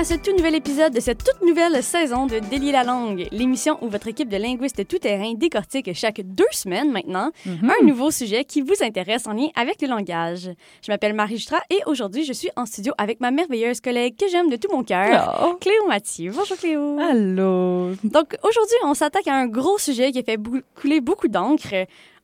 à 0.00 0.04
ce 0.04 0.14
tout 0.14 0.32
nouvel 0.34 0.54
épisode 0.54 0.94
de 0.94 1.00
cette 1.00 1.22
toute 1.22 1.46
nouvelle 1.46 1.82
saison 1.82 2.24
de 2.26 2.38
Délier 2.38 2.72
la 2.72 2.84
langue, 2.84 3.28
l'émission 3.32 3.76
où 3.82 3.88
votre 3.88 4.08
équipe 4.08 4.30
de 4.30 4.36
linguistes 4.38 4.88
tout-terrain 4.88 5.34
décortique 5.34 5.92
chaque 5.94 6.22
deux 6.24 6.46
semaines 6.52 6.90
maintenant 6.90 7.30
Mhm. 7.44 7.70
un 7.70 7.84
nouveau 7.84 8.10
sujet 8.10 8.44
qui 8.44 8.62
vous 8.62 8.74
intéresse 8.82 9.26
en 9.26 9.32
lien 9.34 9.48
avec 9.54 9.82
le 9.82 9.88
langage. 9.88 10.48
Je 10.82 10.90
m'appelle 10.90 11.12
Marie 11.12 11.36
Justra 11.36 11.58
et 11.68 11.80
aujourd'hui, 11.86 12.24
je 12.24 12.32
suis 12.32 12.48
en 12.56 12.64
studio 12.64 12.94
avec 12.96 13.20
ma 13.20 13.30
merveilleuse 13.30 13.80
collègue 13.82 14.16
que 14.18 14.26
j'aime 14.28 14.48
de 14.48 14.56
tout 14.56 14.68
mon 14.74 14.82
cœur, 14.84 15.38
Oh. 15.44 15.56
Cléo 15.60 15.86
Mathieu. 15.86 16.32
Bonjour 16.34 16.56
Cléo. 16.56 16.98
Allô. 16.98 17.90
Donc 18.04 18.36
aujourd'hui, 18.42 18.76
on 18.84 18.94
s'attaque 18.94 19.28
à 19.28 19.34
un 19.34 19.46
gros 19.48 19.76
sujet 19.78 20.12
qui 20.12 20.20
a 20.20 20.22
fait 20.22 20.38
couler 20.80 21.00
beaucoup 21.02 21.28
d'encre. 21.28 21.74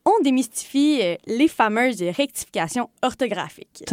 On 0.08 0.22
démystifie 0.22 1.00
euh, 1.02 1.16
les 1.26 1.48
fameuses 1.48 2.00
rectifications 2.00 2.88
orthographiques. 3.02 3.82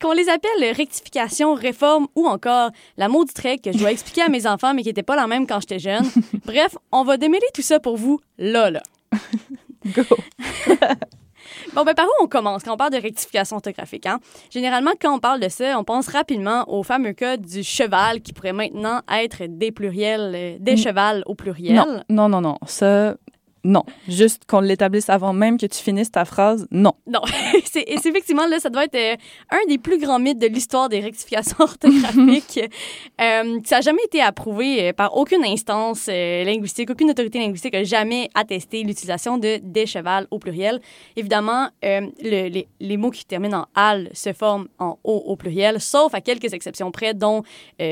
Qu'on 0.00 0.12
les 0.12 0.28
appelle 0.28 0.72
rectification, 0.76 1.54
réforme 1.54 2.08
ou 2.16 2.26
encore 2.26 2.70
la 2.96 3.08
maudite 3.08 3.38
règle 3.38 3.62
que 3.62 3.72
je 3.72 3.78
dois 3.78 3.92
expliquer 3.92 4.22
à 4.22 4.28
mes 4.28 4.48
enfants 4.48 4.74
mais 4.74 4.82
qui 4.82 4.88
n'était 4.88 5.04
pas 5.04 5.14
la 5.14 5.28
même 5.28 5.46
quand 5.46 5.60
j'étais 5.60 5.78
jeune. 5.78 6.10
Bref, 6.44 6.76
on 6.90 7.04
va 7.04 7.18
démêler 7.18 7.46
tout 7.54 7.62
ça 7.62 7.78
pour 7.78 7.96
vous 7.96 8.18
là, 8.36 8.70
là. 8.70 8.82
Go. 9.94 10.02
Bon, 11.74 11.84
ben 11.84 11.94
par 11.94 12.06
où 12.06 12.24
on 12.24 12.26
commence 12.26 12.62
quand 12.62 12.74
on 12.74 12.76
parle 12.76 12.92
de 12.92 13.00
rectification 13.00 13.56
orthographique? 13.56 14.06
Hein? 14.06 14.18
Généralement, 14.50 14.92
quand 15.00 15.14
on 15.14 15.18
parle 15.18 15.40
de 15.40 15.48
ça, 15.48 15.78
on 15.78 15.84
pense 15.84 16.08
rapidement 16.08 16.64
au 16.68 16.82
fameux 16.82 17.12
cas 17.12 17.36
du 17.36 17.62
cheval 17.62 18.20
qui 18.20 18.32
pourrait 18.32 18.52
maintenant 18.52 19.00
être 19.12 19.44
des 19.46 19.70
pluriels, 19.70 20.32
euh, 20.34 20.56
des 20.58 20.76
chevals 20.76 21.22
au 21.26 21.34
pluriel. 21.34 21.76
Non, 21.76 22.02
non, 22.08 22.28
non, 22.28 22.40
non. 22.40 22.58
Ça, 22.66 23.16
non. 23.64 23.82
Juste 24.08 24.44
qu'on 24.46 24.60
l'établisse 24.60 25.10
avant 25.10 25.32
même 25.32 25.58
que 25.58 25.66
tu 25.66 25.78
finisses 25.78 26.10
ta 26.10 26.24
phrase, 26.24 26.66
non. 26.70 26.92
Non, 27.06 27.20
c'est 27.70 27.82
et 27.86 27.98
c'est 27.98 28.08
effectivement 28.08 28.46
là, 28.46 28.58
ça 28.58 28.70
doit 28.70 28.84
être 28.84 28.94
euh, 28.94 29.16
un 29.50 29.66
des 29.68 29.78
plus 29.78 29.98
grands 29.98 30.18
mythes 30.18 30.38
de 30.38 30.46
l'histoire 30.46 30.88
des 30.88 31.00
rectifications 31.00 31.56
orthographiques. 31.60 32.60
Euh, 33.20 33.58
ça 33.64 33.76
n'a 33.76 33.80
jamais 33.82 34.02
été 34.04 34.20
approuvé 34.22 34.88
euh, 34.88 34.92
par 34.92 35.16
aucune 35.16 35.44
instance 35.44 36.06
euh, 36.08 36.44
linguistique, 36.44 36.90
aucune 36.90 37.10
autorité 37.10 37.38
linguistique 37.38 37.74
n'a 37.74 37.84
jamais 37.84 38.30
attesté 38.34 38.82
l'utilisation 38.82 39.36
de 39.38 39.58
des 39.62 39.86
chevals 39.86 40.26
au 40.30 40.38
pluriel. 40.38 40.80
Évidemment, 41.16 41.68
le- 41.82 42.08
les, 42.48 42.66
les 42.80 42.96
mots 42.96 43.10
qui 43.10 43.24
terminent 43.24 43.58
en 43.60 43.66
al 43.74 44.08
se 44.14 44.32
forment 44.32 44.68
en 44.78 44.98
o 45.04 45.22
au 45.26 45.36
pluriel, 45.36 45.80
sauf 45.80 46.14
à 46.14 46.20
quelques 46.20 46.52
exceptions 46.54 46.90
près, 46.90 47.12
dont 47.14 47.42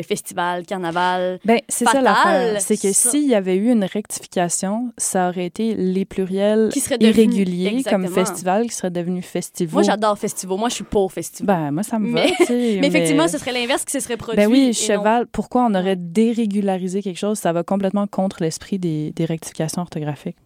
festival, 0.06 0.64
carnaval. 0.66 1.40
Ben, 1.44 1.60
c'est 1.68 1.84
ça 1.84 2.00
l'affaire. 2.00 2.60
C'est 2.60 2.80
que 2.80 2.92
s'il 2.92 3.26
y 3.26 3.34
avait 3.34 3.56
eu 3.56 3.70
une 3.70 3.84
rectification, 3.84 4.92
ça 4.96 5.28
aurait 5.28 5.46
été 5.46 5.57
les 5.58 6.04
pluriels 6.04 6.70
Qui 6.72 6.80
seraient 6.80 6.98
devenus- 6.98 7.16
irréguliers 7.36 7.82
comme 7.84 8.06
festival 8.08 8.68
qui 8.68 8.74
seraient 8.74 8.90
devenus 8.90 9.24
festivals. 9.24 9.72
Moi, 9.74 9.82
j'adore 9.82 10.18
festival. 10.18 10.58
Moi, 10.58 10.68
je 10.68 10.74
suis 10.76 10.84
pour 10.84 11.12
festival. 11.12 11.46
Ben, 11.64 11.70
moi, 11.72 11.82
ça 11.82 11.98
me 11.98 12.08
Mais- 12.12 12.26
va, 12.28 12.44
mais 12.50 12.78
effectivement, 12.86 13.28
ce 13.28 13.38
serait 13.38 13.52
l'inverse 13.52 13.84
qui 13.84 13.92
se 13.92 14.00
serait 14.00 14.16
produit. 14.16 14.36
Ben 14.36 14.50
oui, 14.50 14.66
non- 14.68 14.72
cheval, 14.72 15.26
pourquoi 15.26 15.66
on 15.66 15.74
aurait 15.74 15.96
dérégularisé 15.96 17.02
quelque 17.02 17.18
chose? 17.18 17.38
Ça 17.38 17.52
va 17.52 17.62
complètement 17.62 18.06
contre 18.06 18.42
l'esprit 18.42 18.78
des, 18.78 19.12
des 19.12 19.24
rectifications 19.24 19.82
orthographiques. 19.82 20.36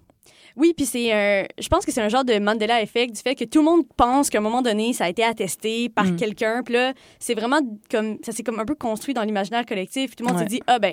Oui, 0.54 0.74
puis 0.76 0.84
c'est 0.84 1.10
un. 1.12 1.44
Je 1.58 1.66
pense 1.68 1.86
que 1.86 1.92
c'est 1.92 2.02
un 2.02 2.10
genre 2.10 2.24
de 2.26 2.38
Mandela 2.38 2.82
effect 2.82 3.14
du 3.14 3.20
fait 3.22 3.34
que 3.34 3.44
tout 3.44 3.60
le 3.60 3.64
monde 3.64 3.84
pense 3.96 4.28
qu'à 4.28 4.36
un 4.36 4.42
moment 4.42 4.60
donné, 4.60 4.92
ça 4.92 5.06
a 5.06 5.08
été 5.08 5.24
attesté 5.24 5.88
par 5.88 6.04
Mm. 6.04 6.16
quelqu'un. 6.16 6.62
Puis 6.62 6.74
là, 6.74 6.92
c'est 7.18 7.32
vraiment 7.34 7.60
comme. 7.90 8.18
Ça 8.22 8.32
s'est 8.32 8.42
comme 8.42 8.60
un 8.60 8.66
peu 8.66 8.74
construit 8.74 9.14
dans 9.14 9.22
l'imaginaire 9.22 9.64
collectif. 9.64 10.14
Tout 10.14 10.24
le 10.24 10.28
monde 10.28 10.36
Ouais. 10.36 10.42
s'est 10.44 10.50
dit, 10.50 10.60
ah 10.66 10.78
ben, 10.78 10.92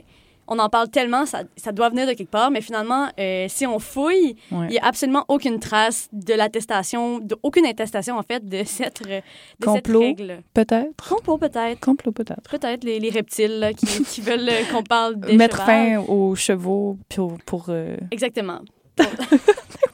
on 0.50 0.60
en 0.60 0.68
parle 0.70 0.90
tellement, 0.90 1.26
ça, 1.26 1.44
ça 1.56 1.72
doit 1.72 1.90
venir 1.90 2.08
de 2.08 2.14
quelque 2.14 2.30
part. 2.32 2.52
Mais 2.52 2.62
finalement, 2.62 3.08
euh, 3.20 3.46
si 3.48 3.66
on 3.68 3.80
fouille, 3.80 4.36
il 4.52 4.58
Ouais. 4.58 4.68
n'y 4.68 4.78
a 4.80 4.86
absolument 4.86 5.24
aucune 5.28 5.60
trace 5.60 6.10
de 6.12 6.34
l'attestation, 6.34 7.22
aucune 7.44 7.66
attestation 7.66 8.18
en 8.18 8.24
fait 8.24 8.48
de 8.48 8.64
cette, 8.66 9.04
de 9.04 9.22
Complot. 9.66 10.02
cette 10.02 10.20
règle. 10.20 10.42
Peut-être? 10.54 11.08
Complot 11.10 11.38
peut-être. 11.38 11.80
Complot, 11.80 12.12
peut-être. 12.12 12.50
Peut-être 12.50 12.84
les, 12.84 13.00
les 13.00 13.10
reptiles 13.10 13.60
là, 13.60 13.74
qui, 13.74 13.86
qui 14.04 14.22
veulent 14.22 14.50
qu'on 14.72 14.84
parle 14.84 15.20
des 15.20 15.38
Mettre 15.38 15.64
fin 15.64 15.98
aux 16.00 16.36
chevaux 16.36 16.98
pour, 17.10 17.38
pour 17.46 17.66
euh, 17.70 17.96
Exactement. 18.12 18.60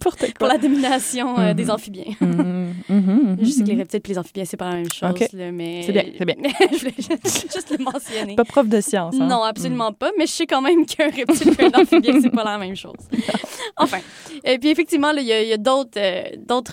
n'importe 0.06 0.34
Pour 0.38 0.48
la 0.48 0.58
domination 0.58 1.40
euh, 1.40 1.54
des 1.54 1.70
amphibiens. 1.70 2.14
Mhm, 2.22 2.74
mhm, 2.90 3.38
Je 3.42 3.46
sais 3.50 3.64
que 3.64 3.68
les 3.70 3.76
reptiles 3.76 4.02
et 4.04 4.08
les 4.10 4.18
amphibiens, 4.20 4.46
c'est 4.46 4.58
pas 4.58 4.70
la 4.70 4.76
même 4.76 4.92
chose, 4.92 5.10
Ok. 5.10 5.28
là, 5.34 5.52
mais... 5.52 5.84
C'est 5.86 5.92
bien, 5.92 6.04
c'est 6.18 6.26
bien. 6.26 6.36
je 6.72 6.78
voulais 6.80 6.94
juste, 6.98 7.54
juste 7.54 7.76
le 7.78 7.84
mentionner. 7.84 8.36
Pas 8.36 8.44
prof 8.46 8.68
de 8.68 8.82
science. 8.82 9.16
hein? 9.20 9.28
Non, 9.28 9.44
absolument 9.44 9.92
pas, 9.94 10.12
mais 10.18 10.26
je 10.28 10.32
sais 10.32 10.46
quand 10.48 10.62
même 10.62 10.86
qu'un 10.86 11.10
reptile 11.10 11.54
et 11.60 11.66
un 11.66 11.82
amphibien, 11.82 12.20
c'est 12.22 12.30
pas 12.30 12.44
la 12.44 12.58
même 12.58 12.76
chose. 12.76 12.94
Enfin, 13.78 13.98
et 14.46 14.58
puis 14.58 14.70
effectivement, 14.70 15.12
il 15.12 15.24
y 15.26 15.34
a, 15.54 15.58
d'autres 15.58 15.98
euh, 15.98 16.24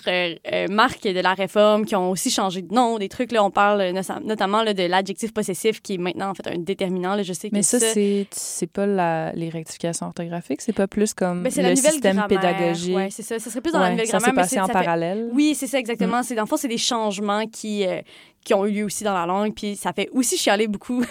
euh, 0.07 0.35
euh, 0.53 0.67
marques 0.69 1.03
de 1.03 1.19
la 1.19 1.33
réforme 1.33 1.85
qui 1.85 1.95
ont 1.95 2.11
aussi 2.11 2.29
changé 2.29 2.61
de 2.61 2.73
nom, 2.73 2.97
des 2.97 3.09
trucs, 3.09 3.31
là, 3.33 3.43
on 3.43 3.51
parle 3.51 3.81
euh, 3.81 3.91
no- 3.91 4.19
notamment 4.23 4.63
là, 4.63 4.73
de 4.73 4.83
l'adjectif 4.83 5.33
possessif 5.33 5.81
qui 5.81 5.95
est 5.95 5.97
maintenant 5.97 6.29
en 6.29 6.33
fait 6.33 6.47
un 6.47 6.59
déterminant, 6.59 7.15
là, 7.15 7.23
je 7.23 7.33
sais 7.33 7.49
que 7.49 7.55
Mais 7.55 7.61
ça, 7.61 7.79
c'est 7.79 8.27
c'est 8.31 8.67
pas 8.67 8.85
la, 8.85 9.33
les 9.33 9.49
rectifications 9.49 10.05
orthographiques, 10.07 10.61
c'est 10.61 10.71
pas 10.73 10.87
plus 10.87 11.13
comme 11.13 11.43
Ben, 11.43 11.51
le 11.57 11.75
système 11.75 12.23
pédagogique. 12.29 12.95
Ouais, 12.95 13.09
c'est 13.23 13.39
ça, 13.39 13.39
ça 13.39 13.49
serait 13.49 13.61
plus 13.61 13.71
dans 13.71 13.79
la 13.79 13.85
Ouais, 13.85 13.91
nouvelle 13.91 14.07
ça 14.07 14.19
s'est 14.19 14.27
mais 14.27 14.33
passé 14.33 14.55
c'est- 14.55 14.59
en 14.61 14.67
ça 14.67 14.73
fait- 14.73 14.79
parallèle. 14.79 15.29
Oui, 15.33 15.55
c'est 15.55 15.67
ça 15.67 15.79
exactement. 15.79 16.21
C'est 16.23 16.35
dans 16.35 16.43
le 16.43 16.47
fond, 16.47 16.57
c'est 16.57 16.67
des 16.67 16.77
changements 16.77 17.45
qui 17.47 17.85
euh, 17.87 18.01
qui 18.45 18.53
ont 18.53 18.65
eu 18.65 18.71
lieu 18.71 18.83
aussi 18.83 19.05
dans 19.05 19.13
la 19.13 19.25
langue, 19.25 19.53
puis 19.55 19.77
ça 19.77 19.93
fait 19.93 20.09
aussi 20.11 20.37
chialer 20.37 20.67
beaucoup 20.67 21.01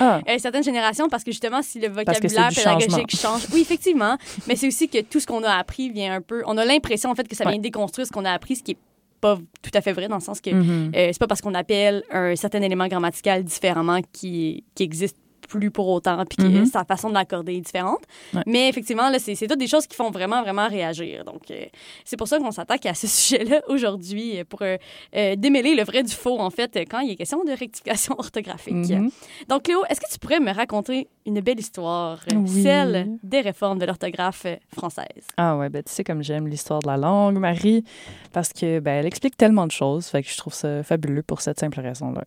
Ah, 0.00 0.20
euh, 0.28 0.36
certaines 0.38 0.62
générations 0.64 1.08
parce 1.10 1.22
que 1.22 1.30
justement, 1.30 1.60
si 1.62 1.78
le 1.78 1.88
vocabulaire 1.88 2.48
pédagogique 2.48 3.14
change, 3.14 3.46
oui, 3.52 3.60
effectivement, 3.60 4.16
mais 4.46 4.56
c'est 4.56 4.66
aussi 4.66 4.88
que 4.88 5.02
tout 5.02 5.20
ce 5.20 5.26
qu'on 5.26 5.42
a 5.44 5.52
appris 5.52 5.90
vient 5.90 6.14
un 6.14 6.20
peu. 6.22 6.42
On 6.46 6.56
a 6.56 6.64
l'impression 6.64 7.10
en 7.10 7.14
fait 7.14 7.28
que 7.28 7.36
ça 7.36 7.44
vient 7.44 7.52
Ouais. 7.54 7.58
déconstruire 7.58 8.06
ce 8.06 8.12
qu'on 8.12 8.24
a 8.24 8.32
appris, 8.32 8.56
ce 8.56 8.62
qui 8.62 8.70
est 8.72 8.78
pas 9.20 9.36
tout 9.62 9.70
à 9.74 9.80
fait 9.80 9.92
vrai 9.92 10.08
dans 10.08 10.14
le 10.14 10.20
sens 10.22 10.40
que 10.40 10.50
mhm. 10.50 10.92
euh, 10.94 11.08
c'est 11.12 11.18
pas 11.18 11.26
parce 11.26 11.40
qu'on 11.42 11.54
appelle 11.54 12.04
un 12.12 12.36
certain 12.36 12.62
élément 12.62 12.86
grammatical 12.86 13.42
différemment 13.44 14.00
qui, 14.12 14.64
qui 14.74 14.82
existe 14.84 15.16
plus 15.48 15.70
pour 15.70 15.88
autant, 15.88 16.24
puis 16.26 16.36
que 16.36 16.42
Mhm. 16.48 16.66
sa 16.66 16.84
façon 16.84 17.08
de 17.08 17.14
l'accorder 17.14 17.54
est 17.54 17.60
différente. 17.60 18.00
Ouais. 18.34 18.42
Mais 18.46 18.68
effectivement, 18.68 19.08
là, 19.10 19.18
c'est, 19.18 19.34
toutes 19.34 19.58
des 19.58 19.66
choses 19.66 19.86
qui 19.86 19.96
font 19.96 20.10
vraiment, 20.10 20.42
vraiment 20.42 20.68
réagir. 20.68 21.24
Donc, 21.24 21.50
euh, 21.50 21.64
c'est 22.04 22.16
pour 22.16 22.28
ça 22.28 22.38
qu'on 22.38 22.50
s'attaque 22.52 22.86
à 22.86 22.94
ce 22.94 23.06
sujet-là 23.08 23.62
aujourd'hui, 23.68 24.38
euh, 24.38 24.44
pour 24.44 24.60
euh, 24.62 24.76
démêler 25.36 25.74
le 25.74 25.82
vrai 25.82 26.02
du 26.02 26.12
faux, 26.14 26.38
en 26.38 26.50
fait, 26.50 26.76
quand 26.90 27.00
il 27.00 27.10
est 27.12 27.16
question 27.16 27.42
de 27.44 27.50
rectification 27.50 28.14
orthographique. 28.18 28.74
Mhm. 28.74 29.10
Donc, 29.48 29.62
Cléo, 29.64 29.80
est-ce 29.88 30.00
que 30.00 30.10
tu 30.12 30.18
pourrais 30.18 30.40
me 30.40 30.52
raconter 30.52 31.08
une 31.26 31.40
belle 31.40 31.58
histoire, 31.58 32.20
Oui. 32.34 32.62
celle 32.62 33.08
des 33.22 33.40
réformes 33.40 33.78
de 33.78 33.86
l'orthographe 33.86 34.46
française? 34.76 35.26
Ah 35.36 35.56
ouais, 35.56 35.68
ben 35.68 35.82
tu 35.82 35.92
sais 35.92 36.04
comme 36.04 36.22
j'aime 36.22 36.46
l'histoire 36.48 36.80
de 36.80 36.86
la 36.88 36.96
langue, 36.96 37.38
Marie, 37.38 37.84
parce 38.32 38.52
que 38.52 38.80
ben 38.80 39.00
elle 39.00 39.06
explique 39.06 39.36
tellement 39.36 39.66
de 39.66 39.72
choses, 39.72 40.06
fait 40.06 40.22
que 40.22 40.28
je 40.30 40.36
trouve 40.36 40.54
ça 40.54 40.82
fabuleux 40.82 41.22
pour 41.22 41.40
cette 41.40 41.58
simple 41.60 41.80
raison-là. 41.80 42.24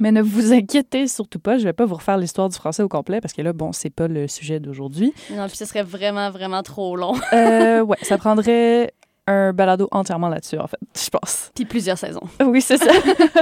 Mais 0.00 0.12
ne 0.12 0.22
vous 0.22 0.52
inquiétez 0.52 1.08
surtout 1.08 1.38
pas, 1.38 1.58
je 1.58 1.64
vais 1.64 1.72
pas 1.72 1.84
vous 1.84 1.96
refaire 1.96 2.16
l'histoire 2.16 2.48
du 2.48 2.56
français 2.56 2.82
au 2.82 2.88
complet 2.88 3.20
parce 3.20 3.34
que 3.34 3.42
là, 3.42 3.52
bon, 3.52 3.72
c'est 3.72 3.90
pas 3.90 4.08
le 4.08 4.28
sujet 4.28 4.60
d'aujourd'hui. 4.60 5.12
Non, 5.30 5.46
puis 5.46 5.56
ce 5.56 5.64
serait 5.64 5.82
vraiment, 5.82 6.30
vraiment 6.30 6.62
trop 6.62 6.96
long. 6.96 7.14
Euh, 7.32 7.80
ouais, 7.84 7.98
ça 8.02 8.18
prendrait 8.18 8.92
un 9.28 9.52
balado 9.52 9.88
entièrement 9.90 10.30
là-dessus, 10.30 10.58
en 10.58 10.66
fait, 10.66 10.78
je 10.96 11.10
pense. 11.10 11.50
puis 11.54 11.66
plusieurs 11.66 11.98
saisons. 11.98 12.22
Oui, 12.44 12.62
c'est 12.62 12.78
ça. 12.78 12.90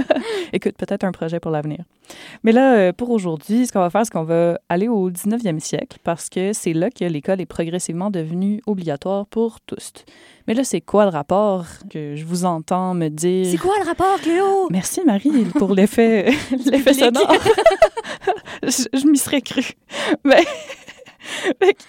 Écoute, 0.52 0.74
peut-être 0.76 1.04
un 1.04 1.12
projet 1.12 1.38
pour 1.38 1.52
l'avenir. 1.52 1.84
Mais 2.42 2.50
là, 2.50 2.74
euh, 2.74 2.92
pour 2.92 3.10
aujourd'hui, 3.10 3.66
ce 3.66 3.72
qu'on 3.72 3.80
va 3.80 3.90
faire, 3.90 4.04
c'est 4.04 4.12
qu'on 4.12 4.24
va 4.24 4.58
aller 4.68 4.88
au 4.88 5.10
19e 5.10 5.60
siècle 5.60 5.98
parce 6.02 6.28
que 6.28 6.52
c'est 6.52 6.72
là 6.72 6.90
que 6.90 7.04
l'école 7.04 7.40
est 7.40 7.46
progressivement 7.46 8.10
devenue 8.10 8.60
obligatoire 8.66 9.26
pour 9.26 9.60
tous. 9.60 9.92
Mais 10.46 10.54
là, 10.54 10.62
c'est 10.62 10.80
quoi 10.80 11.04
le 11.04 11.10
rapport 11.10 11.66
que 11.90 12.14
je 12.14 12.24
vous 12.24 12.44
entends 12.44 12.94
me 12.94 13.08
dire? 13.08 13.46
C'est 13.50 13.58
quoi 13.58 13.74
le 13.80 13.86
rapport, 13.86 14.20
Cléo? 14.20 14.68
Merci 14.70 15.00
Marie 15.04 15.44
pour 15.58 15.74
l'effet 15.74 16.30
sonore. 16.92 17.32
je 18.62 18.84
je 18.92 19.06
m'y 19.08 19.18
serais 19.18 19.40
cru. 19.40 19.72
Mais 20.24 20.44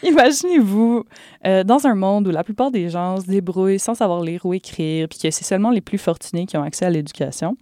imaginez-vous 0.01 1.03
euh, 1.45 1.63
dans 1.63 1.85
un 1.85 1.93
monde 1.93 2.27
où 2.27 2.31
la 2.31 2.43
plupart 2.43 2.71
des 2.71 2.89
gens 2.89 3.19
se 3.19 3.27
débrouillent 3.27 3.79
sans 3.79 3.93
savoir 3.93 4.21
lire 4.21 4.45
ou 4.45 4.53
écrire, 4.53 5.07
puis 5.07 5.19
que 5.19 5.29
c'est 5.29 5.45
seulement 5.45 5.69
les 5.69 5.81
plus 5.81 5.99
fortunés 5.99 6.45
qui 6.45 6.57
ont 6.57 6.63
accès 6.63 6.85
à 6.85 6.89
l'éducation. 6.89 7.55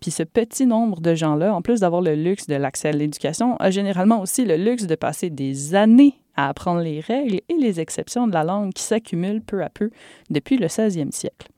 Puis 0.00 0.10
ce 0.10 0.22
petit 0.22 0.66
nombre 0.66 1.00
de 1.00 1.14
gens-là, 1.14 1.54
en 1.54 1.62
plus 1.62 1.80
d'avoir 1.80 2.02
le 2.02 2.14
luxe 2.14 2.46
de 2.46 2.54
l'accès 2.54 2.88
à 2.88 2.92
l'éducation, 2.92 3.56
a 3.56 3.70
généralement 3.70 4.20
aussi 4.20 4.44
le 4.44 4.56
luxe 4.56 4.86
de 4.86 4.94
passer 4.94 5.30
des 5.30 5.74
années 5.74 6.14
à 6.36 6.48
apprendre 6.48 6.80
les 6.82 7.00
règles 7.00 7.40
et 7.48 7.54
les 7.58 7.80
exceptions 7.80 8.26
de 8.26 8.32
la 8.34 8.44
langue 8.44 8.72
qui 8.72 8.82
s'accumulent 8.82 9.42
peu 9.42 9.62
à 9.62 9.68
peu 9.70 9.90
depuis 10.30 10.56
le 10.58 10.66
16e 10.68 11.12
siècle. 11.12 11.48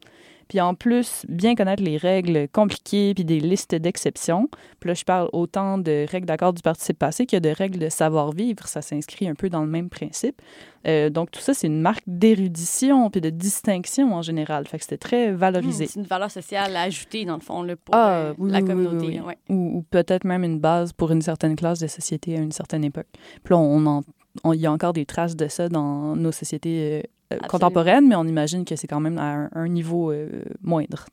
Puis 0.49 0.63
en 0.63 0.75
plus, 0.75 1.27
bien 1.29 1.55
connaître 1.55 1.83
les 1.83 1.99
règles 1.99 2.49
compliquées 2.49 3.13
puis 3.13 3.27
des 3.27 3.39
listes 3.39 3.75
d'exceptions. 3.75 4.49
Puis 4.81 4.89
là, 4.89 4.95
je 4.95 5.05
parle 5.05 5.29
autant 5.35 5.77
de 5.77 6.07
règles 6.11 6.25
d'accord 6.27 6.55
du 6.55 6.63
participe 6.63 6.99
passé 6.99 7.27
que 7.27 7.37
de 7.37 7.51
règles 7.51 7.79
de 7.79 7.91
savoir-vivre. 7.91 8.67
Ça 8.67 8.81
s'inscrit 8.81 9.29
un 9.29 9.35
peu 9.35 9.51
dans 9.51 9.61
le 9.61 9.67
même 9.67 9.91
principe. 9.91 10.41
Euh, 10.87 11.11
donc 11.11 11.31
tout 11.33 11.41
ça, 11.41 11.53
c'est 11.53 11.67
une 11.67 11.83
marque 11.83 12.03
d'érudition 12.07 13.11
puis 13.11 13.21
de 13.21 13.29
distinction 13.29 14.15
en 14.15 14.23
général. 14.23 14.67
Fait 14.67 14.79
que 14.79 14.85
c'était 14.85 14.97
très 14.97 15.33
valorisé. 15.33 15.85
Hmm, 15.85 15.89
c'est 15.89 16.01
une 16.01 16.07
valeur 16.07 16.31
sociale 16.31 16.75
à 16.77 16.83
ajouter, 16.83 17.27
dans 17.27 17.35
le 17.35 17.41
fond, 17.43 17.63
là, 17.63 17.77
pour 17.77 17.95
Ah, 17.95 18.13
euh, 18.17 18.35
oui, 18.39 18.51
la 18.51 18.61
oui, 18.61 18.65
communauté. 18.65 19.07
oui, 19.07 19.15
là, 19.17 19.25
ouais. 19.25 19.39
ou, 19.51 19.79
ou 19.79 19.83
peut-être 19.91 20.25
même 20.25 20.45
une 20.45 20.59
base 20.61 20.95
pour 20.95 21.11
une 21.11 21.21
certaine 21.21 21.57
classe 21.57 21.79
de 21.81 21.89
société 21.89 22.39
à 22.39 22.41
une 22.41 22.53
certaine 22.53 22.85
époque. 22.85 23.09
Puis 23.45 23.53
là, 23.53 23.59
on 23.59 23.85
en- 23.85 24.03
on- 24.45 24.53
il 24.53 24.61
y 24.61 24.67
a 24.67 24.73
encore 24.73 24.93
des 24.93 25.05
traces 25.07 25.37
de 25.37 25.49
ça 25.49 25.69
dans 25.69 26.17
nos 26.17 26.33
sociétés 26.33 27.05
euh, 27.33 27.37
contemporaines, 27.49 28.09
mais 28.09 28.15
on 28.17 28.25
imagine 28.25 28.65
que 28.65 28.75
c'est 28.77 28.87
quand 28.87 29.01
même 29.01 29.19
à 29.19 29.35
un, 29.35 29.51
un 29.55 29.69
niveau 29.69 30.11
euh, 30.13 30.29
moindre. 30.63 31.07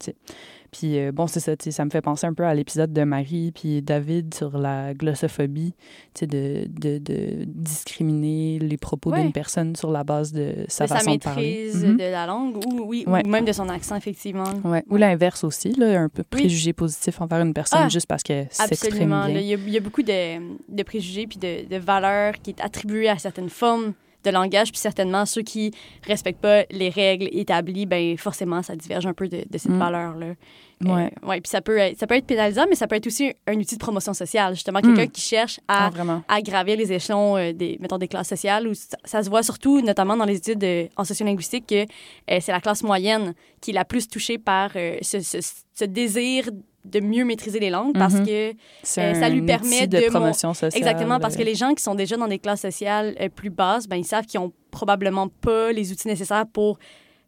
Puis 0.71 0.97
euh, 0.99 1.11
bon, 1.11 1.27
c'est 1.27 1.39
ça, 1.39 1.53
ça 1.59 1.85
me 1.85 1.89
fait 1.89 2.01
penser 2.01 2.27
un 2.27 2.33
peu 2.33 2.43
à 2.45 2.53
l'épisode 2.53 2.91
de 2.91 3.03
Marie 3.03 3.51
puis 3.53 3.81
David 3.81 4.33
sur 4.33 4.57
la 4.57 4.93
glossophobie, 4.93 5.73
de, 6.21 6.67
de, 6.67 6.97
de 6.97 7.45
discriminer 7.45 8.59
les 8.59 8.77
propos 8.77 9.11
Ouais. 9.11 9.21
d'une 9.21 9.31
personne 9.31 9.75
sur 9.75 9.91
la 9.91 10.03
base 10.03 10.31
de 10.33 10.65
sa 10.67 10.85
de 10.85 10.89
sa 10.89 10.95
façon 10.95 11.13
de 11.15 11.19
parler. 11.19 11.65
maîtrise 11.65 11.85
Mhm. 11.85 11.97
de 11.97 12.03
la 12.03 12.25
langue 12.25 12.57
ou, 12.57 12.81
oui, 12.85 13.03
Ouais. 13.07 13.21
ou 13.25 13.29
même 13.29 13.45
de 13.45 13.51
son 13.51 13.69
accent, 13.69 13.95
effectivement. 13.95 14.43
Ouais. 14.63 14.83
Ou 14.89 14.97
l'inverse 14.97 15.43
aussi, 15.43 15.71
là, 15.73 16.01
un 16.01 16.09
peu 16.09 16.23
préjugé 16.23 16.73
positif 16.73 17.21
envers 17.21 17.41
une 17.41 17.53
personne 17.53 17.79
Ah, 17.83 17.89
juste 17.89 18.07
parce 18.07 18.23
qu'elle 18.23 18.47
s'exprime 18.49 18.91
Absolument. 19.13 19.25
bien. 19.25 19.33
là, 19.35 19.41
Il 19.41 19.47
y, 19.47 19.53
a- 19.53 19.57
il 19.57 19.69
y 19.73 19.77
a 19.77 19.79
beaucoup 19.79 20.01
de, 20.03 20.55
de 20.75 20.83
préjugés 20.83 21.27
puis 21.27 21.37
de, 21.37 21.67
de 21.69 21.77
valeurs 21.77 22.33
qui 22.41 22.49
est 22.51 22.61
attribuées 22.61 23.09
à 23.09 23.17
certaines 23.17 23.49
formes 23.49 23.93
de 24.25 24.31
langage, 24.31 24.71
puis 24.71 24.79
certainement 24.79 25.25
ceux 25.25 25.41
qui 25.43 25.71
respectent 26.05 26.41
pas 26.41 26.63
les 26.71 26.89
règles 26.89 27.29
établies, 27.31 27.85
ben 27.85 28.17
forcément 28.17 28.61
ça 28.63 28.75
diverge 28.75 29.05
un 29.05 29.13
peu 29.13 29.27
de, 29.27 29.43
de 29.49 29.57
cette 29.57 29.71
Mm. 29.71 29.79
valeur 29.79 30.15
là. 30.15 30.27
Ouais. 30.83 31.09
Euh, 31.23 31.27
ouais, 31.27 31.39
puis 31.39 31.49
ça 31.49 31.61
peut 31.61 31.77
être, 31.77 31.97
ça 31.97 32.05
peut 32.05 32.15
être 32.15 32.25
pénalisant, 32.25 32.65
mais 32.69 32.75
ça 32.75 32.85
peut 32.85 32.97
être 32.97 33.07
aussi 33.07 33.31
un 33.47 33.53
outil 33.57 33.75
de 33.75 33.79
promotion 33.79 34.13
sociale, 34.13 34.53
justement 34.55 34.81
quelqu'un 34.81 35.05
Mm. 35.05 35.09
qui 35.11 35.21
cherche 35.21 35.59
Ah, 35.69 35.87
à 35.87 35.89
vraiment. 35.89 36.21
à 36.27 36.41
gravir 36.41 36.75
les 36.77 36.91
échelons 36.91 37.37
euh, 37.37 37.53
des, 37.53 37.77
mettons, 37.79 37.97
des 37.97 38.09
classes 38.09 38.27
sociales. 38.27 38.67
Où 38.67 38.73
ça, 38.73 38.97
ça 39.05 39.23
se 39.23 39.29
voit 39.29 39.41
surtout, 39.43 39.79
notamment 39.81 40.17
dans 40.17 40.25
les 40.25 40.35
études 40.37 40.63
euh, 40.65 40.87
en 40.97 41.05
sociolinguistique, 41.05 41.65
que 41.67 41.83
euh, 41.83 42.39
c'est 42.41 42.51
la 42.51 42.59
classe 42.59 42.83
moyenne 42.83 43.33
qui 43.61 43.71
est 43.71 43.73
la 43.73 43.85
plus 43.85 44.07
touchée 44.09 44.37
par 44.37 44.71
euh, 44.75 44.97
ce, 45.01 45.21
ce- 45.21 45.37
ce 45.73 45.85
désir 45.85 46.49
de 46.85 46.99
mieux 46.99 47.25
maîtriser 47.25 47.59
les 47.59 47.69
langues 47.69 47.93
parce 47.97 48.13
Mhm. 48.15 48.25
que 48.25 48.49
euh, 48.51 48.53
ça 49.13 49.29
lui 49.29 49.41
permet 49.41 49.87
de 49.87 49.97
de 49.99 50.07
promotion 50.09 50.53
sociale. 50.53 50.77
Exactement, 50.77 51.19
parce 51.19 51.35
que 51.35 51.41
euh, 51.41 51.45
les 51.45 51.55
gens 51.55 51.73
qui 51.73 51.83
sont 51.83 51.95
déjà 51.95 52.15
dans 52.17 52.27
des 52.27 52.39
classes 52.39 52.61
sociales 52.61 53.15
euh, 53.19 53.27
plus 53.29 53.49
basses, 53.49 53.87
ben, 53.87 53.97
ils 53.97 54.05
savent 54.05 54.25
qu'ils 54.25 54.39
ont 54.39 54.53
probablement 54.71 55.27
pas 55.27 55.71
les 55.71 55.91
outils 55.91 56.07
nécessaires 56.07 56.45
pour, 56.51 56.77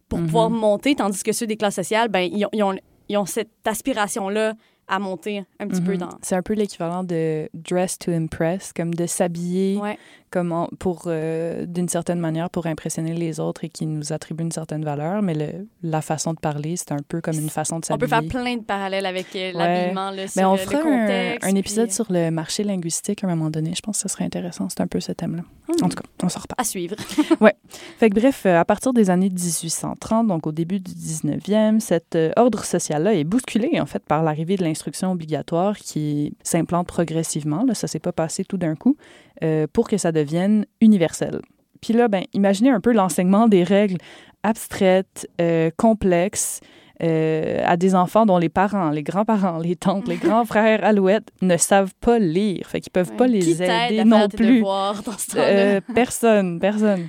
pour 0.10 0.20
Mhm. 0.20 0.26
pouvoir 0.26 0.50
monter, 0.50 0.96
tandis 0.96 1.24
que 1.24 1.32
ceux 1.32 1.48
des 1.48 1.58
classes 1.58 1.76
sociales, 1.76 2.10
ben, 2.10 2.22
ils, 2.22 2.46
ont, 2.46 2.50
ils, 2.54 2.64
ont, 2.64 2.76
ils 3.10 3.18
ont 3.18 3.26
cette 3.26 3.50
aspiration-là 3.66 4.54
à 4.90 5.00
monter 5.00 5.44
un 5.60 5.68
petit 5.68 5.82
peu 5.82 5.94
Mhm. 5.94 5.98
dans... 5.98 6.10
C'est 6.22 6.36
un 6.36 6.42
peu 6.42 6.54
l'équivalent 6.54 7.04
de 7.04 7.50
dress 7.54 7.98
to 8.00 8.12
impress, 8.12 8.72
comme 8.74 8.94
de 8.94 9.06
s'habiller 9.06 9.78
Ouais. 9.78 9.98
Comme 10.32 10.52
en- 10.52 10.68
pour 10.80 11.04
euh, 11.08 11.66
d'une 11.66 11.88
certaine 11.90 12.20
manière 12.20 12.50
pour 12.50 12.66
impressionner 12.66 13.14
les 13.14 13.40
autres 13.40 13.64
et 13.64 13.70
qui 13.70 13.86
nous 13.86 14.12
attribuent 14.14 14.44
une 14.44 14.52
certaine 14.52 14.84
valeur, 14.84 15.22
mais 15.22 15.34
le- 15.34 15.68
la 15.84 16.02
façon 16.02 16.34
de 16.34 16.40
parler, 16.40 16.76
c'est 16.78 16.92
un 16.92 17.00
peu 17.08 17.22
comme 17.22 17.36
une 17.40 17.50
façon 17.50 17.80
de 17.80 17.86
On 17.92 17.98
peut 17.98 18.08
s'habiller. 18.08 18.30
faire 18.32 18.42
plein 18.42 18.56
de 18.58 18.64
parallèles 18.64 19.06
avec 19.06 19.28
euh, 19.36 19.52
Ouais. 19.52 19.54
l'habillement, 19.54 20.12
là, 20.12 20.28
sur 20.28 20.42
Mais 20.42 20.46
on 20.46 20.54
le- 20.54 20.58
fera 20.58 20.82
le 20.82 20.88
un, 20.90 21.00
contexte. 21.02 21.50
un 21.52 21.56
épisode 21.56 21.86
puis, 21.88 21.96
sur 21.96 22.06
le 22.12 22.30
marché 22.32 22.64
linguistique 22.64 23.24
à 23.24 23.28
un 23.28 23.36
moment 23.36 23.50
donné. 23.50 23.74
Je 23.76 23.82
pense 23.82 23.98
que 24.02 24.10
ce 24.10 24.14
serait 24.14 24.26
intéressant. 24.26 24.68
C'est 24.70 24.82
un 24.82 24.88
peu 24.88 25.00
ce 25.00 25.12
thème-là. 25.12 25.44
Hmm. 25.70 25.86
En 25.86 25.90
tout 25.90 25.96
cas, 25.98 26.04
on 26.24 26.30
s'en 26.30 26.40
reparle. 26.40 26.56
À 26.60 26.64
suivre. 26.64 26.96
Fait 28.00 28.10
que 28.10 28.16
bref, 28.20 28.46
euh, 28.46 28.60
à 28.60 28.66
partir 28.66 28.94
des 28.94 29.10
années 29.10 29.30
1830, 29.30 30.28
donc 30.28 30.48
au 30.48 30.52
début 30.52 30.80
du 30.80 30.92
19e, 30.94 31.80
cet 31.80 32.16
euh, 32.16 32.32
ordre 32.38 32.64
social-là 32.64 33.14
est 33.14 33.24
bousculé 33.24 33.80
en 33.80 33.86
fait 33.86 34.04
par 34.04 34.24
l'arrivée 34.24 34.56
de 34.56 34.64
l'instruction 34.64 35.12
obligatoire 35.12 35.78
qui 35.78 36.36
s'implante 36.44 36.88
progressivement. 36.88 37.64
Là, 37.66 37.74
ça 37.74 37.88
s'est 37.88 38.00
pas 38.00 38.12
passé 38.14 38.46
tout 38.46 38.58
d'un 38.58 38.76
coup 38.76 38.96
euh, 39.44 39.68
pour 39.72 39.88
que 39.88 39.98
ça 39.98 40.12
devienne 40.12 40.66
universel. 40.82 41.42
Puis 41.82 41.94
là, 41.94 42.08
ben, 42.08 42.24
imaginez 42.34 42.70
un 42.70 42.82
peu 42.82 42.92
l'enseignement 42.92 43.48
des 43.48 43.64
règles 43.64 43.98
abstraites, 44.44 45.28
euh, 45.42 45.70
complexes, 45.78 46.62
euh, 47.04 47.62
à 47.64 47.78
des 47.78 47.94
enfants 47.94 48.26
dont 48.26 48.40
les 48.40 48.50
parents, 48.50 48.90
les 48.90 49.04
grands-parents, 49.04 49.60
les 49.60 49.76
tantes, 49.76 50.08
les 50.08 50.16
grands 50.24 50.46
frères 50.46 50.84
alouettes 50.84 51.30
ne 51.42 51.56
savent 51.56 51.94
pas 52.02 52.18
lire. 52.18 52.66
Fait 52.68 52.82
qu'ils 52.82 52.92
peuvent 52.92 53.16
pas 53.16 53.28
les 53.28 53.62
aider 53.62 54.00
à 54.00 54.06
non 54.06 54.28
plus. 54.28 54.62
dans 54.62 54.94
ce? 55.18 55.38
Euh, 55.38 55.82
personne, 55.94 56.60
personne. 56.60 57.08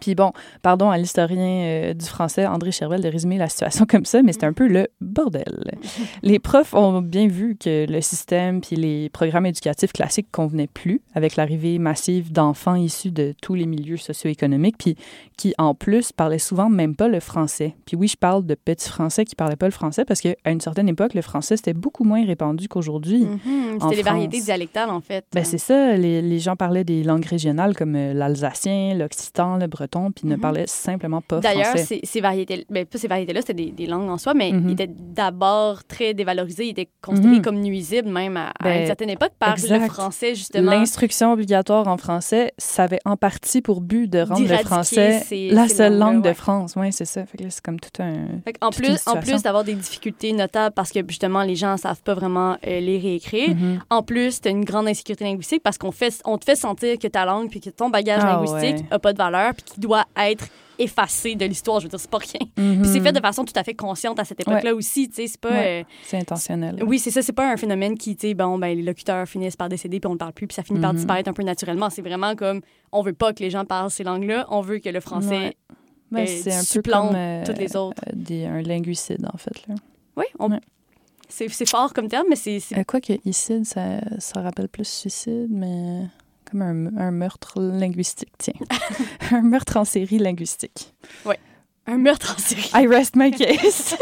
Puis 0.00 0.14
bon, 0.14 0.32
pardon 0.62 0.90
à 0.90 0.98
l'historien 0.98 1.64
euh, 1.64 1.94
du 1.94 2.04
français 2.04 2.46
André 2.46 2.70
Chervel 2.70 3.02
de 3.02 3.08
résumer 3.08 3.38
la 3.38 3.48
situation 3.48 3.86
comme 3.88 4.04
ça, 4.04 4.22
mais 4.22 4.32
c'est 4.32 4.44
un 4.44 4.52
peu 4.52 4.66
le 4.66 4.88
bordel. 5.00 5.72
Les 6.22 6.38
profs 6.38 6.74
ont 6.74 7.02
bien 7.02 7.28
vu 7.28 7.56
que 7.56 7.90
le 7.90 8.00
système 8.00 8.60
puis 8.60 8.76
les 8.76 9.08
programmes 9.10 9.46
éducatifs 9.46 9.92
classiques 9.92 10.30
convenaient 10.30 10.66
plus 10.66 11.00
avec 11.14 11.36
l'arrivée 11.36 11.78
massive 11.78 12.32
d'enfants 12.32 12.74
issus 12.74 13.10
de 13.10 13.34
tous 13.42 13.54
les 13.54 13.66
milieux 13.66 13.96
socio-économiques, 13.96 14.76
puis 14.78 14.96
qui 15.36 15.54
en 15.58 15.74
plus 15.74 16.12
parlaient 16.12 16.38
souvent 16.38 16.68
même 16.68 16.96
pas 16.96 17.08
le 17.08 17.20
français. 17.20 17.74
Puis 17.84 17.96
oui, 17.96 18.08
je 18.08 18.16
parle 18.16 18.44
de 18.44 18.54
petits 18.54 18.88
français 18.88 19.24
qui 19.24 19.34
parlaient 19.34 19.56
pas 19.56 19.66
le 19.66 19.72
français 19.72 20.04
parce 20.04 20.20
qu'à 20.20 20.34
une 20.46 20.60
certaine 20.60 20.88
époque, 20.88 21.14
le 21.14 21.22
français 21.22 21.56
c'était 21.56 21.74
beaucoup 21.74 22.04
moins 22.04 22.24
répandu 22.24 22.68
qu'aujourd'hui. 22.68 23.24
Mhm, 23.24 23.78
en 23.80 23.84
C'était 23.84 23.96
les 23.96 24.02
variétés 24.02 24.40
dialectales, 24.40 24.90
en 24.90 25.00
fait. 25.00 25.24
Ben, 25.32 25.44
c'est 25.44 25.58
ça, 25.58 25.96
les, 25.96 26.22
les 26.22 26.38
gens 26.38 26.56
parlaient 26.56 26.84
des 26.84 27.02
langues 27.02 27.24
régionales 27.24 27.74
comme 27.76 27.94
euh, 27.96 28.12
l'alsacien, 28.12 28.94
l'occitan, 28.94 29.56
le 29.56 29.68
breton, 29.76 30.10
puis 30.10 30.26
ne 30.26 30.34
Mhm. 30.36 30.40
parlaient 30.40 30.66
simplement 30.66 31.20
pas 31.20 31.40
D'ailleurs, 31.40 31.66
français. 31.66 31.84
ces, 31.84 32.00
ces 32.04 32.20
variétés, 32.20 32.66
ben, 32.70 32.84
pas 32.86 32.98
ces 32.98 33.08
variétés-là, 33.08 33.40
c'était 33.40 33.54
des, 33.54 33.70
des 33.70 33.86
langues 33.86 34.08
en 34.10 34.18
soi, 34.18 34.34
mais 34.34 34.52
Mhm. 34.52 34.68
ils 34.68 34.72
étaient 34.72 34.90
d'abord 35.20 35.84
très 35.84 36.14
dévalorisés, 36.14 36.66
ils 36.66 36.70
étaient 36.70 36.88
considérés 37.02 37.36
Mhm. 37.36 37.42
comme 37.42 37.60
nuisibles 37.60 38.08
même 38.08 38.36
à, 38.36 38.48
à 38.50 38.64
Ben, 38.64 38.80
une 38.80 38.86
certaine 38.86 39.10
époque 39.10 39.32
par 39.38 39.52
exact. 39.52 39.80
le 39.82 39.88
français, 39.88 40.34
justement. 40.34 40.70
L'instruction 40.70 41.32
obligatoire 41.32 41.88
en 41.88 41.96
français, 41.96 42.52
ça 42.58 42.84
avait 42.84 43.00
en 43.04 43.16
partie 43.16 43.62
pour 43.62 43.80
but 43.80 44.08
de 44.08 44.20
rendre 44.20 44.46
le 44.48 44.56
français 44.58 45.20
ces- 45.26 45.50
la 45.50 45.68
ces 45.68 45.74
seule 45.76 45.98
langue 45.98 46.22
de. 46.22 46.32
France. 46.32 46.74
Oui, 46.76 46.92
c'est 46.92 47.04
ça. 47.04 47.22
C'est 47.48 47.60
comme 47.62 47.80
tout 47.80 48.02
un... 48.02 48.40
Fait 48.44 48.56
en 48.60 48.70
plus, 48.70 49.06
en 49.06 49.16
plus 49.20 49.42
d'avoir 49.42 49.64
des 49.64 49.74
difficultés 49.74 50.32
notables 50.32 50.74
parce 50.74 50.90
que 50.92 51.00
justement 51.08 51.42
les 51.42 51.56
gens 51.56 51.72
ne 51.72 51.76
savent 51.78 52.02
pas 52.02 52.14
vraiment 52.14 52.56
euh, 52.66 52.80
lire 52.80 53.04
et 53.04 53.14
écrire, 53.16 53.54
Mhm. 53.54 53.80
en 53.90 54.02
plus, 54.02 54.40
tu 54.40 54.48
as 54.48 54.50
une 54.50 54.64
grande 54.64 54.86
insécurité 54.88 55.24
linguistique 55.24 55.62
parce 55.62 55.78
qu'on 55.78 55.92
fait, 55.92 56.20
on 56.24 56.36
te 56.38 56.44
fait 56.44 56.56
sentir 56.56 56.98
que 56.98 57.08
ta 57.08 57.24
langue 57.24 57.48
puis 57.50 57.60
que 57.60 57.70
ton 57.70 57.88
bagage 57.90 58.20
Ah 58.22 58.34
linguistique 58.40 58.76
ouais. 58.84 58.86
n'a 58.90 58.98
pas 58.98 59.12
de 59.12 59.18
valeur 59.18 59.54
puis 59.54 59.64
qu'il 59.66 59.82
doit 59.82 60.04
être 60.16 60.48
effacé 60.78 61.34
de 61.36 61.44
l'histoire. 61.46 61.80
Je 61.80 61.84
veux 61.86 61.88
dire, 61.90 61.98
c'est 62.00 62.10
pas 62.10 62.18
rien. 62.18 62.40
Mhm. 62.58 62.82
Puis 62.82 62.90
c'est 62.92 63.00
fait 63.00 63.12
de 63.12 63.20
façon 63.20 63.44
tout 63.44 63.52
à 63.56 63.64
fait 63.64 63.74
consciente 63.74 64.18
à 64.20 64.24
cette 64.24 64.40
époque-là 64.40 64.74
aussi. 64.74 65.08
Tu 65.08 65.14
sais, 65.16 65.26
c'est 65.26 65.40
pas. 65.40 65.50
Ouais. 65.50 65.82
euh, 65.82 65.94
C'est 66.04 66.18
intentionnel. 66.18 66.82
oui, 66.86 66.98
c'est 66.98 67.10
ça. 67.10 67.22
C'est 67.22 67.32
pas 67.32 67.50
un 67.50 67.56
phénomène 67.56 67.96
qui, 67.96 68.14
tu 68.16 68.28
sais, 68.28 68.34
bon, 68.34 68.58
ben, 68.58 68.76
les 68.76 68.82
locuteurs 68.82 69.26
finissent 69.26 69.56
par 69.56 69.68
décéder 69.68 70.00
puis 70.00 70.08
on 70.08 70.12
ne 70.14 70.18
parle 70.18 70.32
plus 70.32 70.46
puis 70.46 70.54
ça 70.54 70.62
finit 70.62 70.80
par 70.80 70.90
Mhm. 70.92 70.96
disparaître 70.98 71.30
un 71.30 71.32
peu 71.32 71.42
naturellement. 71.42 71.88
C'est 71.90 72.02
vraiment 72.02 72.34
comme, 72.36 72.60
on 72.92 73.02
veut 73.02 73.14
pas 73.14 73.32
que 73.32 73.42
les 73.42 73.50
gens 73.50 73.64
parlent 73.64 73.90
ces 73.90 74.04
langues-là. 74.04 74.46
On 74.50 74.60
veut 74.60 74.78
que 74.78 74.88
le 74.90 75.00
français. 75.00 75.28
Ouais. 75.38 75.56
Ben, 76.12 76.20
euh, 76.20 76.26
c'est 76.26 76.52
un 76.52 76.58
peu 76.60 76.64
supplante 76.66 77.06
comme 77.08 77.16
euh, 77.16 77.44
toutes 77.44 77.58
les 77.58 77.74
autres. 77.74 78.02
des- 78.12 78.44
un 78.44 78.60
linguicide, 78.62 79.26
en 79.32 79.36
fait. 79.38 79.66
Là. 79.66 79.74
Oui, 80.16 80.24
on- 80.38 80.50
c'est 81.28 81.68
fort 81.68 81.92
comme 81.92 82.08
terme, 82.08 82.26
mais 82.30 82.36
c'est. 82.36 82.58
Euh, 82.76 82.84
Quoique, 82.86 83.14
icide, 83.24 83.64
ça, 83.64 83.98
ça 84.18 84.40
rappelle 84.42 84.68
plus 84.68 84.86
suicide, 84.86 85.48
mais 85.50 86.02
comme 86.56 86.96
un, 86.96 86.96
un 86.98 87.10
meurtre 87.10 87.60
linguistique, 87.60 88.32
tiens. 88.38 88.54
un 89.32 89.42
meurtre 89.42 89.76
en 89.76 89.84
série 89.84 90.18
linguistique. 90.18 90.94
Un 91.88 91.98
meurtre 91.98 92.34
en 92.36 92.40
série. 92.40 92.70
I 92.74 92.86
rest 92.88 93.14
my 93.14 93.30
case. 93.30 93.96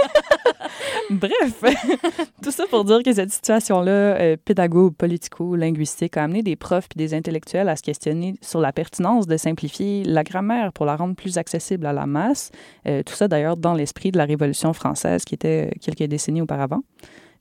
Bref, 1.10 1.62
tout 2.42 2.50
ça 2.50 2.64
pour 2.70 2.84
dire 2.84 3.02
que 3.02 3.12
cette 3.12 3.30
situation-là, 3.30 3.90
euh, 3.90 4.36
pédago-politico-linguistique, 4.42 6.16
a 6.16 6.24
amené 6.24 6.42
des 6.42 6.56
profs 6.56 6.88
et 6.94 6.98
des 6.98 7.12
intellectuels 7.12 7.68
à 7.68 7.76
se 7.76 7.82
questionner 7.82 8.36
sur 8.40 8.60
la 8.60 8.72
pertinence 8.72 9.26
de 9.26 9.36
simplifier 9.36 10.04
la 10.04 10.24
grammaire 10.24 10.72
pour 10.72 10.86
la 10.86 10.96
rendre 10.96 11.14
plus 11.14 11.36
accessible 11.36 11.84
à 11.84 11.92
la 11.92 12.06
masse. 12.06 12.52
Euh, 12.86 13.02
tout 13.02 13.14
ça 13.14 13.28
d'ailleurs 13.28 13.58
dans 13.58 13.74
l'esprit 13.74 14.12
de 14.12 14.18
la 14.18 14.24
Révolution 14.24 14.72
française 14.72 15.24
qui 15.24 15.34
était 15.34 15.70
euh, 15.70 15.78
quelques 15.80 16.08
décennies 16.08 16.40
auparavant. 16.40 16.80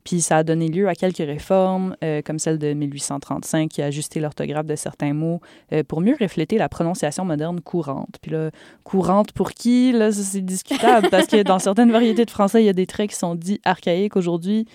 Puis 0.03 0.21
ça 0.21 0.37
a 0.37 0.43
donné 0.43 0.67
lieu 0.67 0.87
à 0.87 0.95
quelques 0.95 1.17
réformes, 1.17 1.95
euh, 2.03 2.21
comme 2.21 2.39
celle 2.39 2.57
de 2.57 2.73
1835 2.73 3.69
qui 3.69 3.81
a 3.81 3.85
ajusté 3.85 4.19
l'orthographe 4.19 4.65
de 4.65 4.75
certains 4.75 5.13
mots 5.13 5.39
euh, 5.71 5.83
pour 5.83 6.01
mieux 6.01 6.15
refléter 6.19 6.57
la 6.57 6.69
prononciation 6.69 7.25
moderne 7.25 7.61
courante. 7.61 8.17
Puis 8.21 8.31
là, 8.31 8.49
courante 8.83 9.31
pour 9.31 9.51
qui? 9.51 9.91
Là, 9.91 10.11
c'est 10.11 10.41
discutable 10.41 11.09
parce 11.09 11.27
que 11.27 11.41
dans 11.43 11.59
certaines 11.59 11.91
variétés 11.91 12.25
de 12.25 12.31
français, 12.31 12.61
il 12.61 12.65
y 12.65 12.69
a 12.69 12.73
des 12.73 12.85
traits 12.87 13.09
qui 13.11 13.15
sont 13.15 13.35
dits 13.35 13.61
archaïques 13.63 14.15
aujourd'hui 14.15 14.65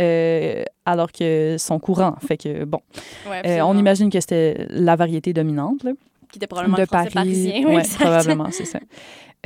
euh, 0.00 0.62
alors 0.86 1.12
que 1.12 1.56
sont 1.58 1.78
courants. 1.78 2.14
Fait 2.26 2.36
que, 2.36 2.64
bon, 2.64 2.80
Ouais, 3.28 3.60
on 3.60 3.76
imagine 3.76 4.10
que 4.10 4.20
c'était 4.20 4.66
la 4.70 4.96
variété 4.96 5.32
dominante. 5.32 5.82
Là 5.84 5.92
Qui 6.32 6.38
était 6.38 6.46
probablement 6.46 6.76
de 6.76 6.82
le 6.82 6.86
Paris. 6.86 7.10
parisien. 7.12 7.62
Oui, 7.66 7.74
Ouais, 7.76 7.82
probablement, 7.98 8.48
c'est 8.50 8.64
ça. 8.64 8.78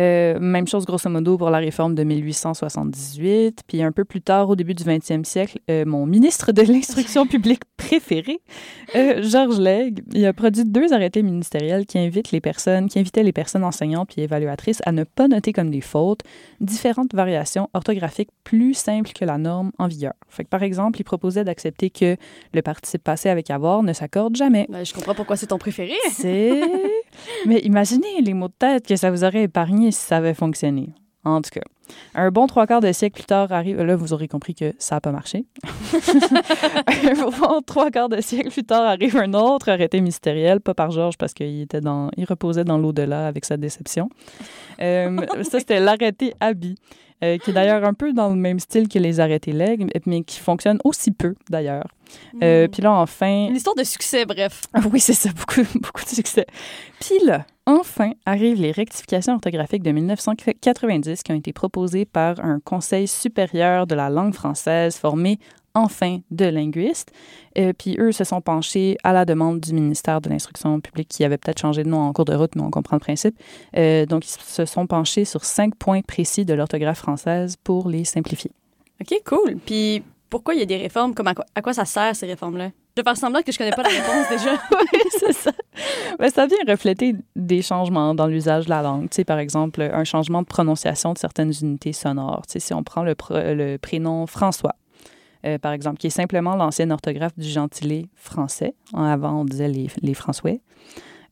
Euh, 0.00 0.38
même 0.40 0.66
chose, 0.66 0.86
grosso 0.86 1.10
modo, 1.10 1.36
pour 1.36 1.50
la 1.50 1.58
réforme 1.58 1.94
de 1.94 2.02
1878. 2.02 3.60
Puis 3.66 3.82
un 3.82 3.92
peu 3.92 4.04
plus 4.04 4.22
tard, 4.22 4.48
au 4.48 4.56
début 4.56 4.74
du 4.74 4.84
20e 4.84 5.24
siècle, 5.24 5.58
euh, 5.70 5.84
mon 5.84 6.06
ministre 6.06 6.52
de 6.52 6.62
l'Instruction 6.62 7.26
publique 7.26 7.62
préféré, 7.76 8.40
euh, 8.94 9.22
Georges 9.22 9.58
Legge, 9.58 9.98
il 10.14 10.24
a 10.24 10.32
produit 10.32 10.64
deux 10.64 10.92
arrêtés 10.92 11.22
ministériels 11.22 11.84
qui 11.84 11.98
invitent 11.98 12.30
les 12.30 12.40
personnes, 12.40 12.88
qui 12.88 12.98
invitaient 12.98 13.22
les 13.22 13.32
personnes 13.32 13.64
enseignantes 13.64 14.08
puis 14.08 14.22
évaluatrices 14.22 14.80
à 14.86 14.92
ne 14.92 15.04
pas 15.04 15.28
noter 15.28 15.52
comme 15.52 15.70
des 15.70 15.80
fautes 15.80 16.22
différentes 16.60 17.14
variations 17.14 17.68
orthographiques 17.74 18.30
plus 18.44 18.74
simples 18.74 19.12
que 19.12 19.24
la 19.24 19.36
norme 19.36 19.72
en 19.78 19.88
vigueur. 19.88 20.14
Fait 20.28 20.44
que, 20.44 20.48
par 20.48 20.62
exemple, 20.62 21.00
il 21.00 21.04
proposait 21.04 21.44
d'accepter 21.44 21.90
que 21.90 22.16
le 22.54 22.62
participe 22.62 23.02
passé 23.02 23.28
avec 23.28 23.50
avoir 23.50 23.82
ne 23.82 23.92
s'accorde 23.92 24.36
jamais. 24.36 24.66
Ben, 24.70 24.84
je 24.84 24.94
comprends 24.94 25.14
pourquoi 25.14 25.36
c'est 25.36 25.48
ton 25.48 25.58
préféré. 25.58 25.94
C'est. 26.10 26.60
Mais 27.46 27.60
imaginez 27.60 28.22
les 28.22 28.34
mots 28.34 28.48
de 28.48 28.54
tête 28.58 28.86
que 28.86 28.96
ça 28.96 29.10
vous 29.10 29.24
aurait 29.24 29.42
épargné 29.42 29.81
si 29.90 30.00
ça 30.00 30.18
avait 30.18 30.34
fonctionné. 30.34 30.90
En 31.24 31.40
tout 31.40 31.50
cas, 31.50 31.62
un 32.14 32.30
bon 32.30 32.46
trois 32.46 32.66
quarts 32.66 32.80
de 32.80 32.90
siècle 32.92 33.14
plus 33.14 33.26
tard 33.26 33.52
arrive. 33.52 33.80
Là, 33.80 33.94
vous 33.94 34.12
aurez 34.12 34.28
compris 34.28 34.54
que 34.54 34.74
ça 34.78 34.96
n'a 34.96 35.00
pas 35.00 35.12
marché. 35.12 35.44
un 35.64 37.30
bon 37.38 37.60
trois 37.64 37.90
quarts 37.90 38.08
de 38.08 38.20
siècle 38.20 38.50
plus 38.50 38.64
tard 38.64 38.82
arrive 38.82 39.16
un 39.16 39.32
autre 39.34 39.68
arrêté 39.68 40.00
mystériel, 40.00 40.60
pas 40.60 40.74
par 40.74 40.90
Georges 40.90 41.16
parce 41.16 41.32
qu'il 41.32 41.60
était 41.60 41.80
dans, 41.80 42.10
il 42.16 42.24
reposait 42.24 42.64
dans 42.64 42.78
l'au-delà 42.78 43.26
avec 43.26 43.44
sa 43.44 43.56
déception. 43.56 44.08
Euh, 44.80 45.16
ça, 45.42 45.60
c'était 45.60 45.80
l'arrêté 45.80 46.34
Abi. 46.40 46.76
Euh, 47.22 47.38
qui 47.38 47.50
est 47.50 47.52
d'ailleurs 47.52 47.84
un 47.84 47.94
peu 47.94 48.12
dans 48.12 48.28
le 48.28 48.36
même 48.36 48.58
style 48.58 48.88
que 48.88 48.98
les 48.98 49.20
arrêtés 49.20 49.52
legs, 49.52 49.88
mais 50.06 50.22
qui 50.22 50.38
fonctionne 50.38 50.78
aussi 50.84 51.10
peu, 51.10 51.34
d'ailleurs. 51.48 51.86
Euh, 52.42 52.66
Hmm. 52.66 52.70
Puis 52.70 52.82
là, 52.82 52.92
enfin... 52.92 53.46
Une 53.48 53.56
histoire 53.56 53.76
de 53.76 53.84
succès, 53.84 54.24
bref. 54.24 54.62
Ah 54.74 54.80
oui, 54.92 55.00
c'est 55.00 55.12
ça, 55.12 55.30
beaucoup, 55.30 55.62
beaucoup 55.78 56.04
de 56.04 56.08
succès. 56.08 56.46
Puis 57.00 57.18
là, 57.24 57.46
enfin, 57.66 58.12
arrivent 58.26 58.60
les 58.60 58.72
rectifications 58.72 59.34
orthographiques 59.34 59.82
de 59.82 59.92
1990 59.92 61.22
qui 61.22 61.32
ont 61.32 61.36
été 61.36 61.52
proposées 61.52 62.04
par 62.04 62.40
un 62.44 62.60
Conseil 62.60 63.08
supérieur 63.08 63.86
de 63.86 63.94
la 63.94 64.10
langue 64.10 64.34
française 64.34 64.96
formé 64.96 65.38
enfin 65.74 66.18
de 66.30 66.44
linguistes. 66.46 67.12
Euh, 67.58 67.72
puis 67.76 67.96
eux 67.98 68.12
se 68.12 68.24
sont 68.24 68.40
penchés 68.40 68.96
à 69.04 69.12
la 69.12 69.24
demande 69.24 69.60
du 69.60 69.72
ministère 69.72 70.20
de 70.20 70.28
l'Instruction 70.28 70.80
publique 70.80 71.08
qui 71.08 71.24
avait 71.24 71.38
peut-être 71.38 71.60
changé 71.60 71.82
de 71.84 71.88
nom 71.88 72.00
en 72.00 72.12
cours 72.12 72.24
de 72.24 72.34
route, 72.34 72.54
mais 72.56 72.62
on 72.62 72.70
comprend 72.70 72.96
le 72.96 73.00
principe. 73.00 73.38
Euh, 73.76 74.06
donc, 74.06 74.26
ils 74.26 74.30
se 74.42 74.64
sont 74.64 74.86
penchés 74.86 75.24
sur 75.24 75.44
cinq 75.44 75.74
points 75.76 76.02
précis 76.02 76.44
de 76.44 76.54
l'orthographe 76.54 76.98
française 76.98 77.56
pour 77.62 77.88
les 77.88 78.04
simplifier. 78.04 78.50
OK, 79.00 79.14
cool. 79.26 79.56
Puis 79.64 80.02
pourquoi 80.30 80.54
il 80.54 80.60
y 80.60 80.62
a 80.62 80.66
des 80.66 80.76
réformes? 80.78 81.14
Comme 81.14 81.26
à, 81.26 81.34
quoi, 81.34 81.44
à 81.54 81.60
quoi 81.62 81.72
ça 81.74 81.84
sert, 81.84 82.14
ces 82.16 82.26
réformes-là? 82.26 82.70
Je 82.96 83.00
vais 83.02 83.04
faire 83.04 83.16
semblant 83.16 83.40
que 83.40 83.50
je 83.50 83.56
connais 83.56 83.70
pas 83.70 83.82
la 83.82 83.88
réponse 83.88 84.28
déjà. 84.30 84.52
oui, 84.70 85.00
c'est 85.18 85.32
ça. 85.32 85.50
Ben, 86.18 86.28
ça 86.30 86.46
vient 86.46 86.58
refléter 86.68 87.14
des 87.34 87.62
changements 87.62 88.14
dans 88.14 88.26
l'usage 88.26 88.66
de 88.66 88.70
la 88.70 88.82
langue. 88.82 89.08
Tu 89.08 89.16
sais, 89.16 89.24
par 89.24 89.38
exemple, 89.38 89.80
un 89.80 90.04
changement 90.04 90.42
de 90.42 90.46
prononciation 90.46 91.14
de 91.14 91.18
certaines 91.18 91.52
unités 91.62 91.94
sonores. 91.94 92.42
Tu 92.46 92.52
sais, 92.52 92.60
si 92.60 92.74
on 92.74 92.82
prend 92.82 93.02
le, 93.02 93.14
pr- 93.14 93.54
le 93.54 93.78
prénom 93.78 94.26
François, 94.26 94.74
euh, 95.46 95.58
par 95.58 95.72
exemple, 95.72 95.98
qui 95.98 96.08
est 96.08 96.10
simplement 96.10 96.56
l'ancienne 96.56 96.92
orthographe 96.92 97.36
du 97.36 97.48
gentilé 97.48 98.06
français. 98.14 98.74
Avant, 98.94 99.40
on 99.40 99.44
disait 99.44 99.68
les, 99.68 99.88
les 100.02 100.14
François. 100.14 100.58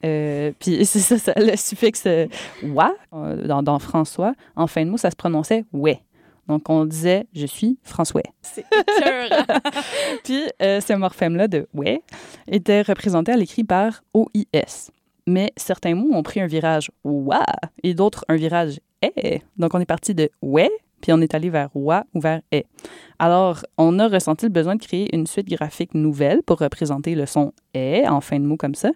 Euh, 0.05 0.53
puis 0.59 0.85
c'est 0.87 1.01
ça, 1.01 1.19
ça, 1.19 1.33
le 1.37 1.57
suffixe 1.57 2.05
euh, 2.07 2.27
wa 2.63 2.93
dans, 3.13 3.63
dans 3.63 3.79
François, 3.79 4.35
en 4.57 4.67
fin 4.67 4.85
de 4.85 4.91
mot, 4.91 4.97
ça 4.97 5.11
se 5.11 5.17
prononçait 5.17 5.65
ouais. 5.73 6.01
Donc 6.49 6.69
on 6.69 6.85
disait 6.85 7.27
je 7.33 7.47
suis 7.47 7.79
François. 7.83 8.23
C'est. 8.43 8.65
Puis 10.25 10.43
euh, 10.63 10.81
ce 10.81 10.93
morphème-là 10.95 11.47
de 11.47 11.69
ouais 11.75 12.03
était 12.49 12.83
représenté 12.83 13.31
à 13.31 13.37
l'écrit 13.37 13.63
par 13.63 14.03
OIS. 14.15 14.91
Mais 15.27 15.53
certains 15.57 15.95
mots 15.95 16.13
ont 16.13 16.25
pris 16.25 16.41
un 16.41 16.47
virage 16.47 16.91
wa 17.05 17.45
et 17.85 17.95
d'autres 17.95 18.25
un 18.29 18.37
virage 18.37 18.81
eh. 19.03 19.43
Donc 19.59 19.75
on 19.75 19.81
est 19.81 19.87
parti 19.87 20.15
de 20.15 20.31
ouais 20.43 20.71
puis 21.01 21.13
on 21.13 21.21
est 21.21 21.35
allé 21.35 21.51
vers 21.51 21.69
wa 21.75 22.05
ou 22.15 22.21
vers 22.21 22.41
eh. 22.53 22.65
Alors, 23.19 23.63
on 23.79 23.99
a 23.99 24.09
ressenti 24.09 24.47
le 24.47 24.53
besoin 24.53 24.77
de 24.77 24.83
créer 24.83 25.15
une 25.15 25.27
suite 25.27 25.49
graphique 25.49 25.95
nouvelle 25.95 26.43
pour 26.43 26.59
représenter 26.59 27.15
le 27.15 27.27
son 27.27 27.53
eh 27.75 28.07
en 28.09 28.21
fin 28.21 28.39
de 28.39 28.45
mot 28.45 28.57
comme 28.57 28.75
ça, 28.75 28.91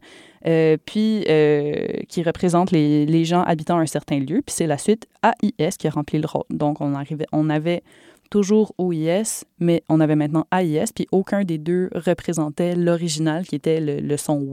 euh, 0.46 0.76
puis 0.84 1.24
euh, 1.28 1.86
qui 2.08 2.22
représente 2.22 2.70
les, 2.70 3.24
gens 3.24 3.42
habitant 3.42 3.78
un 3.78 3.86
certain 3.86 4.18
lieu. 4.18 4.42
Puis 4.44 4.54
c'est 4.54 4.66
la 4.66 4.78
suite 4.78 5.06
AIS 5.22 5.76
qui 5.78 5.86
a 5.86 5.90
rempli 5.90 6.18
le 6.18 6.26
rôle. 6.26 6.44
Donc, 6.50 6.80
on, 6.80 6.94
arrivait, 6.94 7.26
on 7.32 7.50
avait 7.50 7.82
toujours 8.30 8.74
OIS, 8.78 9.44
mais 9.60 9.82
on 9.88 10.00
avait 10.00 10.16
maintenant 10.16 10.46
AIS, 10.52 10.92
puis 10.94 11.06
aucun 11.12 11.44
des 11.44 11.58
deux 11.58 11.90
représentait 11.94 12.74
l'original 12.74 13.46
qui 13.46 13.54
était 13.54 13.80
le, 13.80 14.00
le 14.00 14.16
son. 14.16 14.44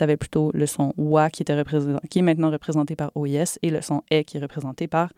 Tu 0.00 0.04
avais 0.04 0.16
plutôt 0.16 0.50
le 0.54 0.66
son 0.66 0.94
wa 0.96 1.30
qui, 1.30 1.44
qui 2.10 2.18
est 2.18 2.22
maintenant 2.22 2.50
représenté 2.50 2.96
par 2.96 3.10
OIS 3.14 3.58
et 3.62 3.70
le 3.70 3.82
son 3.82 4.02
eh 4.10 4.24
qui 4.24 4.38
est 4.38 4.40
représenté 4.40 4.86
par 4.86 5.10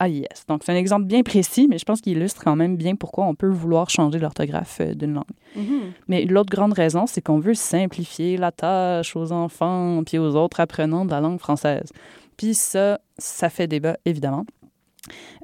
AIS. 0.00 0.44
Donc, 0.48 0.62
c'est 0.64 0.72
un 0.72 0.76
exemple 0.76 1.06
bien 1.06 1.22
précis, 1.22 1.66
mais 1.68 1.78
je 1.78 1.84
pense 1.84 2.00
qu'il 2.00 2.16
illustre 2.16 2.42
quand 2.42 2.56
même 2.56 2.76
bien 2.76 2.96
pourquoi 2.96 3.26
on 3.26 3.34
peut 3.34 3.48
vouloir 3.48 3.90
changer 3.90 4.18
l'orthographe 4.18 4.78
euh, 4.80 4.94
d'une 4.94 5.14
langue. 5.14 5.24
Mhm. 5.56 5.92
Mais 6.08 6.24
l'autre 6.24 6.50
grande 6.50 6.72
raison, 6.72 7.06
c'est 7.06 7.20
qu'on 7.20 7.38
veut 7.38 7.54
simplifier 7.54 8.36
la 8.36 8.52
tâche 8.52 9.16
aux 9.16 9.32
enfants 9.32 10.02
puis 10.04 10.18
aux 10.18 10.34
autres 10.36 10.60
apprenants 10.60 11.04
de 11.04 11.10
la 11.10 11.20
langue 11.20 11.38
française. 11.38 11.90
Puis 12.36 12.54
ça, 12.54 13.00
ça 13.18 13.50
fait 13.50 13.66
débat, 13.66 13.96
évidemment. 14.04 14.46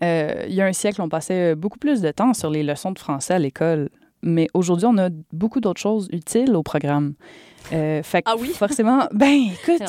Euh, 0.02 0.44
il 0.48 0.54
y 0.54 0.60
a 0.60 0.66
un 0.66 0.72
siècle, 0.72 1.02
on 1.02 1.08
passait 1.08 1.54
beaucoup 1.54 1.78
plus 1.78 2.00
de 2.00 2.10
temps 2.10 2.34
sur 2.34 2.50
les 2.50 2.62
leçons 2.62 2.92
de 2.92 2.98
français 2.98 3.34
à 3.34 3.38
l'école. 3.38 3.90
Mais 4.22 4.48
aujourd'hui, 4.54 4.86
on 4.86 4.98
a 4.98 5.10
beaucoup 5.32 5.60
d'autres 5.60 5.80
choses 5.80 6.08
utiles 6.10 6.54
au 6.54 6.62
programme. 6.62 7.14
Euh, 7.72 8.02
fait 8.02 8.22
Ah 8.26 8.34
oui? 8.38 8.48
forcément, 8.50 9.06
ben 9.12 9.50
écoute, 9.52 9.82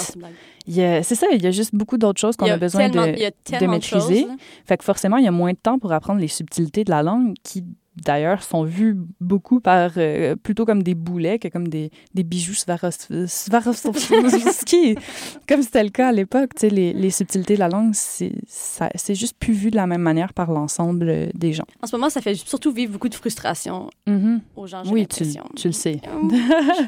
c'est 0.68 1.16
ça, 1.16 1.28
il 1.32 1.42
y 1.42 1.48
a 1.48 1.52
juste 1.52 1.74
beaucoup 1.76 1.98
d'autres 1.98 2.20
choses 2.20 2.36
qu'on 2.36 2.50
a 2.50 2.58
besoin 2.58 2.90
de, 2.90 3.00
il 3.16 3.20
y 3.22 3.26
a 3.26 3.60
de 3.60 3.68
maîtriser. 3.68 4.28
fait 4.66 4.78
que 4.78 4.84
forcément, 4.84 5.18
il 5.18 5.26
y 5.26 5.28
a 5.28 5.32
moins 5.32 5.52
de 5.54 5.58
temps 5.58 5.80
pour 5.80 5.92
apprendre 5.92 6.20
les 6.20 6.28
subtilités 6.28 6.84
de 6.84 6.92
la 6.92 7.04
langue 7.04 7.34
qui, 7.44 7.64
d'ailleurs, 8.04 8.44
sont 8.44 8.64
vues 8.64 8.96
beaucoup 9.20 9.60
par 9.60 9.92
euh, 9.98 10.36
plutôt 10.36 10.66
comme 10.66 10.84
des 10.84 10.96
boulets 10.96 11.40
que 11.40 11.48
comme 11.48 11.68
des, 11.68 11.92
des 12.14 12.24
bijoux 12.24 12.54
Swarovski. 13.28 14.96
comme 15.48 15.62
c'était 15.62 15.84
le 15.84 15.90
cas 15.90 16.10
à 16.10 16.12
l'époque, 16.12 16.52
tu 16.56 16.62
sais, 16.62 16.70
les, 16.70 16.94
les 16.94 17.10
subtilités 17.10 17.56
de 17.56 17.60
la 17.60 17.70
langue, 17.70 17.94
c'est 17.94 19.16
juste 19.16 19.36
plus 19.40 19.54
vu 19.54 19.72
de 19.72 19.76
la 19.76 19.88
même 19.88 20.02
manière 20.02 20.34
par 20.34 20.52
l'ensemble 20.52 21.10
euh, 21.10 21.28
des 21.34 21.54
gens. 21.54 21.66
En 21.82 21.88
ce 21.88 21.96
moment, 21.96 22.10
ça 22.10 22.22
fait 22.22 22.36
surtout 22.36 22.72
vivre 22.72 22.92
beaucoup 22.94 23.10
de 23.10 23.16
frustration 23.16 23.90
aux 24.56 24.68
gens, 24.68 24.84
Oui, 24.86 25.08
tu, 25.08 25.24
tu 25.56 25.68
le 25.68 25.74
sais. 25.74 26.00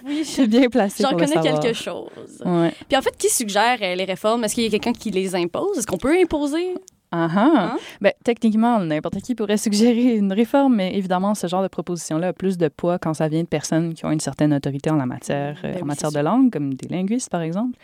Oui, 0.05 0.19
Je 0.19 0.23
suis 0.23 0.47
bien 0.47 0.69
placée 0.69 1.03
J'en 1.03 1.11
connais 1.11 1.27
savoir. 1.27 1.59
quelque 1.59 1.73
chose. 1.73 2.09
Ouais. 2.45 2.73
Puis 2.87 2.97
en 2.97 3.01
fait, 3.01 3.15
qui 3.17 3.29
suggère 3.29 3.77
euh, 3.81 3.95
les 3.95 4.05
réformes? 4.05 4.43
Est-ce 4.43 4.55
qu'il 4.55 4.63
y 4.63 4.67
a 4.67 4.69
quelqu'un 4.69 4.93
qui 4.93 5.11
les 5.11 5.35
impose? 5.35 5.77
Est-ce 5.77 5.87
qu'on 5.87 5.97
peut 5.97 6.15
imposer? 6.21 6.75
Ah 7.11 7.27
ah. 7.35 7.71
Hein? 7.73 7.77
Ben, 8.01 8.13
techniquement, 8.23 8.79
n'importe 8.79 9.21
qui 9.21 9.33
pourrait 9.33 9.57
suggérer 9.69 10.15
une 10.15 10.31
réforme, 10.31 10.75
mais 10.75 10.95
évidemment, 10.95 11.33
ce 11.33 11.47
genre 11.47 11.63
de 11.63 11.67
proposition-là 11.67 12.27
a 12.27 12.33
plus 12.33 12.57
de 12.57 12.67
poids 12.67 12.99
quand 12.99 13.13
ça 13.13 13.27
vient 13.27 13.41
de 13.41 13.47
personnes 13.47 13.93
qui 13.93 14.05
ont 14.05 14.11
une 14.11 14.19
certaine 14.19 14.53
autorité 14.53 14.89
en 14.89 14.95
la 14.95 15.05
matière, 15.05 15.59
euh, 15.63 15.73
Ben 15.73 15.83
en 15.83 15.85
matière 15.85 16.11
de 16.11 16.19
langue, 16.19 16.51
comme 16.51 16.73
des 16.75 16.87
linguistes, 16.87 17.29
par 17.29 17.41
exemple. 17.41 17.77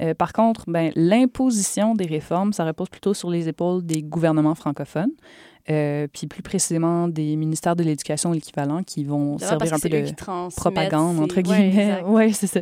Euh, 0.00 0.14
par 0.14 0.32
contre, 0.32 0.64
ben, 0.68 0.92
l'imposition 0.94 1.94
des 1.94 2.06
réformes, 2.06 2.52
ça 2.52 2.64
repose 2.64 2.88
plutôt 2.88 3.14
sur 3.14 3.30
les 3.30 3.48
épaules 3.48 3.84
des 3.84 4.02
gouvernements 4.02 4.54
francophones, 4.54 5.10
euh, 5.70 6.06
puis 6.12 6.28
plus 6.28 6.42
précisément 6.42 7.08
des 7.08 7.34
ministères 7.34 7.74
de 7.74 7.82
l'Éducation 7.82 8.30
l'équivalent 8.30 8.82
qui 8.84 9.04
vont 9.04 9.38
servir 9.38 9.74
un 9.74 9.78
peu 9.78 9.88
de 9.88 10.54
propagande, 10.54 11.18
entre 11.18 11.36
ouais, 11.36 11.42
guillemets. 11.42 12.02
Oui, 12.06 12.32
c'est 12.32 12.46
ça. 12.46 12.60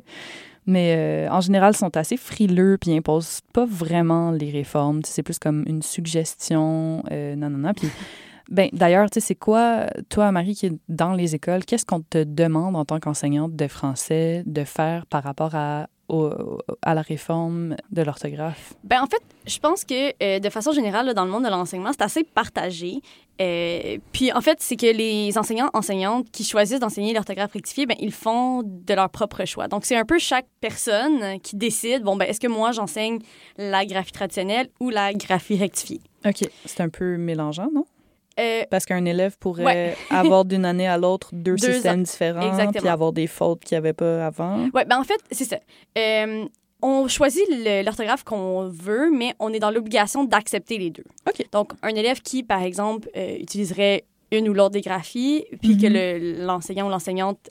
Mais 0.66 0.94
euh, 0.96 1.30
en 1.30 1.40
général, 1.40 1.72
ils 1.74 1.78
sont 1.78 1.96
assez 1.96 2.16
frileux 2.16 2.76
puis 2.80 2.96
imposent 2.96 3.40
pas 3.52 3.66
vraiment 3.66 4.32
les 4.32 4.50
réformes. 4.50 5.00
C'est 5.04 5.22
plus 5.22 5.38
comme 5.38 5.64
une 5.66 5.82
suggestion. 5.82 7.02
Euh, 7.12 7.36
non, 7.36 7.50
non, 7.50 7.58
non. 7.58 7.72
Puis, 7.72 7.88
ben, 8.50 8.68
d'ailleurs, 8.72 9.08
tu 9.08 9.20
sais, 9.20 9.26
c'est 9.28 9.34
quoi, 9.36 9.86
toi, 10.08 10.32
Marie, 10.32 10.54
qui 10.54 10.66
est 10.66 10.78
dans 10.88 11.12
les 11.12 11.34
écoles, 11.36 11.64
qu'est-ce 11.64 11.86
qu'on 11.86 12.00
te 12.00 12.24
demande 12.24 12.74
en 12.74 12.84
tant 12.84 12.98
qu'enseignante 12.98 13.54
de 13.54 13.68
français 13.68 14.42
de 14.46 14.64
faire 14.64 15.06
par 15.06 15.22
rapport 15.22 15.54
à, 15.54 15.86
au- 16.08 16.58
à 16.82 16.94
la 16.94 17.02
réforme 17.02 17.76
de 17.90 18.02
l'orthographe? 18.02 18.74
Ben, 18.84 19.02
en 19.02 19.06
fait, 19.06 19.22
je 19.46 19.58
pense 19.58 19.84
que 19.84 20.12
euh, 20.22 20.38
de 20.38 20.50
façon 20.50 20.72
générale, 20.72 21.06
là, 21.06 21.14
dans 21.14 21.24
le 21.24 21.30
monde 21.30 21.44
de 21.44 21.48
l'enseignement, 21.50 21.90
c'est 21.92 22.02
assez 22.02 22.24
partagé. 22.24 23.00
Euh, 23.40 23.98
puis, 24.12 24.32
en 24.32 24.40
fait, 24.40 24.58
c'est 24.60 24.76
que 24.76 24.86
les 24.86 25.36
enseignants, 25.36 25.68
enseignantes 25.74 26.30
qui 26.30 26.42
choisissent 26.44 26.80
d'enseigner 26.80 27.12
l'orthographe 27.12 27.52
rectifiée, 27.52 27.84
ben, 27.86 27.96
ils 28.00 28.12
font 28.12 28.62
de 28.64 28.94
leur 28.94 29.10
propre 29.10 29.44
choix. 29.44 29.68
Donc, 29.68 29.84
c'est 29.84 29.96
un 29.96 30.04
peu 30.06 30.18
chaque 30.18 30.46
personne 30.60 31.38
qui 31.40 31.56
décide, 31.56 32.02
bon, 32.02 32.16
ben, 32.16 32.26
est-ce 32.28 32.40
que 32.40 32.46
moi, 32.48 32.72
j'enseigne 32.72 33.18
la 33.58 33.84
graphie 33.84 34.12
traditionnelle 34.12 34.68
ou 34.80 34.90
la 34.90 35.12
graphie 35.12 35.56
rectifiée? 35.58 36.00
OK. 36.24 36.48
C'est 36.64 36.80
un 36.80 36.88
peu 36.88 37.16
mélangeant, 37.18 37.68
non? 37.74 37.84
Euh, 38.38 38.64
Parce 38.70 38.84
qu'un 38.84 39.04
élève 39.04 39.36
pourrait 39.38 39.64
Ouais. 39.64 39.96
avoir 40.10 40.44
d'une 40.44 40.64
année 40.64 40.86
à 40.86 40.98
l'autre 40.98 41.30
deux, 41.32 41.56
Deux 41.56 41.72
systèmes 41.72 42.02
différents, 42.02 42.42
Exactement. 42.46 42.80
puis 42.80 42.88
avoir 42.88 43.12
des 43.12 43.26
fautes 43.26 43.64
qu'il 43.64 43.74
n'y 43.74 43.78
avait 43.78 43.92
pas 43.94 44.26
avant. 44.26 44.68
Ouais, 44.74 44.84
ben 44.84 44.98
en 44.98 45.04
fait, 45.04 45.20
c'est 45.30 45.44
ça. 45.46 45.58
Euh, 45.96 46.44
on 46.82 47.08
choisit 47.08 47.42
l'orthographe 47.84 48.24
qu'on 48.24 48.68
veut, 48.68 49.10
mais 49.10 49.32
on 49.40 49.52
est 49.52 49.58
dans 49.58 49.70
l'obligation 49.70 50.24
d'accepter 50.24 50.76
les 50.76 50.90
deux. 50.90 51.04
OK. 51.26 51.46
Donc, 51.50 51.72
un 51.82 51.88
élève 51.94 52.20
qui, 52.20 52.42
par 52.42 52.62
exemple, 52.62 53.08
euh, 53.16 53.36
utiliserait 53.38 54.04
une 54.30 54.48
ou 54.48 54.52
l'autre 54.52 54.72
des 54.72 54.82
graphies, 54.82 55.46
puis 55.62 55.78
que 55.78 55.86
Mhm. 55.86 55.92
le- 55.94 56.44
l'enseignant 56.46 56.86
ou 56.88 56.90
l'enseignante 56.90 57.48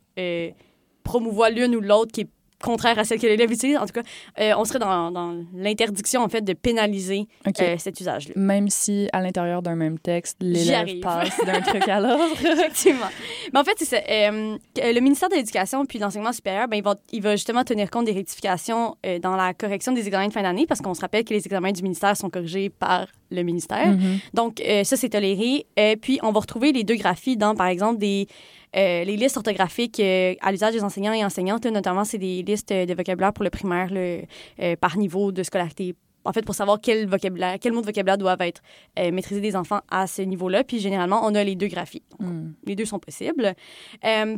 promouvoit 1.04 1.50
l'une 1.50 1.75
ou 1.75 1.82
l'autre 1.82 2.12
qui 2.12 2.22
est 2.22 2.30
contraire 2.65 2.98
à 2.98 3.03
celle 3.03 3.19
que 3.19 3.27
l'élève 3.27 3.51
utilise, 3.51 3.77
en 3.77 3.86
tout 3.86 3.93
cas, 3.93 4.01
euh, 4.39 4.53
on 4.57 4.65
serait 4.65 4.79
dans, 4.79 5.12
dans 5.12 5.36
l'interdiction, 5.53 6.22
en 6.22 6.29
fait, 6.29 6.41
de 6.41 6.53
pénaliser 6.53 7.27
euh, 7.48 7.75
cet 7.77 8.00
usage-là. 8.00 8.34
Même 8.36 8.69
si 8.69 9.07
à 9.13 9.22
l'intérieur 9.22 9.62
d'un 9.62 9.75
même 9.75 10.00
texte, 10.00 10.38
l'élève 10.41 11.00
passe 11.00 11.38
d'un 11.45 11.62
truc 11.72 11.88
à 11.88 12.00
l'autre. 12.00 12.43
Effectivement. 12.43 13.10
Mais 13.53 13.60
en 13.60 13.63
fait, 13.63 13.75
c'est 13.77 13.86
ça. 13.86 13.98
Euh, 14.10 14.57
le 14.77 15.00
ministère 15.00 15.29
de 15.29 15.36
l'Éducation 15.36 15.86
puis 15.86 16.00
de 16.00 16.03
l'Enseignement 16.03 16.34
supérieur, 16.34 16.67
ben, 16.67 16.77
il, 16.77 16.84
va, 16.84 16.95
il 17.12 17.22
va 17.22 17.36
justement 17.36 17.63
tenir 17.63 17.91
compte 17.91 18.05
des 18.05 18.13
rectifications 18.13 18.95
dans 19.22 19.36
la 19.36 19.53
correction 19.53 19.91
des 19.91 20.07
examens 20.07 20.27
de 20.27 20.34
fin 20.34 20.41
d'année 20.41 20.65
parce 20.65 20.81
qu'on 20.81 20.93
se 20.93 21.01
rappelle 21.01 21.24
que 21.24 21.34
les 21.34 21.45
examens 21.45 21.72
du 21.72 21.84
ministère 21.84 22.17
sont 22.17 22.29
corrigés 22.29 22.69
par 22.69 23.07
le 23.29 23.43
ministère. 23.43 23.88
Mhm. 23.88 24.19
Donc, 24.34 24.62
ça, 24.84 24.98
c'est 24.98 25.10
toléré. 25.10 25.67
Puis, 26.01 26.19
on 26.24 26.31
va 26.31 26.39
retrouver 26.39 26.72
les 26.72 26.84
deux 26.84 26.95
graphies 26.95 27.38
dans, 27.38 27.55
par 27.55 27.67
exemple, 27.67 28.00
des, 28.00 28.27
euh, 28.75 29.03
les 29.03 29.15
listes 29.15 29.38
orthographiques 29.38 30.00
euh, 30.00 30.36
à 30.41 30.51
l'usage 30.51 30.74
des 30.74 30.84
enseignants 30.84 31.13
et 31.13 31.24
enseignantes. 31.24 31.63
là, 31.65 31.72
notamment, 31.72 32.03
c'est 32.03 32.17
des 32.17 32.44
listes 32.44 32.74
de 32.74 32.94
vocabulaire 32.94 33.34
pour 33.34 33.44
le 33.44 33.50
primaire 33.50 33.94
là, 33.94 34.17
euh, 34.62 34.75
par 34.75 34.98
niveau 34.98 35.32
de 35.32 35.44
scolarité. 35.44 35.96
En 36.27 36.34
fait, 36.34 36.41
pour 36.41 36.55
savoir 36.55 36.79
quel 36.82 37.08
vocabulaire, 37.08 37.58
quel 37.62 37.72
mot 37.72 37.82
de 37.82 37.86
vocabulaire 37.86 38.17
doivent 38.17 38.41
être 38.41 38.63
maîtrisés 38.98 39.41
des 39.41 39.55
enfants 39.55 39.82
à 39.91 40.08
ce 40.08 40.24
niveau-là. 40.24 40.63
Puis, 40.63 40.79
généralement, 40.79 41.22
on 41.24 41.36
a 41.36 41.44
les 41.44 41.53
deux 41.55 41.67
graphies. 41.67 42.01
Donc, 42.20 42.32
Mm. 42.32 42.53
les 42.65 42.75
deux 42.75 42.86
sont 42.86 42.98
possibles. 42.98 43.53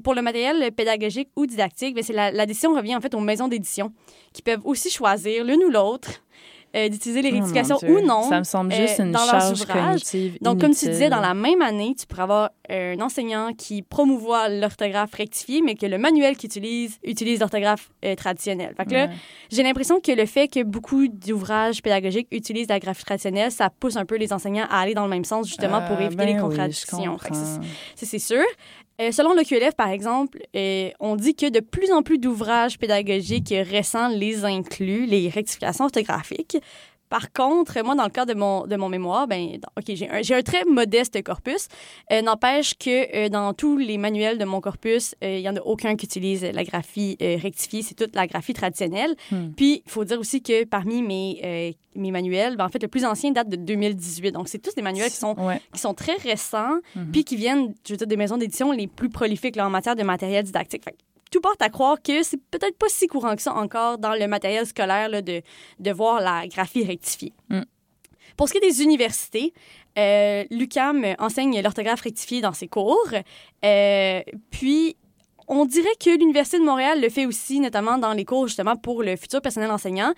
Pour 0.03 0.13
le 0.13 0.21
matériel 0.21 0.69
pédagogique 0.73 1.29
ou 1.37 1.45
didactique, 1.45 1.97
c'est 2.03 2.11
la, 2.11 2.29
la 2.29 2.45
décision 2.45 2.73
revient 2.75 2.97
en 2.97 2.99
fait 2.99 3.15
aux 3.15 3.21
maisons 3.21 3.47
d'édition 3.47 3.93
qui 4.33 4.41
peuvent 4.41 4.65
aussi 4.65 4.89
choisir 4.89 5.45
l'une 5.45 5.63
ou 5.63 5.69
l'autre 5.69 6.21
euh, 6.75 6.89
d'utiliser 6.89 7.21
les 7.21 7.31
Oh, 7.31 7.35
rectifications 7.35 7.77
ou 7.87 8.05
non. 8.05 8.23
Ça 8.23 8.39
me 8.39 8.43
semble 8.43 8.73
juste 8.73 8.99
euh, 8.99 9.03
une 9.03 9.11
dans 9.11 9.19
leurs 9.19 9.41
charge 9.41 9.61
ouvrages. 9.61 10.03
cognitive 10.03 10.37
Donc, 10.41 10.59
comme 10.61 10.73
tu 10.73 10.87
disais, 10.87 11.09
dans 11.09 11.19
la 11.19 11.33
même 11.33 11.61
année, 11.61 11.95
tu 11.97 12.05
pourrais 12.05 12.23
avoir 12.23 12.49
un 12.69 12.99
enseignant 12.99 13.53
qui 13.53 13.81
promouvoit 13.81 14.49
l'orthographe 14.49 15.13
rectifiée, 15.13 15.61
mais 15.61 15.75
que 15.75 15.85
le 15.85 15.97
manuel 15.97 16.35
qu'il 16.35 16.47
utilise 16.47 16.99
utilise 17.03 17.39
l'orthographe 17.39 17.89
euh, 18.03 18.15
traditionnelle. 18.15 18.73
Fait 18.75 18.85
que 18.85 18.93
là, 18.93 19.09
j'ai 19.49 19.63
l'impression 19.63 19.99
que 19.99 20.11
le 20.11 20.25
fait 20.25 20.47
que 20.47 20.63
beaucoup 20.63 21.07
d'ouvrages 21.07 21.81
pédagogiques 21.81 22.27
utilisent 22.31 22.69
la 22.69 22.79
graphie 22.79 23.05
traditionnelle, 23.05 23.51
ça 23.51 23.69
pousse 23.69 23.95
un 23.95 24.05
peu 24.05 24.17
les 24.17 24.33
enseignants 24.33 24.67
à 24.69 24.79
aller 24.79 24.93
dans 24.93 25.03
le 25.03 25.09
même 25.09 25.25
sens, 25.25 25.47
justement, 25.47 25.81
pour 25.87 25.99
éviter 26.01 26.15
ben 26.15 26.25
les 26.25 26.33
oui, 26.33 26.39
je 26.39 26.43
contradictions. 26.43 27.17
Ça, 27.95 28.05
c'est 28.05 28.19
sûr. 28.19 28.43
Euh, 28.99 29.11
selon 29.11 29.33
le 29.33 29.43
QLF, 29.43 29.75
par 29.75 29.89
exemple, 29.89 30.39
euh, 30.55 30.89
on 30.99 31.15
dit 31.15 31.35
que 31.35 31.49
de 31.49 31.59
plus 31.59 31.91
en 31.91 32.01
plus 32.01 32.17
d'ouvrages 32.17 32.79
pédagogiques 32.79 33.53
récents 33.53 34.07
les 34.07 34.43
incluent, 34.43 35.05
les 35.05 35.29
rectifications 35.29 35.85
orthographiques. 35.85 36.57
Par 37.09 37.31
contre, 37.31 37.81
moi, 37.83 37.95
dans 37.95 38.03
le 38.03 38.09
cadre 38.09 38.33
de 38.33 38.37
mon, 38.39 38.67
de 38.67 38.75
mon 38.75 38.89
mémoire, 38.89 39.27
ben, 39.27 39.57
OK, 39.77 39.83
j'ai 39.87 40.09
un, 40.09 40.21
un 40.37 40.41
très 40.41 40.65
modeste 40.65 41.21
corpus. 41.23 41.67
Euh, 42.11 42.21
N'empêche 42.21 42.73
que 42.77 43.15
euh, 43.15 43.29
dans 43.29 43.53
tous 43.53 43.77
les 43.77 43.97
manuels 43.97 44.37
de 44.37 44.45
mon 44.45 44.59
corpus, 44.61 45.15
euh, 45.23 45.37
il 45.37 45.41
n'y 45.41 45.49
en 45.49 45.55
a 45.55 45.61
aucun 45.61 45.95
qui 45.95 46.05
utilise 46.05 46.43
la 46.43 46.63
graphie 46.63 47.15
rectifiée. 47.19 47.81
C'est 47.81 47.95
toute 47.95 48.15
la 48.15 48.27
graphie 48.27 48.53
traditionnelle. 48.53 49.15
Hmm. 49.31 49.51
Puis, 49.55 49.83
il 49.85 49.91
faut 49.91 50.03
dire 50.03 50.19
aussi 50.19 50.41
que 50.41 50.65
parmi 50.65 51.01
mes, 51.01 51.75
mes 51.95 52.11
manuels, 52.11 52.57
ben, 52.57 52.65
en 52.65 52.69
fait, 52.69 52.81
le 52.81 52.87
plus 52.89 53.05
ancien 53.05 53.31
date 53.31 53.49
de 53.49 53.55
2018. 53.55 54.31
Donc, 54.33 54.49
c'est 54.49 54.59
tous 54.59 54.75
des 54.75 54.81
manuels 54.81 55.09
qui 55.09 55.15
sont 55.17 55.35
Ouais. 55.37 55.61
qui 55.73 55.79
sont 55.79 55.93
très 55.93 56.15
récents, 56.15 56.79
Mhm. 56.95 57.11
puis 57.11 57.23
qui 57.23 57.35
viennent, 57.35 57.73
je 57.87 57.93
veux 57.93 57.97
dire, 57.97 58.07
des 58.07 58.17
maisons 58.17 58.37
d'édition 58.37 58.71
les 58.71 58.87
plus 58.87 59.09
prolifiques 59.09 59.55
là, 59.55 59.65
en 59.65 59.69
matière 59.69 59.95
de 59.95 60.03
matériel 60.03 60.43
didactique. 60.43 60.83
Fait 60.83 60.95
tout 61.31 61.41
porte 61.41 61.61
à 61.61 61.69
croire 61.69 62.01
que 62.01 62.23
c'est 62.23 62.41
peut-être 62.51 62.77
pas 62.77 62.89
si 62.89 63.07
courant 63.07 63.35
que 63.35 63.41
ça 63.41 63.53
encore 63.53 63.97
dans 63.97 64.13
le 64.13 64.27
matériel 64.27 64.65
scolaire 64.65 65.09
là, 65.09 65.21
de, 65.21 65.41
de 65.79 65.91
voir 65.91 66.21
la 66.21 66.47
graphie 66.47 66.85
rectifiée. 66.85 67.33
Mm. 67.49 67.61
Pour 68.35 68.47
ce 68.47 68.53
qui 68.53 68.59
est 68.59 68.69
des 68.69 68.83
universités, 68.83 69.53
euh, 69.97 70.45
l'UCAM 70.51 71.15
enseigne 71.17 71.59
l'orthographe 71.61 72.01
rectifiée 72.01 72.41
dans 72.41 72.53
ses 72.53 72.67
cours. 72.67 73.09
Euh, 73.65 74.21
puis, 74.51 74.95
on 75.47 75.65
dirait 75.65 75.87
que 76.03 76.09
l'Université 76.17 76.59
de 76.59 76.63
Montréal 76.65 76.99
le 77.01 77.09
fait 77.09 77.25
aussi, 77.25 77.59
notamment 77.59 77.97
dans 77.97 78.13
les 78.13 78.25
cours 78.25 78.47
justement 78.47 78.75
pour 78.75 79.01
le 79.03 79.15
futur 79.15 79.41
personnel 79.41 79.71
enseignant. 79.71 80.11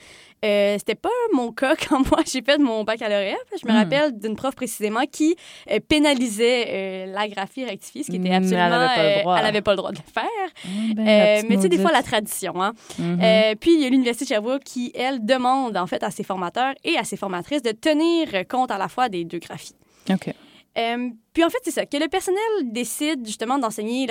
Euh, 0.43 0.75
C'était 0.79 0.95
pas 0.95 1.09
mon 1.33 1.51
cas 1.51 1.75
quand 1.89 1.99
moi 2.09 2.21
j'ai 2.25 2.41
fait 2.41 2.57
mon 2.57 2.83
baccalauréat. 2.83 3.35
Je 3.61 3.67
me 3.67 3.71
Hmm. 3.73 3.77
rappelle 3.77 4.17
d'une 4.19 4.35
prof 4.35 4.55
précisément 4.55 5.03
qui 5.11 5.35
euh, 5.69 5.79
pénalisait 5.87 6.65
euh, 6.69 7.05
la 7.13 7.27
graphie 7.27 7.65
rectifiée, 7.65 8.03
ce 8.03 8.09
qui 8.11 8.15
était 8.17 8.29
Mais 8.29 8.35
elle 8.35 8.43
absolument. 8.43 8.69
pas 8.69 8.97
euh, 8.99 9.21
droit. 9.21 9.37
elle 9.39 9.45
avait 9.45 9.61
pas 9.61 9.71
le 9.71 9.77
droit 9.77 9.91
de 9.91 9.97
le 9.97 10.11
faire. 10.11 10.23
Ah, 10.65 10.67
ben, 10.95 11.45
mais 11.47 11.55
tu 11.57 11.61
sais, 11.63 11.69
des 11.69 11.77
fois, 11.79 11.91
la 11.91 12.01
tradition. 12.03 12.61
Hein? 12.61 12.73
Mhm. 12.97 13.19
Euh, 13.21 13.55
puis, 13.59 13.73
il 13.75 13.81
y 13.81 13.85
a 13.85 13.89
l'Université 13.89 14.25
de 14.25 14.29
Sherbrooke 14.29 14.63
qui, 14.63 14.91
elle, 14.95 15.23
demande 15.25 15.77
en 15.77 15.85
fait 15.87 16.01
à 16.03 16.09
ses 16.11 16.23
formateurs 16.23 16.73
et 16.83 16.97
à 16.97 17.03
ses 17.03 17.17
formatrices 17.17 17.61
de 17.61 17.71
tenir 17.71 18.27
compte 18.49 18.71
à 18.71 18.77
la 18.77 18.87
fois 18.87 19.09
des 19.09 19.25
deux 19.25 19.39
graphies. 19.39 19.75
OK. 20.09 20.33
Euh, 20.77 21.09
puis 21.33 21.43
en 21.43 21.49
fait, 21.49 21.57
c'est 21.63 21.71
ça, 21.71 21.85
que 21.85 21.97
le 21.97 22.07
personnel 22.07 22.39
décide 22.63 23.25
justement 23.25 23.57
d'enseigner 23.57 24.07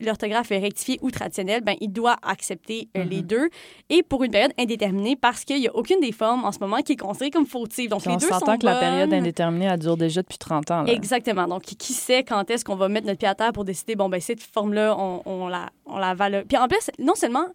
l'orthographe 0.00 0.48
rectifiée 0.48 0.98
ou 1.02 1.10
traditionnelle, 1.10 1.62
ben, 1.62 1.74
il 1.80 1.88
doit 1.92 2.16
accepter 2.22 2.88
euh, 2.96 3.04
Mhm. 3.04 3.10
les 3.10 3.22
deux 3.22 3.48
et 3.90 4.02
pour 4.02 4.22
une 4.24 4.30
période 4.30 4.52
indéterminée 4.58 5.16
parce 5.16 5.44
qu'il 5.44 5.58
n'y 5.60 5.68
a 5.68 5.74
aucune 5.74 6.00
des 6.00 6.12
formes 6.12 6.44
en 6.44 6.52
ce 6.52 6.58
moment 6.58 6.78
qui 6.82 6.92
est 6.92 6.96
considérée 6.96 7.30
comme 7.30 7.46
fautive. 7.46 7.90
Donc 7.90 8.00
Puis 8.02 8.10
les 8.10 8.16
on 8.16 8.18
deux 8.18 8.28
sont 8.28 8.38
s'entend 8.38 8.58
que 8.58 8.66
la 8.66 8.78
période 8.78 9.12
indéterminée, 9.12 9.66
elle 9.66 9.78
dure 9.78 9.96
déjà 9.96 10.22
depuis 10.22 10.38
30 10.38 10.70
ans. 10.70 10.82
Là. 10.82 10.92
Exactement. 10.92 11.46
Donc, 11.46 11.62
qui 11.62 11.92
sait 11.92 12.22
quand 12.22 12.48
est-ce 12.50 12.64
qu'on 12.64 12.76
va 12.76 12.88
mettre 12.88 13.06
notre 13.06 13.18
pied 13.18 13.28
à 13.28 13.34
terre 13.34 13.52
pour 13.52 13.64
décider, 13.64 13.96
bon, 13.96 14.08
ben, 14.08 14.20
cette 14.20 14.42
forme-là, 14.42 14.96
on, 14.98 15.22
on 15.24 15.48
la, 15.48 15.70
on 15.86 15.98
la. 15.98 16.14
Puis 16.46 16.56
en 16.58 16.68
plus, 16.68 16.90
non 16.98 17.14
seulement 17.14 17.46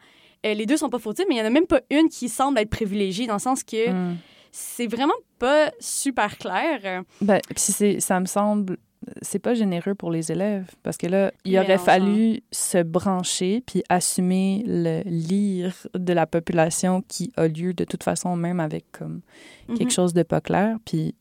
euh, 0.46 0.54
les 0.54 0.66
deux 0.66 0.78
sont 0.78 0.90
pas 0.90 1.00
fautives, 1.00 1.26
mais 1.28 1.36
il 1.36 1.40
n'y 1.40 1.44
en 1.44 1.48
a 1.48 1.50
même 1.50 1.68
pas 1.68 1.82
une 1.90 2.08
qui 2.10 2.30
semble 2.30 2.58
être 2.60 2.70
privilégiée, 2.70 3.28
dans 3.28 3.34
le 3.34 3.40
sens 3.40 3.64
que 3.64 3.90
Mm. 3.90 4.18
C'est 4.52 4.88
vraiment 4.88 5.14
pas 5.38 5.72
super 5.80 6.38
clair. 6.38 7.04
Ben, 7.22 7.40
puis 7.50 7.60
c'est, 7.60 8.00
ça 8.00 8.20
me 8.20 8.26
semble, 8.26 8.78
c'est 9.22 9.40
pas 9.40 9.54
généreux 9.54 9.96
pour 9.96 10.12
les 10.12 10.32
élèves 10.32 10.70
parce 10.84 10.98
que 10.98 11.08
là, 11.08 11.32
il 11.46 11.58
aurait 11.58 11.78
fallu 11.78 12.42
se 12.52 12.84
brancher 12.84 13.64
puis 13.66 13.84
assumer 13.90 14.64
le 14.68 15.02
lire 15.06 15.74
de 15.94 16.14
la 16.14 16.26
population 16.28 17.02
qui 17.08 17.32
a 17.38 17.48
lieu 17.48 17.74
de 17.74 17.84
toute 17.86 18.04
façon, 18.04 18.36
même 18.36 18.60
avec 18.60 18.92
comme 18.92 19.22
quelque 19.68 19.84
Mhm. 19.84 19.90
chose 19.92 20.14
de 20.14 20.24
pas 20.24 20.42
clair, 20.42 20.78
puis 20.86 21.16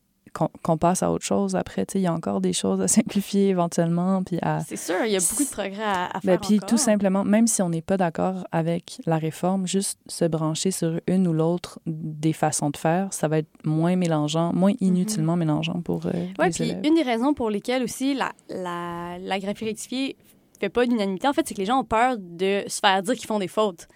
qu'on, 0.63 0.79
passe 0.79 1.03
à 1.03 1.11
autre 1.11 1.25
chose 1.25 1.57
après. 1.57 1.85
Il 1.95 2.01
y 2.01 2.07
a 2.07 2.13
encore 2.13 2.41
des 2.41 2.53
choses 2.53 2.81
à 2.81 2.89
simplifier 2.99 3.49
éventuellement, 3.49 4.23
puis 4.23 4.39
à. 4.43 4.61
C'est 4.61 4.77
sûr, 4.77 4.97
il 5.05 5.13
y 5.13 5.17
a 5.17 5.21
beaucoup 5.21 5.45
de 5.45 5.51
progrès 5.51 5.83
à, 5.83 6.05
à 6.07 6.13
Ben, 6.15 6.21
faire 6.33 6.41
puis 6.41 6.57
encore. 6.57 6.69
tout 6.69 6.79
simplement, 6.79 7.25
même 7.25 7.47
si 7.47 7.61
on 7.63 7.69
n'est 7.69 7.83
pas 7.83 7.97
d'accord 7.97 8.47
avec 8.53 9.01
la 9.07 9.19
réforme, 9.19 9.67
juste 9.67 9.99
se 10.07 10.25
brancher 10.25 10.71
sur 10.71 11.01
une 11.07 11.27
ou 11.29 11.33
l'autre 11.33 11.79
des 11.87 12.33
façons 12.33 12.71
de 12.71 12.77
faire, 12.77 13.13
ça 13.13 13.29
va 13.29 13.39
être 13.39 13.49
moins 13.65 13.97
mélangeant, 13.97 14.53
moins 14.53 14.73
inutilement 14.81 15.37
mélangeant 15.37 15.81
pour 15.83 16.07
euh, 16.07 16.11
Ouais, 16.39 16.47
les 16.47 16.51
puis 16.51 16.65
élèves. 16.71 16.81
une 16.85 16.95
des 16.95 17.03
raisons 17.03 17.35
pour 17.35 17.51
lesquelles 17.51 17.83
aussi 17.83 18.15
la, 18.15 18.33
la, 18.49 19.19
la 19.19 19.39
graphie 19.39 19.65
rectifiée 19.65 20.17
fait 20.61 20.69
pas 20.69 20.85
d'unanimité, 20.87 21.29
en 21.29 21.33
fait, 21.33 21.47
c'est 21.47 21.55
que 21.55 21.61
les 21.61 21.67
gens 21.67 21.79
ont 21.81 21.85
peur 21.85 22.17
de 22.19 22.65
se 22.67 22.81
faire 22.81 23.01
dire 23.03 23.15
qu'ils 23.15 23.27
font 23.29 23.39
des 23.39 23.47
fautes. 23.49 23.87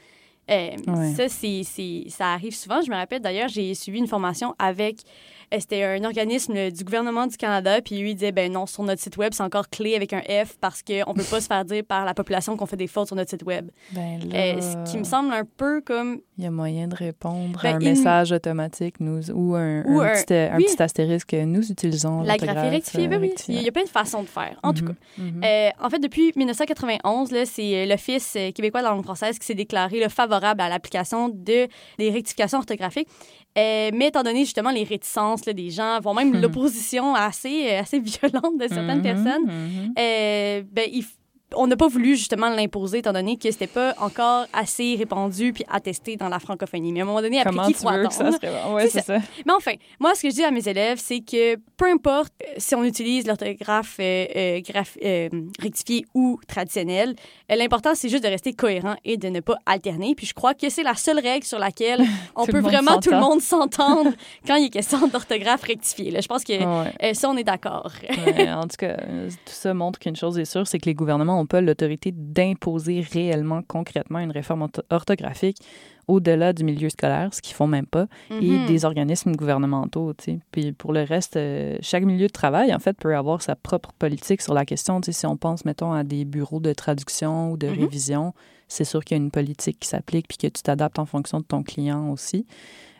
Euh, 0.50 0.70
Ouais. 0.86 1.12
Ça, 1.14 1.28
c'est, 1.28 1.62
c'est- 1.64 2.04
ça 2.08 2.32
arrive 2.32 2.54
souvent. 2.54 2.80
Je 2.82 2.90
me 2.90 2.96
rappelle 2.96 3.20
d'ailleurs, 3.20 3.48
j'ai 3.48 3.74
suivi 3.74 3.98
une 3.98 4.06
formation 4.08 4.54
avec. 4.58 4.98
C'était 5.60 5.84
un 5.84 6.02
organisme 6.04 6.70
du 6.70 6.84
gouvernement 6.84 7.26
du 7.26 7.36
Canada, 7.36 7.80
puis 7.82 7.98
lui 7.98 8.10
il 8.10 8.14
disait 8.14 8.32
ben 8.32 8.50
non, 8.52 8.66
sur 8.66 8.82
notre 8.82 9.00
site 9.02 9.16
web, 9.16 9.32
c'est 9.34 9.42
encore 9.42 9.68
clé 9.68 9.94
avec 9.94 10.12
un 10.12 10.20
F 10.22 10.56
parce 10.60 10.82
qu'on 10.82 11.14
peut 11.14 11.22
pas 11.24 11.40
se 11.40 11.46
faire 11.46 11.64
dire 11.64 11.82
par 11.86 12.04
la 12.04 12.14
population 12.14 12.56
qu'on 12.56 12.66
fait 12.66 12.76
des 12.76 12.86
fautes 12.86 13.06
sur 13.08 13.16
notre 13.16 13.30
site 13.30 13.42
web. 13.44 13.70
Ben 13.92 14.20
Euh, 14.34 14.60
ce 14.60 14.90
qui 14.90 14.98
me 14.98 15.04
semble 15.04 15.32
un 15.32 15.44
peu 15.44 15.80
comme 15.82 16.20
il 16.38 16.44
y 16.44 16.46
a 16.46 16.50
moyen 16.50 16.88
de 16.88 16.94
répondre 16.96 17.60
Ben, 17.62 17.74
à 17.74 17.76
un 17.76 17.80
il- 17.80 17.88
message 17.90 18.32
automatique 18.32 18.98
nous, 19.00 19.30
ou 19.30 19.54
un, 19.54 19.82
Ou 19.84 20.00
un 20.00 20.06
un- 20.06 20.12
petit, 20.22 20.34
un 20.34 20.56
oui. 20.56 20.64
petit 20.64 20.82
astérisque. 20.82 21.34
Nous 21.34 21.70
utilisons 21.70 22.22
la 22.22 22.36
graphie 22.36 22.68
rectifiée. 22.70 23.04
euh, 23.06 23.08
Ben 23.08 23.20
oui, 23.20 23.32
il 23.48 23.62
y 23.62 23.68
a 23.68 23.72
plein 23.72 23.84
de 23.84 23.88
façons 23.88 24.22
de 24.22 24.28
faire. 24.28 24.58
En 24.62 24.72
tout 24.72 24.84
cas. 24.84 24.92
Mhm, 25.18 25.26
mhm. 25.36 25.44
Euh, 25.44 25.68
en 25.80 25.90
fait, 25.90 25.98
depuis 25.98 26.32
1991, 26.36 27.30
là, 27.30 27.44
c'est 27.46 27.86
l'Office 27.86 28.36
québécois 28.54 28.80
de 28.80 28.86
la 28.86 28.92
langue 28.92 29.04
française 29.04 29.38
qui 29.38 29.46
s'est 29.46 29.54
déclaré 29.54 30.00
là, 30.00 30.08
favorable 30.08 30.60
à 30.60 30.68
l'application 30.68 31.28
de, 31.28 31.68
des 31.98 32.10
rectifications 32.10 32.58
orthographiques. 32.58 33.08
Euh, 33.58 33.90
mais 33.92 34.08
étant 34.08 34.22
donné 34.22 34.40
justement 34.40 34.70
les 34.70 34.84
réticences 34.84 35.44
là, 35.44 35.52
des 35.52 35.70
gens, 35.70 36.00
voire 36.00 36.14
même 36.14 36.32
l'opposition 36.40 37.14
assez, 37.14 37.68
euh, 37.70 37.80
assez 37.80 38.00
violente 38.00 38.58
de 38.58 38.66
certaines 38.68 38.98
Mhm, 38.98 39.02
personnes, 39.02 39.44
mhm. 39.46 39.94
euh, 39.98 40.62
ben, 40.72 40.88
il 40.90 41.04
on 41.56 41.66
n'a 41.66 41.76
pas 41.76 41.88
voulu 41.88 42.16
justement 42.16 42.48
l'imposer 42.50 42.98
étant 42.98 43.12
donné 43.12 43.36
que 43.36 43.50
c'était 43.50 43.66
pas 43.66 43.94
encore 43.98 44.46
assez 44.52 44.96
répandu 44.96 45.52
puis 45.52 45.64
attesté 45.70 46.16
dans 46.16 46.28
la 46.28 46.38
francophonie. 46.38 46.92
Mais 46.92 47.00
à 47.00 47.02
un 47.02 47.06
moment 47.06 47.20
donné, 47.22 47.38
après 47.40 47.50
Comment 47.52 47.66
qui 47.66 47.74
faut 47.74 47.88
ça 48.10 48.32
serait? 48.32 48.72
Ouais, 48.72 48.88
C'est 48.88 49.02
ça. 49.04 49.18
Mais 49.46 49.52
enfin, 49.52 49.72
moi, 50.00 50.14
ce 50.14 50.22
que 50.22 50.30
je 50.30 50.34
dis 50.34 50.44
à 50.44 50.50
mes 50.50 50.66
élèves, 50.68 50.98
c'est 51.02 51.20
que 51.20 51.56
peu 51.76 51.86
importe 51.90 52.32
euh, 52.42 52.54
si 52.58 52.74
on 52.74 52.84
utilise 52.84 53.26
l'orthographe 53.26 53.96
euh, 54.00 54.26
euh, 54.36 54.60
euh, 55.04 55.28
rectifiée 55.60 56.04
ou 56.14 56.38
traditionnelle, 56.46 57.14
l'important, 57.48 57.90
c'est 57.94 58.08
juste 58.08 58.24
de 58.24 58.28
rester 58.28 58.52
cohérent 58.52 58.96
et 59.04 59.16
de 59.16 59.28
ne 59.28 59.40
pas 59.40 59.56
alterner. 59.66 60.14
Puis 60.14 60.26
je 60.26 60.34
crois 60.34 60.54
que 60.54 60.68
c'est 60.68 60.82
la 60.82 60.94
seule 60.94 61.18
règle 61.20 61.44
sur 61.44 61.58
laquelle 61.58 62.00
on 62.36 62.46
peut 62.46 62.60
vraiment 62.60 62.98
tout 63.00 63.10
le 63.10 63.18
monde 63.20 63.40
s'entendre 63.40 64.12
quand 64.46 64.56
il 64.56 64.66
est 64.66 64.70
question 64.70 65.06
d'orthographe 65.08 65.62
rectifiée. 65.62 66.10
là. 66.10 66.20
Je 66.20 66.28
pense 66.28 66.44
que 66.44 66.52
Ouais. 66.52 67.14
ça, 67.14 67.28
on 67.30 67.36
est 67.36 67.44
d'accord. 67.44 67.90
Ouais, 68.26 68.50
en 68.52 68.62
tout 68.62 68.76
cas, 68.78 68.96
tout 68.96 69.52
ça 69.52 69.74
montre 69.74 69.98
qu'une 69.98 70.16
chose 70.16 70.38
est 70.38 70.44
sûre, 70.44 70.66
c'est 70.66 70.78
que 70.78 70.86
les 70.86 70.94
gouvernements 70.94 71.38
n'ont 71.42 71.46
pas 71.46 71.60
l'autorité 71.60 72.12
d'imposer 72.12 73.00
réellement, 73.00 73.62
concrètement, 73.66 74.18
une 74.18 74.30
réforme 74.30 74.62
ortho- 74.64 74.82
orthographique 74.90 75.58
au-delà 76.08 76.52
du 76.52 76.64
milieu 76.64 76.88
scolaire, 76.90 77.32
ce 77.32 77.40
qu'ils 77.40 77.54
font 77.54 77.68
même 77.68 77.86
pas, 77.86 78.06
et 78.30 78.58
Mhm. 78.58 78.66
des 78.66 78.84
organismes 78.84 79.36
gouvernementaux. 79.36 80.12
Puis 80.50 80.72
pour 80.72 80.92
le 80.92 81.02
reste, 81.02 81.36
euh, 81.36 81.76
chaque 81.80 82.02
milieu 82.04 82.26
de 82.26 82.32
travail, 82.32 82.74
en 82.74 82.78
fait, 82.80 82.96
peut 82.96 83.14
avoir 83.16 83.40
sa 83.40 83.54
propre 83.54 83.92
politique 83.98 84.42
sur 84.42 84.52
la 84.52 84.64
question. 84.64 85.00
Tu 85.00 85.12
sais, 85.12 85.20
si 85.20 85.26
on 85.26 85.36
pense, 85.36 85.64
mettons, 85.64 85.92
à 85.92 86.02
des 86.02 86.24
bureaux 86.24 86.58
de 86.60 86.72
traduction 86.72 87.52
ou 87.52 87.56
de 87.56 87.68
Mhm. 87.68 87.78
révision, 87.78 88.34
c'est 88.66 88.84
sûr 88.84 89.04
qu'il 89.04 89.16
y 89.16 89.20
a 89.20 89.22
une 89.22 89.30
politique 89.30 89.78
qui 89.78 89.88
s'applique, 89.88 90.26
puis 90.28 90.38
que 90.38 90.46
tu 90.48 90.62
t'adaptes 90.62 90.98
en 90.98 91.06
fonction 91.06 91.38
de 91.38 91.44
ton 91.44 91.62
client 91.62 92.10
aussi. 92.10 92.46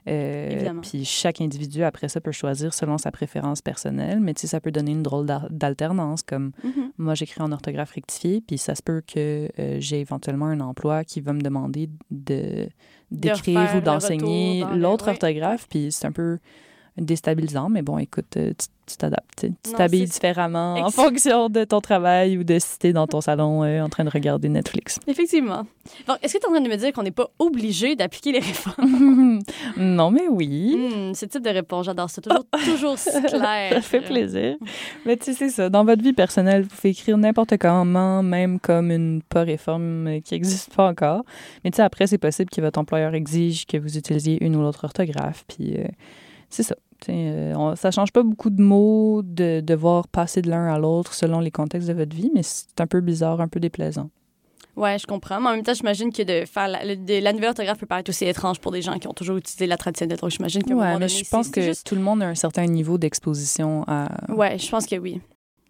Euh, 0.08 0.72
puis 0.82 1.04
chaque 1.04 1.40
individu, 1.40 1.84
après 1.84 2.08
ça, 2.08 2.20
peut 2.20 2.32
choisir 2.32 2.74
selon 2.74 2.98
sa 2.98 3.10
préférence 3.12 3.62
personnelle, 3.62 4.18
mais 4.20 4.34
tu 4.34 4.42
sais, 4.42 4.46
ça 4.48 4.60
peut 4.60 4.72
donner 4.72 4.90
une 4.92 5.02
drôle 5.02 5.26
d'al- 5.26 5.46
d'alternance, 5.50 6.22
comme 6.22 6.52
Mhm. 6.64 6.90
moi, 6.98 7.14
j'écris 7.14 7.40
en 7.42 7.52
orthographe 7.52 7.92
rectifiée, 7.92 8.40
puis 8.40 8.58
ça 8.58 8.74
se 8.74 8.82
peut 8.82 9.02
que 9.06 9.48
euh, 9.58 9.76
j'ai 9.78 10.00
éventuellement 10.00 10.46
un 10.46 10.60
emploi 10.60 11.04
qui 11.04 11.20
va 11.20 11.32
me 11.32 11.40
demander 11.40 11.88
de 12.10 12.68
d'écrire 13.10 13.60
ou 13.76 13.80
d'enseigner 13.84 14.64
l'autre 14.76 15.04
orthographe, 15.12 15.66
puis 15.68 15.92
c'est 15.92 16.06
un 16.06 16.12
peu 16.12 16.38
déstabilisant, 16.98 17.68
mais 17.68 17.82
bon, 17.82 17.98
écoute, 17.98 18.36
euh, 18.36 18.52
tu 18.86 18.96
t'adaptes. 18.96 19.46
Tu 19.62 19.72
t'habilles 19.72 20.04
différemment 20.04 20.74
en 20.74 20.90
fonction 20.90 21.48
de 21.48 21.64
ton 21.64 21.80
travail 21.80 22.36
ou 22.36 22.44
de 22.44 22.58
si 22.58 22.78
t'es 22.78 22.92
dans 22.92 23.06
ton 23.06 23.20
salon 23.20 23.64
euh, 23.64 23.80
en 23.80 23.88
train 23.88 24.04
de 24.04 24.10
regarder 24.10 24.48
Netflix. 24.48 24.98
Effectivement. 25.06 25.66
Donc, 26.06 26.18
est-ce 26.22 26.34
que 26.34 26.38
tu 26.38 26.44
es 26.44 26.48
en 26.48 26.52
train 26.52 26.60
de 26.60 26.68
me 26.68 26.76
dire 26.76 26.92
qu'on 26.92 27.02
n'est 27.02 27.10
pas 27.10 27.30
obligé 27.38 27.96
d'appliquer 27.96 28.32
les 28.32 28.40
réformes? 28.40 29.40
non, 29.76 30.10
mais 30.10 30.28
oui. 30.28 30.76
Hmm, 30.76 31.14
ce 31.14 31.26
type 31.26 31.42
de 31.42 31.50
réponse, 31.50 31.86
j'adore 31.86 32.10
ça. 32.10 32.20
Toujours, 32.20 32.44
toujours 32.64 32.98
si 32.98 33.10
clair. 33.22 33.72
Ça 33.72 33.80
fait 33.80 34.00
plaisir. 34.00 34.56
Mais 35.06 35.16
tu 35.16 35.26
sais, 35.26 35.32
c'est 35.32 35.50
ça. 35.50 35.70
Dans 35.70 35.84
votre 35.84 36.02
vie 36.02 36.12
personnelle, 36.12 36.62
vous 36.62 36.68
pouvez 36.68 36.90
écrire 36.90 37.16
n'importe 37.16 37.56
comment, 37.56 38.22
même 38.22 38.60
comme 38.60 38.90
une 38.90 39.22
pas 39.22 39.42
réforme 39.42 40.06
euh, 40.08 40.20
qui 40.20 40.34
n'existe 40.34 40.74
pas 40.74 40.88
encore. 40.88 41.24
Mais 41.64 41.70
tu 41.70 41.76
sais, 41.76 41.82
après, 41.82 42.06
c'est 42.06 42.18
possible 42.18 42.50
que 42.50 42.60
votre 42.60 42.78
employeur 42.78 43.14
exige 43.14 43.66
que 43.66 43.76
vous 43.78 43.96
utilisiez 43.96 44.44
une 44.44 44.56
ou 44.56 44.60
l'autre 44.60 44.84
orthographe. 44.84 45.44
Puis 45.48 45.76
euh, 45.78 45.86
c'est 46.52 46.62
ça. 46.62 46.76
Euh, 47.08 47.54
on- 47.56 47.74
ça 47.74 47.90
change 47.90 48.12
pas 48.12 48.22
beaucoup 48.22 48.50
de 48.50 48.62
mots 48.62 49.22
de 49.24 49.60
devoir 49.60 50.06
passer 50.06 50.40
de 50.40 50.48
l'un 50.50 50.72
à 50.72 50.78
l'autre 50.78 51.14
selon 51.14 51.40
les 51.40 51.50
contextes 51.50 51.88
de 51.88 51.94
votre 51.94 52.14
vie, 52.14 52.30
mais 52.32 52.42
c'est 52.44 52.80
un 52.80 52.86
peu 52.86 53.00
bizarre, 53.00 53.40
un 53.40 53.48
peu 53.48 53.58
déplaisant. 53.58 54.08
Ouais, 54.76 54.98
je 54.98 55.06
comprends. 55.06 55.38
Mais 55.40 55.48
en 55.48 55.52
même 55.56 55.62
temps, 55.64 55.74
j'imagine 55.74 56.10
que 56.12 56.22
de 56.22 56.46
faire 56.46 56.68
la, 56.68 56.82
la 56.84 57.32
nouvelle 57.32 57.48
orthographe 57.50 57.76
peut 57.78 57.86
paraître 57.86 58.08
aussi 58.08 58.24
étrange 58.24 58.58
pour 58.60 58.72
des 58.72 58.80
gens 58.80 58.98
qui 58.98 59.06
ont 59.08 59.12
toujours 59.12 59.36
utilisé 59.36 59.66
la 59.66 59.76
traditionnelle. 59.76 60.16
Donc, 60.18 60.30
j'imagine 60.30 60.62
un 60.64 60.68
Ouais, 60.70 60.74
moment 60.76 60.98
mais 60.98 61.06
donné, 61.08 61.22
je 61.24 61.28
pense 61.28 61.48
que 61.50 61.60
juste- 61.60 61.86
tout 61.86 61.94
le 61.94 62.00
monde 62.00 62.22
a 62.22 62.26
un 62.28 62.34
certain 62.34 62.64
niveau 62.66 62.96
d'exposition 62.96 63.84
à, 63.86 64.08
Ouais, 64.32 64.56
je 64.58 64.70
pense 64.70 64.86
que 64.86 64.96
oui. 64.96 65.20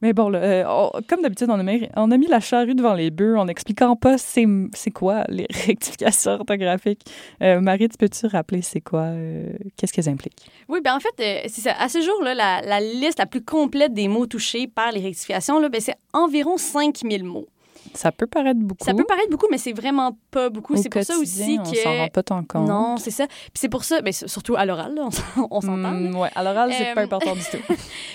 Mais 0.02 0.12
bon, 0.12 0.28
là, 0.28 0.38
euh, 0.40 0.88
comme 1.08 1.22
d'habitude, 1.22 1.48
on 1.48 1.58
a, 1.58 2.16
mis, 2.18 2.26
la 2.26 2.40
charrue 2.40 2.74
devant 2.74 2.94
les 2.94 3.12
bœufs 3.12 3.38
en 3.38 3.44
n'expliquant 3.44 3.94
pas 3.94 4.18
c'est 4.18 4.90
quoi 4.92 5.24
les 5.28 5.46
rectifications 5.66 6.32
orthographiques. 6.32 7.02
Euh, 7.40 7.60
Marie, 7.60 7.88
tu 7.88 7.96
peux-tu 7.96 8.26
rappeler 8.26 8.62
c'est 8.62 8.80
quoi, 8.80 9.02
euh, 9.02 9.52
qu'est-ce 9.76 9.92
qu'elles 9.92 10.08
impliquent? 10.08 10.50
Oui, 10.68 10.80
ben 10.82 10.96
en 10.96 11.00
fait, 11.00 11.14
euh. 11.20 11.72
À 11.78 11.88
ce 11.88 12.00
jour-là, 12.00 12.34
la, 12.34 12.62
la 12.62 12.80
liste 12.80 13.20
la 13.20 13.26
plus 13.26 13.44
complète 13.44 13.94
des 13.94 14.08
mots 14.08 14.26
touchés 14.26 14.66
par 14.66 14.90
les 14.90 15.00
rectifications, 15.00 15.60
ben, 15.68 15.80
c'est 15.80 15.96
environ 16.12 16.56
5000 16.56 17.22
mots. 17.22 17.46
Ça 17.94 18.10
peut 18.12 18.26
paraître 18.26 18.58
beaucoup. 18.60 18.84
Ça 18.84 18.94
peut 18.94 19.04
paraître 19.04 19.30
beaucoup, 19.30 19.46
mais 19.50 19.58
c'est 19.58 19.72
vraiment 19.72 20.16
pas 20.30 20.48
beaucoup. 20.50 20.74
Au 20.74 20.76
C'est 20.76 20.88
pour 20.88 21.02
ça 21.02 21.16
aussi 21.18 21.56
que... 21.58 21.68
On 21.68 21.74
s'en 21.82 21.96
rend 21.98 22.08
pas 22.08 22.22
tant 22.22 22.42
compte. 22.44 22.66
Non, 22.68 22.96
c'est 22.96 23.10
ça. 23.10 23.26
Puis 23.26 23.50
c'est 23.54 23.68
pour 23.68 23.84
ça, 23.84 24.00
ben, 24.00 24.08
s- 24.10 24.26
surtout 24.26 24.54
à 24.56 24.64
l'oral, 24.64 24.94
on 24.98 25.10
s'en- 25.10 25.22
on 25.50 25.60
s'entend. 25.60 25.90
Hmm, 25.92 26.16
ouais, 26.16 26.30
à 26.34 26.42
l'oral, 26.42 26.72
c'est 26.72 26.90
Euh, 26.90 26.94
pas 26.94 27.02
important 27.02 27.34
du 27.34 27.40
tout. 27.50 27.74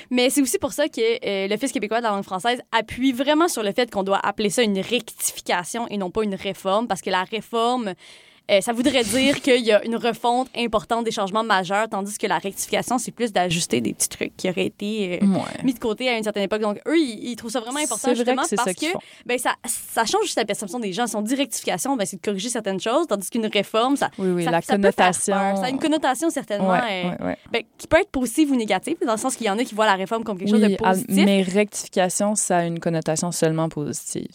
Mais 0.10 0.30
c'est 0.30 0.42
aussi 0.42 0.58
pour 0.58 0.74
ça 0.74 0.88
que 0.88 1.00
euh, 1.26 1.48
l'Office 1.48 1.72
québécois 1.72 2.00
de 2.00 2.04
la 2.04 2.10
langue 2.10 2.24
française 2.24 2.60
appuie 2.72 3.12
vraiment 3.12 3.48
sur 3.48 3.62
le 3.64 3.72
fait 3.72 3.92
qu'on 3.92 4.04
doit 4.04 4.20
appeler 4.24 4.50
ça 4.50 4.64
une 4.64 4.80
rectification 4.80 5.88
et 5.90 5.98
non 5.98 6.10
pas 6.12 6.24
une 6.24 6.36
réforme, 6.36 6.88
parce 6.88 7.02
que 7.02 7.10
la 7.10 7.24
réforme, 7.24 7.94
euh, 8.50 8.62
ça 8.62 8.72
voudrait 8.74 9.04
dire 9.04 9.42
qu'il 9.42 9.64
y 9.66 9.72
a 9.72 9.84
une 9.86 9.96
refonte 9.98 10.48
importante 10.56 11.04
des 11.06 11.12
changements 11.12 11.44
majeurs, 11.44 11.90
tandis 11.90 12.18
que 12.18 12.28
la 12.28 12.38
rectification, 12.38 12.98
c'est 12.98 13.12
plus 13.12 13.32
d'ajuster 13.34 13.82
des 13.82 13.94
petits 13.94 14.10
trucs 14.10 14.36
qui 14.38 14.50
auraient 14.50 14.66
été 14.68 15.20
euh, 15.22 15.26
Ouais. 15.28 15.64
mis 15.64 15.74
de 15.74 15.80
côté 15.80 16.08
à 16.10 16.18
une 16.18 16.24
certaine 16.24 16.44
époque. 16.44 16.62
Donc, 16.62 16.80
eux, 16.88 16.98
ils, 16.98 17.32
ils 17.32 17.36
trouvent 17.36 17.52
ça 17.52 17.60
vraiment 17.60 17.80
important, 17.80 18.08
vrai 18.08 18.16
justement, 18.16 18.44
que 18.44 18.56
parce 18.56 18.74
que 18.74 18.86
ben, 19.26 19.38
ça, 19.38 19.56
ça 19.66 20.06
change 20.06 20.24
juste 20.24 20.38
la 20.38 20.46
perception 20.46 20.80
des 20.80 20.94
gens. 20.94 21.08
Si 21.08 21.16
on 21.16 21.22
dit 21.22 21.36
rectification, 21.36 21.96
ben, 21.98 22.06
c'est 22.06 22.18
de 22.18 22.22
corriger 22.22 22.50
certaines 22.50 22.80
choses, 22.80 23.08
tandis 23.08 23.30
qu'une 23.30 23.46
réforme, 23.48 23.96
ça, 23.98 24.10
Oui, 24.18 24.30
oui, 24.32 24.44
ça, 24.46 24.52
la 24.52 24.62
ça 24.62 24.76
peut 24.78 24.82
faire 24.84 24.94
connotation. 24.94 25.34
peur. 25.34 25.58
Ça 25.58 25.66
a 25.66 25.70
une 25.70 25.80
connotation 25.80 26.30
certainement 26.30 26.70
Ouais, 26.70 27.06
euh, 27.22 27.26
ouais, 27.26 27.38
ben, 27.52 27.64
qui 27.78 27.88
peut 27.88 27.98
être 28.00 28.10
positive 28.12 28.52
ou 28.52 28.56
négative, 28.56 28.96
dans 29.06 29.12
le 29.14 29.18
sens 29.18 29.36
qu'il 29.36 29.48
y 29.48 29.50
en 29.50 29.58
a 29.58 29.64
qui 29.64 29.76
voient 29.76 29.86
la 29.86 29.96
réforme 29.96 30.24
comme 30.24 30.38
quelque 30.38 30.50
chose 30.50 30.62
de 30.62 30.76
positif. 30.76 31.26
mais 31.26 31.42
rectification, 31.42 32.36
ça 32.36 32.58
a 32.60 32.64
une 32.66 32.80
connotation 32.80 33.32
seulement 33.32 33.70
positive. 33.70 34.28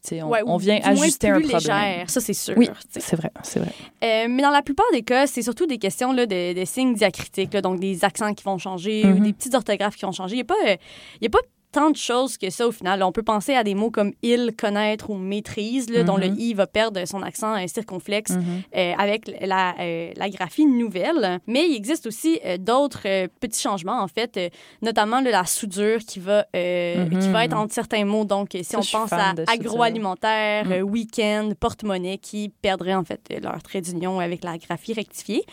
On, 0.46 0.56
vient 0.56 0.80
ajuster 0.84 1.28
un 1.30 1.40
problème. 1.40 1.56
légère, 1.58 2.10
ça 2.10 2.20
c'est 2.20 2.32
sûr. 2.34 2.54
Oui, 2.56 2.68
c'est 2.90 3.16
vrai, 3.16 3.30
c'est 3.42 3.58
vrai. 3.60 3.72
Euh, 4.02 4.26
mais 4.28 4.42
dans 4.42 4.50
la 4.50 4.62
plupart 4.62 4.86
des 4.92 5.02
cas, 5.02 5.26
c'est 5.26 5.42
surtout 5.42 5.66
des 5.66 5.78
questions 5.78 6.12
là, 6.12 6.26
de, 6.26 6.54
de 6.58 6.64
signes 6.64 6.94
diacritiques, 6.94 7.54
là, 7.54 7.60
donc 7.60 7.78
des 7.78 8.04
accents 8.04 8.34
qui 8.34 8.42
vont 8.44 8.58
changer 8.58 9.04
ou 9.04 9.14
Mhm. 9.18 9.20
des 9.22 9.32
petites 9.32 9.54
orthographes 9.54 9.96
qui 9.96 10.04
vont 10.04 10.12
changer. 10.12 10.34
Il 10.34 10.38
n'y 10.38 10.42
a, 10.42 10.44
pas, 10.44 10.54
euh, 10.66 10.76
il 11.20 11.24
y 11.24 11.26
a 11.26 11.30
pas 11.30 11.38
tant 11.72 11.90
de 11.90 11.96
choses 11.96 12.36
que 12.38 12.50
ça 12.50 12.68
au 12.68 12.72
final. 12.72 13.02
On 13.02 13.12
peut 13.12 13.22
penser 13.22 13.54
à 13.54 13.64
des 13.64 13.74
mots 13.74 13.90
comme 13.90 14.12
il, 14.22 14.52
connaître 14.56 15.10
ou 15.10 15.14
maîtrise, 15.14 15.88
là, 15.90 16.02
dont 16.04 16.16
le 16.18 16.28
Mhm. 16.28 16.38
i 16.38 16.54
va 16.54 16.66
perdre 16.66 17.04
son 17.06 17.22
accent 17.22 17.54
euh, 17.56 17.66
circonflexe 17.66 18.30
Mhm. 18.32 18.42
euh, 18.76 18.92
avec 18.98 19.30
la, 19.40 19.74
euh, 19.80 20.12
la 20.16 20.28
graphie 20.28 20.66
nouvelle. 20.66 21.40
Mais 21.46 21.66
il 21.68 21.74
existe 21.74 22.06
aussi 22.06 22.38
euh, 22.44 22.58
d'autres 22.58 23.26
petits 23.40 23.60
changements, 23.60 24.00
en 24.02 24.08
fait, 24.08 24.38
notamment 24.82 25.20
là, 25.20 25.30
la 25.30 25.44
soudure 25.44 26.00
qui 26.06 26.18
va, 26.20 26.46
Mhm. 26.54 27.18
qui 27.20 27.28
va 27.30 27.44
être 27.44 27.56
entre 27.56 27.72
certains 27.72 28.04
mots. 28.04 28.24
Donc, 28.24 28.50
si 28.52 28.64
Ça, 28.64 28.78
on 28.78 28.82
pense 28.82 29.12
à 29.12 29.32
agroalimentaire, 29.48 30.66
Mm. 30.66 30.82
week-end, 30.82 31.50
porte-monnaie, 31.58 32.18
qui 32.18 32.50
perdraient 32.62 32.94
en 32.94 33.04
fait 33.04 33.20
leur 33.42 33.62
trait 33.62 33.80
d'union 33.80 34.20
avec 34.20 34.44
la 34.44 34.58
graphie 34.58 34.92
rectifiée. 34.92 35.44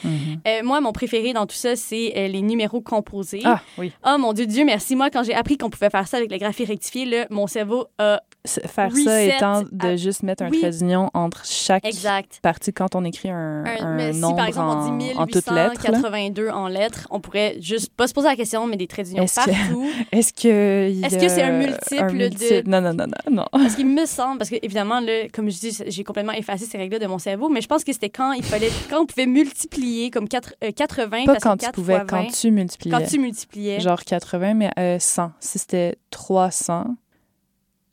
Moi, 0.64 0.82
mon 0.82 0.92
préféré 0.92 1.34
dans 1.34 1.46
tout 1.46 1.56
ça, 1.56 1.76
c'est 1.76 2.28
les 2.30 2.42
numéros 2.42 2.82
composés. 2.82 3.42
Ah, 3.46 3.62
oui. 3.78 3.92
Oh 4.06 4.18
mon 4.20 4.34
Dieu, 4.34 4.46
Dieu 4.46 4.66
merci. 4.66 4.96
Moi, 4.96 5.10
quand 5.10 5.24
j'ai 5.24 5.34
appris 5.34 5.58
qu'on 5.58 5.70
pouvait 5.70 5.90
faire 5.90 6.08
avec 6.18 6.32
la 6.32 6.38
graphie 6.38 6.66
rectifiée, 6.66 7.26
mon 7.30 7.48
cerveau 7.48 7.88
a... 7.98 8.22
Faire 8.68 8.92
ça 8.96 9.22
étant 9.24 9.64
de 9.72 9.88
à- 9.90 9.96
juste 9.96 10.24
mettre 10.24 10.44
un 10.44 10.50
Oui. 10.50 10.60
trait 10.60 10.72
d'union 10.72 11.10
entre 11.14 11.46
chaque 11.46 11.86
Exact. 11.86 12.40
partie 12.42 12.74
quand 12.74 12.96
on 12.96 13.04
écrit 13.04 13.30
un, 13.30 13.64
Un- 13.66 14.00
un 14.00 14.14
si, 14.14 14.20
nombre 14.20 14.38
par 14.38 14.48
exemple, 14.48 14.70
en, 14.70 14.94
on 14.94 14.98
dit 14.98 15.12
en 15.16 15.26
toutes 15.28 15.36
lettres. 15.52 15.84
là. 15.84 15.92
1882 15.92 16.50
en 16.50 16.68
lettres, 16.68 17.08
on 17.12 17.20
pourrait 17.20 17.58
juste 17.62 17.94
pas 17.94 18.08
se 18.08 18.14
poser 18.14 18.28
la 18.28 18.36
question, 18.36 18.66
mais 18.68 18.78
des 18.78 18.88
traits 18.88 19.08
d'union 19.08 19.26
que- 19.26 19.36
partout. 19.36 19.86
Est-ce 20.12 20.34
que 20.34 21.06
Est-ce 21.06 21.18
que 21.18 21.28
c'est 21.30 21.44
un 21.44 21.52
multiple 21.58 22.08
de- 22.08 22.14
multiple? 22.14 22.70
Non, 22.70 22.82
non, 22.82 22.94
non, 22.94 23.06
non, 23.08 23.36
non. 23.36 23.46
Parce 23.52 23.76
qu'il 23.76 23.88
me 23.88 24.06
semble, 24.06 24.38
parce 24.38 24.50
que 24.50 24.56
évidemment, 24.62 25.00
là, 25.00 25.28
comme 25.34 25.50
je 25.50 25.60
dis, 25.60 25.78
j'ai 25.88 26.04
complètement 26.04 26.34
effacé 26.34 26.66
ces 26.66 26.78
règles-là 26.78 27.00
de 27.00 27.08
mon 27.08 27.20
cerveau, 27.20 27.50
mais 27.50 27.62
je 27.62 27.68
pense 27.68 27.84
que 27.84 27.94
c'était 27.94 28.10
quand 28.10 28.32
il 28.34 28.44
fallait, 28.44 28.70
quand 28.90 29.02
on 29.02 29.06
pouvait 29.06 29.26
multiplier 29.26 30.10
comme 30.12 30.28
quatre- 30.28 30.54
euh, 30.64 30.72
80 30.72 31.26
Pas 31.26 31.34
parce 31.34 31.44
quand 31.44 31.54
que 31.54 31.60
tu 31.60 31.66
4 31.66 31.76
pouvais, 31.76 31.96
fois 31.96 32.04
20, 32.04 32.24
quand 32.26 32.32
tu 32.32 32.52
multipliais. 32.52 32.96
quand 32.98 33.06
tu 33.06 33.20
multipliais. 33.20 33.80
Genre 33.80 34.04
80, 34.04 34.54
mais 34.54 34.70
euh, 34.80 34.98
100. 35.00 35.32
Si 35.40 35.60
c'était 35.60 35.96
300. 36.12 36.86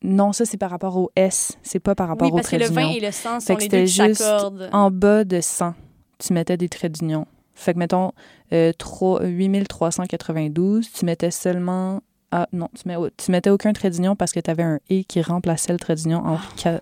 Non, 0.07 0.33
ça, 0.33 0.45
c'est 0.45 0.57
par 0.57 0.71
rapport 0.71 0.97
au 0.97 1.11
S. 1.17 1.53
C'est 1.63 1.81
pas 1.81 1.95
par 1.95 2.09
rapport 2.09 2.27
oui, 2.29 2.33
au 2.33 2.37
parce 2.37 2.49
que 2.49 2.57
trait 2.57 2.67
le 2.69 2.73
20 2.73 2.81
d'union. 2.83 2.97
et 2.97 3.01
le 3.01 3.11
100 3.13 3.41
Fait 3.41 3.53
sont 3.53 3.57
les 3.59 3.69
deux 3.69 3.79
qui 3.85 3.87
juste. 3.89 4.25
En 4.73 4.91
bas 4.91 5.25
de 5.25 5.41
100, 5.41 5.75
tu 6.19 6.33
mettais 6.33 6.57
des 6.57 6.69
traits 6.69 6.93
d'union. 6.93 7.27
Fait 7.55 7.75
que, 7.75 7.79
mettons, 7.79 8.13
euh, 8.53 8.73
trois- 8.79 9.23
8392, 9.25 10.91
tu 10.93 11.05
mettais 11.05 11.31
seulement... 11.31 12.01
Ah 12.33 12.49
non, 12.53 12.69
tu, 12.75 12.89
mets, 12.89 12.97
tu 13.17 13.31
mettais 13.31 13.51
aucun 13.51 13.73
trait 13.73 13.89
d'union 13.89 14.17
parce 14.17 14.33
que 14.33 14.41
tu 14.41 14.51
avais 14.51 14.65
un 14.65 14.81
«et» 14.91 15.05
qui 15.09 15.23
remplaçait 15.23 15.73
le 15.73 15.79
trait 15.79 15.95
d'union 15.95 16.19
entre... 16.19 16.55
qua- 16.57 16.81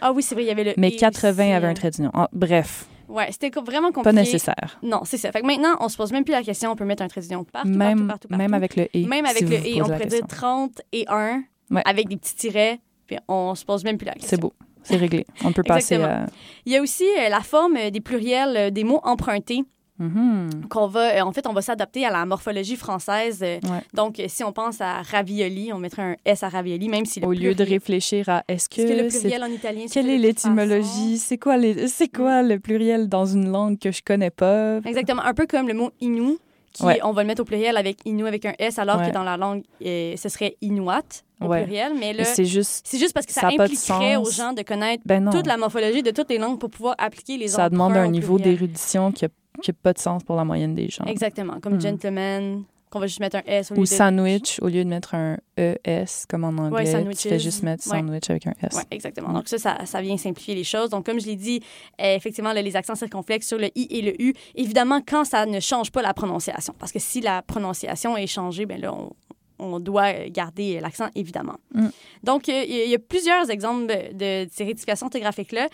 Ah 0.00 0.12
oui, 0.12 0.22
c'est 0.22 0.34
vrai, 0.36 0.44
il 0.44 0.46
y 0.46 0.50
avait 0.50 0.62
le. 0.64 0.74
mais 0.78 0.88
et 0.90 0.96
80 0.96 1.30
aussi, 1.32 1.52
avait 1.52 1.66
hein. 1.66 1.70
un 1.70 1.74
trait 1.74 1.90
d'union. 1.90 2.10
Ah, 2.14 2.28
bref, 2.32 2.86
Ouais, 3.08 3.28
c'était 3.30 3.50
vraiment 3.60 3.88
compliqué. 3.88 4.04
pas 4.04 4.12
nécessaire. 4.12 4.78
Non, 4.82 5.00
c'est 5.04 5.16
ça. 5.16 5.30
Fait 5.32 5.40
que 5.40 5.46
maintenant, 5.46 5.76
on 5.80 5.88
se 5.88 5.96
pose 5.96 6.12
même 6.12 6.24
plus 6.24 6.32
la 6.32 6.42
question, 6.42 6.70
on 6.70 6.76
peut 6.76 6.84
mettre 6.84 7.02
un 7.02 7.08
trait 7.08 7.20
d'union 7.20 7.44
partout, 7.44 7.68
même, 7.68 7.78
partout, 7.78 8.06
partout, 8.06 8.28
partout. 8.28 8.42
même 8.42 8.54
avec 8.54 8.76
le 8.76 8.88
«et». 8.96 9.04
Même 9.06 9.26
avec 9.26 9.38
si 9.38 9.44
le 9.44 9.54
et, 9.54 9.58
posez 9.58 9.82
on 9.82 9.84
pourrait 9.84 9.98
dire 10.06 10.20
question. 10.20 10.26
30 10.28 10.82
et 10.92 11.04
1 11.08 11.42
Ouais. 11.70 11.82
avec 11.84 12.08
des 12.08 12.16
petits 12.16 12.34
tirets, 12.36 12.78
puis 13.06 13.16
on 13.28 13.54
se 13.54 13.64
pose 13.64 13.82
même 13.84 13.96
plus 13.98 14.06
la 14.06 14.12
question. 14.12 14.30
C'est 14.30 14.40
beau. 14.40 14.52
C'est 14.82 14.96
réglé. 14.96 15.26
On 15.44 15.52
peut 15.52 15.62
passer 15.66 15.96
à... 15.96 16.26
Il 16.64 16.72
y 16.72 16.76
a 16.76 16.82
aussi 16.82 17.04
euh, 17.18 17.28
la 17.28 17.40
forme 17.40 17.76
euh, 17.76 17.90
des 17.90 18.00
pluriels 18.00 18.56
euh, 18.56 18.70
des 18.70 18.84
mots 18.84 19.00
empruntés 19.04 19.64
Mhm. 19.98 20.66
qu'on 20.68 20.88
va, 20.88 21.16
euh, 21.16 21.20
en 21.22 21.32
fait, 21.32 21.46
on 21.46 21.54
va 21.54 21.62
s'adapter 21.62 22.04
à 22.04 22.10
la 22.10 22.26
morphologie 22.26 22.76
française. 22.76 23.38
euh, 23.42 23.56
Ouais. 23.64 23.80
Donc, 23.94 24.20
euh, 24.20 24.26
si 24.28 24.44
on 24.44 24.52
pense 24.52 24.82
à 24.82 25.00
ravioli, 25.00 25.72
on 25.72 25.78
mettrait 25.78 26.02
un 26.02 26.16
S 26.26 26.42
à 26.42 26.50
ravioli, 26.50 26.90
même 26.90 27.06
si 27.06 27.18
le 27.18 27.26
Au 27.26 27.32
lieu 27.32 27.54
de 27.54 27.64
réfléchir 27.64 28.28
à 28.28 28.44
est-ce 28.46 28.66
Est-ce 28.70 28.86
que 28.86 28.92
le 28.92 29.04
que 29.04 29.08
c'est 29.08 29.20
pluriel 29.20 29.42
en 29.42 29.46
italien, 29.46 29.86
Quelle 29.90 30.10
est 30.10 30.18
l'étymologie? 30.18 31.16
C'est 31.16 31.38
quoi, 31.38 31.56
les... 31.56 31.88
c'est 31.88 32.08
quoi 32.14 32.42
le 32.42 32.58
pluriel 32.60 33.08
dans 33.08 33.24
une 33.24 33.50
langue 33.50 33.78
que 33.78 33.90
je 33.90 34.02
connais 34.04 34.28
pas? 34.30 34.80
Exactement. 34.84 35.22
Un 35.22 35.32
peu 35.32 35.46
comme 35.46 35.66
le 35.66 35.72
mot 35.72 35.90
inou, 36.02 36.36
qui, 36.76 36.84
Ouais. 36.84 37.00
on 37.02 37.12
va 37.12 37.22
le 37.22 37.26
mettre 37.26 37.42
au 37.42 37.44
pluriel 37.44 37.76
avec 37.76 37.98
inou 38.04 38.26
avec 38.26 38.44
un 38.44 38.52
S, 38.58 38.78
alors 38.78 38.98
Ouais. 38.98 39.08
que 39.08 39.12
dans 39.14 39.22
la 39.24 39.36
langue, 39.36 39.62
euh, 39.84 40.14
ce 40.16 40.28
serait 40.28 40.56
inuit 40.60 41.22
au 41.40 41.46
Ouais. 41.46 41.62
pluriel. 41.64 41.92
Mais 41.98 42.12
là, 42.12 42.24
C'est 42.24 42.44
juste... 42.44 42.86
c'est 42.86 42.98
juste 42.98 43.12
parce 43.14 43.26
que 43.26 43.32
ça, 43.32 43.42
ça 43.42 43.46
impliquerait 43.48 44.16
aux 44.16 44.30
gens 44.30 44.52
de 44.52 44.62
connaître 44.62 45.02
Ben 45.06 45.28
toute 45.30 45.46
la 45.46 45.56
morphologie 45.56 46.02
de 46.02 46.10
toutes 46.10 46.30
les 46.30 46.38
langues 46.38 46.58
pour 46.58 46.70
pouvoir 46.70 46.94
appliquer 46.98 47.36
les 47.38 47.48
Ça 47.48 47.68
demande 47.70 47.96
un 47.96 48.06
au 48.06 48.10
niveau 48.10 48.38
d'érudition 48.38 49.12
qui 49.12 49.24
n'a 49.24 49.72
pas 49.82 49.92
de 49.92 49.98
sens 49.98 50.22
pour 50.22 50.36
la 50.36 50.44
moyenne 50.44 50.74
des 50.74 50.88
gens. 50.88 51.04
Exactement. 51.04 51.58
Comme 51.62 51.74
Hmm. 51.76 51.80
gentleman, 51.80 52.62
qu'on 52.96 53.00
va 53.00 53.06
juste 53.06 53.20
mettre 53.20 53.36
un 53.36 53.42
S 53.46 53.70
au 53.70 53.74
lieu 53.74 53.80
Ou 53.80 53.84
de... 53.84 53.88
sandwich, 53.88 54.58
au 54.62 54.68
lieu 54.68 54.82
de 54.84 54.88
mettre 54.88 55.14
un 55.14 55.36
ES 55.58 56.04
comme 56.28 56.44
en 56.44 56.48
anglais, 56.48 56.84
tu 56.84 56.90
sandwiches. 56.92 57.18
fais 57.22 57.38
juste 57.38 57.62
mettre 57.62 57.86
Ouais. 57.90 57.98
sandwich 57.98 58.30
avec 58.30 58.46
un 58.46 58.52
S. 58.62 58.74
Oui, 58.74 58.82
exactement. 58.90 59.32
Donc 59.32 59.48
ça, 59.48 59.58
ça, 59.58 59.84
ça 59.86 60.00
vient 60.00 60.16
simplifier 60.16 60.54
les 60.54 60.64
choses. 60.64 60.90
Donc 60.90 61.06
comme 61.06 61.20
je 61.20 61.26
l'ai 61.26 61.36
dit, 61.36 61.60
euh, 62.00 62.14
effectivement, 62.16 62.52
là, 62.52 62.62
les 62.62 62.74
accents 62.76 62.94
circonflexes 62.94 63.46
sur 63.46 63.58
le 63.58 63.68
I 63.76 63.86
et 63.90 64.02
le 64.02 64.20
U, 64.22 64.34
évidemment, 64.54 65.00
quand 65.06 65.24
ça 65.24 65.46
ne 65.46 65.60
change 65.60 65.92
pas 65.92 66.02
la 66.02 66.14
prononciation. 66.14 66.74
Parce 66.78 66.92
que 66.92 66.98
si 66.98 67.20
la 67.20 67.42
prononciation 67.42 68.16
est 68.16 68.26
changée, 68.26 68.66
bien 68.66 68.78
là, 68.78 68.92
on, 68.94 69.12
on 69.58 69.80
doit 69.80 70.12
garder 70.28 70.80
l'accent, 70.80 71.08
évidemment. 71.14 71.56
Mm. 71.74 71.86
Donc, 72.24 72.48
il 72.48 72.88
y, 72.90 72.94
a- 72.94 72.98
plusieurs 72.98 73.48
exemples 73.50 73.86
de, 73.86 74.12
de 74.44 74.48
ces 74.52 74.64
rectifications 74.64 75.06
orthographiques-là 75.06 75.68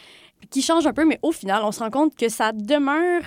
qui 0.51 0.63
changent 0.63 0.87
un 0.87 0.93
peu, 0.93 1.05
mais 1.05 1.19
au 1.23 1.33
final, 1.33 1.63
on 1.65 1.73
se 1.73 1.81
rend 1.81 1.91
compte 1.91 2.15
que 2.15 2.29
ça 2.29 2.53
demeure 2.53 3.23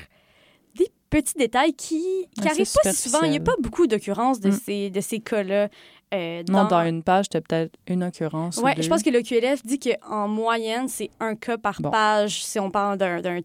petits 1.21 1.33
détails 1.37 1.73
qui 1.73 2.03
n'arrivent 2.37 2.71
pas 2.83 2.91
si 2.93 3.09
souvent. 3.09 3.21
Il 3.23 3.31
n'y 3.31 3.37
a 3.37 3.41
pas 3.41 3.55
beaucoup 3.59 3.87
d'occurrences 3.87 4.39
de 4.39 4.49
Mm. 4.49 4.59
ces, 4.65 4.89
de 4.89 5.01
ces 5.01 5.19
cas-là. 5.19 5.69
euh, 6.13 6.43
Non, 6.49 6.65
dans 6.65 6.81
une 6.85 7.01
page, 7.03 7.29
tu 7.29 7.35
as 7.37 7.41
peut-être 7.41 7.73
une 7.87 8.03
occurrence. 8.03 8.57
Ouais, 8.57 8.71
ou 8.71 8.75
deux. 8.75 8.81
je 8.83 8.89
pense 8.89 9.01
que 9.03 9.09
le 9.09 9.21
QLF 9.21 9.63
dit 9.65 9.79
qu'en 9.79 10.27
moyenne, 10.27 10.87
c'est 10.87 11.09
un 11.19 11.35
cas 11.35 11.57
par 11.57 11.81
Bon. 11.81 11.89
page 11.89 12.43
si 12.45 12.59
on 12.59 12.69
parle 12.69 12.97
d'un- 12.97 13.41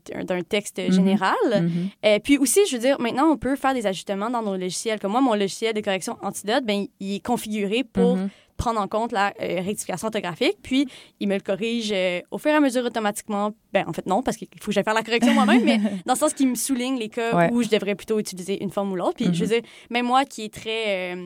texte 0.48 0.78
Mhm. 0.78 0.92
général. 0.92 1.34
Mhm. 1.52 1.70
Euh, 2.04 2.18
puis 2.22 2.38
aussi, 2.38 2.60
je 2.68 2.76
veux 2.76 2.82
dire, 2.82 3.00
maintenant, 3.00 3.28
on 3.30 3.36
peut 3.36 3.56
faire 3.56 3.74
des 3.74 3.86
ajustements 3.86 4.30
dans 4.30 4.42
nos 4.42 4.56
logiciels. 4.56 5.00
Comme 5.00 5.12
moi, 5.12 5.20
mon 5.20 5.34
logiciel 5.34 5.74
de 5.74 5.80
correction 5.80 6.16
Antidote, 6.22 6.64
ben, 6.64 6.86
il 7.00 7.16
est 7.16 7.24
configuré 7.26 7.82
pour 7.82 8.16
Mhm. 8.16 8.28
Prendre 8.60 8.80
en 8.80 8.88
compte 8.88 9.12
la 9.12 9.32
euh, 9.40 9.60
rectification 9.62 10.06
orthographique, 10.06 10.56
puis 10.62 10.86
il 11.18 11.28
me 11.28 11.34
le 11.34 11.40
corrige 11.40 11.90
euh, 11.92 12.20
au 12.30 12.38
fur 12.38 12.50
et 12.50 12.54
à 12.54 12.60
mesure 12.60 12.84
automatiquement. 12.84 13.52
Ben, 13.72 13.84
en 13.88 13.92
fait, 13.92 14.06
non, 14.06 14.22
parce 14.22 14.36
qu'il 14.36 14.48
faut 14.60 14.66
que 14.66 14.72
j'aille 14.72 14.84
faire 14.84 14.94
la 14.94 15.02
correction 15.02 15.32
moi-même, 15.34 15.64
mais 15.64 15.78
dans 16.06 16.14
le 16.14 16.18
sens 16.18 16.34
qu'il 16.34 16.48
me 16.48 16.54
souligne 16.54 16.98
les 16.98 17.08
cas 17.08 17.34
Ouais. 17.36 17.50
où 17.52 17.62
je 17.62 17.68
devrais 17.68 17.94
plutôt 17.94 18.18
utiliser 18.18 18.62
une 18.62 18.70
forme 18.70 18.92
ou 18.92 18.96
l'autre. 18.96 19.14
Puis, 19.16 19.28
je 19.32 19.44
veux 19.44 19.50
dire, 19.54 19.62
même 19.90 20.06
moi 20.06 20.24
qui 20.24 20.44
est 20.44 20.52
très 20.54 21.16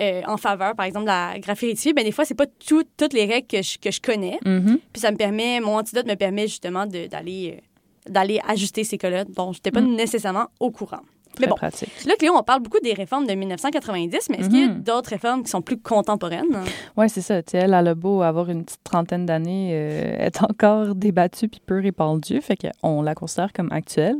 euh, 0.00 0.22
en 0.26 0.36
faveur, 0.36 0.76
par 0.76 0.86
exemple, 0.86 1.06
de 1.06 1.10
la 1.10 1.38
graphie 1.40 1.66
rectifiée, 1.66 1.92
ben, 1.92 2.04
des 2.04 2.12
fois, 2.12 2.24
c'est 2.24 2.34
pas 2.36 2.46
tout- 2.46 2.84
toutes 2.96 3.12
les 3.12 3.24
règles 3.24 3.48
que 3.48 3.62
je, 3.62 3.78
que 3.78 3.90
je 3.90 4.00
connais. 4.00 4.38
Mhm. 4.44 4.78
Puis 4.92 5.00
ça 5.00 5.10
me 5.10 5.16
permet, 5.16 5.58
mon 5.60 5.76
antidote 5.78 6.06
me 6.06 6.14
permet 6.14 6.46
justement 6.46 6.86
d'aller 6.86 7.60
d'aller 8.06 8.40
ajuster 8.48 8.84
ces 8.84 8.96
cas-là 8.96 9.24
dont 9.24 9.52
je 9.52 9.58
n'étais 9.58 9.70
pas 9.70 9.82
Mm. 9.82 9.94
nécessairement 9.96 10.46
au 10.60 10.70
courant. 10.70 11.02
Très 11.38 11.46
Mais 11.46 11.50
bon, 11.50 11.56
pratique. 11.56 11.90
là, 12.06 12.14
Cléo, 12.18 12.32
on 12.36 12.42
parle 12.42 12.62
beaucoup 12.62 12.80
des 12.82 12.92
réformes 12.92 13.26
de 13.26 13.32
1990, 13.34 14.28
mais 14.30 14.38
est-ce 14.38 14.48
qu'il 14.50 14.60
y 14.60 14.64
a 14.64 14.68
Mhm. 14.68 14.82
d'autres 14.82 15.10
réformes 15.10 15.42
qui 15.42 15.50
sont 15.50 15.62
plus 15.62 15.78
contemporaines? 15.78 16.58
Oui, 16.96 17.08
c'est 17.08 17.20
ça. 17.20 17.42
Tu 17.42 17.52
sais, 17.52 17.58
elle 17.58 17.74
a 17.74 17.82
le 17.82 17.94
beau 17.94 18.22
avoir 18.22 18.50
une 18.50 18.64
petite 18.64 18.82
trentaine 18.84 19.24
d'années, 19.26 19.70
euh, 19.72 20.16
est 20.26 20.42
encore 20.42 20.94
débattue 20.94 21.48
puis 21.48 21.60
peu 21.64 21.80
répandue, 21.80 22.40
fait 22.40 22.56
qu'on 22.56 23.02
la 23.02 23.14
considère 23.14 23.52
comme 23.52 23.70
actuelle. 23.72 24.16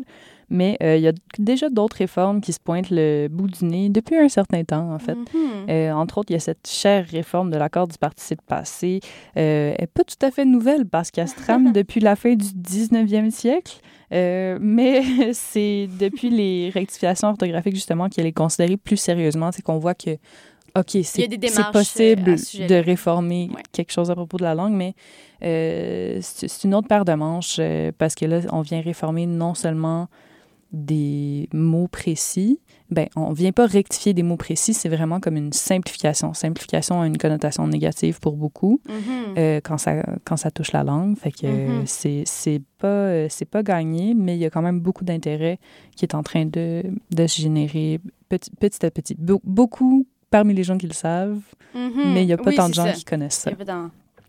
Mais 0.51 0.79
euh, 0.83 0.97
il 0.97 1.03
y 1.03 1.09
a 1.09 1.13
déjà 1.39 1.69
d'autres 1.69 1.97
réformes 1.99 2.41
qui 2.41 2.55
se 2.55 2.59
pointent 2.59 2.89
le 2.91 3.29
bout 3.31 3.49
du 3.49 3.67
nez 3.67 3.91
depuis 3.91 4.17
un 4.17 4.31
certain 4.31 4.65
temps, 4.65 4.95
en 4.95 4.99
fait. 4.99 5.15
Mhm. 5.15 5.27
Euh, 5.69 5.93
entre 5.93 6.17
autres, 6.17 6.31
il 6.31 6.35
y 6.35 6.37
a 6.37 6.41
cette 6.41 6.67
chère 6.67 7.05
réforme 7.07 7.51
de 7.51 7.59
l'accord 7.59 7.87
du 7.87 7.99
participe 7.99 8.41
passé. 8.47 9.01
Euh, 9.37 9.75
elle 9.77 9.83
n'est 9.83 9.87
pas 9.89 10.05
tout 10.05 10.17
à 10.27 10.31
fait 10.31 10.47
nouvelle 10.47 10.87
parce 10.87 11.11
qu'elle 11.11 11.29
se 11.29 11.35
trame 11.37 11.73
depuis 11.75 12.01
la 12.01 12.17
fin 12.17 12.35
du 12.35 12.47
19e 12.55 13.31
siècle. 13.31 13.81
Euh, 14.13 14.59
mais 14.61 15.03
c'est 15.33 15.89
depuis 15.99 16.31
les 16.31 16.71
rectifications 16.71 17.29
orthographiques, 17.29 17.75
justement, 17.75 18.09
qu'elle 18.09 18.27
est 18.27 18.33
considérée 18.33 18.77
plus 18.77 18.97
sérieusement. 18.97 19.53
C'est 19.53 19.63
qu'on 19.63 19.79
voit 19.79 19.95
que, 19.95 20.11
OK, 20.77 20.97
c'est 21.03 21.29
possible 21.73 22.31
euh, 22.31 22.37
sujet-là. 22.37 22.69
de 22.81 22.85
réformer 22.85 23.51
Ouais. 23.55 23.63
quelque 23.73 23.93
chose 23.93 24.11
à 24.11 24.15
propos 24.15 24.37
de 24.37 24.45
la 24.45 24.55
langue, 24.55 24.73
mais 24.75 24.95
euh, 25.43 26.19
c'est 26.23 26.49
c'est 26.49 26.65
une 26.69 26.75
autre 26.75 26.89
paire 26.89 27.05
de 27.05 27.13
manches 27.15 27.57
euh, 27.59 27.91
parce 27.97 28.15
que 28.15 28.25
là, 28.27 28.41
on 28.53 28.61
vient 28.61 28.81
réformer 28.81 29.27
non 29.27 29.55
seulement 29.55 30.09
des 30.73 31.49
mots 31.55 31.89
précis, 31.89 32.61
ben, 32.91 33.07
on 33.17 33.33
vient 33.33 33.53
pas 33.53 33.67
rectifier 33.67 34.13
des 34.15 34.23
mots 34.23 34.37
précis, 34.37 34.75
c'est 34.75 34.89
vraiment 34.89 35.19
comme 35.21 35.37
une 35.37 35.53
simplification. 35.53 36.35
Simplification 36.35 37.01
a 37.01 37.07
une 37.07 37.17
connotation 37.19 37.67
négative 37.67 38.21
pour 38.21 38.37
beaucoup 38.37 38.81
Mhm. 38.89 39.35
euh, 39.39 39.61
quand, 39.63 39.79
ça, 39.79 40.03
quand 40.25 40.37
ça 40.37 40.51
touche 40.51 40.73
la 40.73 40.85
langue. 40.85 41.17
Fait 41.17 41.33
que 41.33 41.47
Mhm. 41.47 41.83
c'est 41.87 42.23
c'est 42.27 42.61
pas, 42.79 42.87
euh, 42.89 43.27
c'est 43.31 43.45
pas 43.47 43.63
gagné, 43.63 44.15
mais 44.15 44.37
il 44.37 44.41
y 44.41 44.45
a 44.45 44.51
quand 44.51 44.63
même 44.63 44.81
beaucoup 44.81 45.05
d'intérêt 45.05 45.59
qui 45.97 46.05
est 46.05 46.15
en 46.15 46.23
train 46.23 46.45
de, 46.45 46.83
de 47.15 47.27
se 47.27 47.41
générer 47.41 48.01
petit, 48.29 48.51
petit 48.51 48.85
à 48.85 48.91
petit. 48.91 49.15
Be- 49.15 49.41
beaucoup 49.45 50.07
parmi 50.31 50.53
les 50.53 50.63
gens 50.65 50.77
qui 50.77 50.87
le 50.87 50.93
savent, 50.93 51.41
Mhm. 51.75 52.13
mais 52.13 52.23
il 52.25 52.29
y 52.29 52.33
a 52.35 52.37
pas 52.37 52.51
Oui, 52.51 52.57
tant 52.57 52.69
de 52.69 52.75
gens 52.75 52.85
ça. 52.85 52.93
qui 52.93 53.05
connaissent 53.05 53.39
ça. 53.39 53.51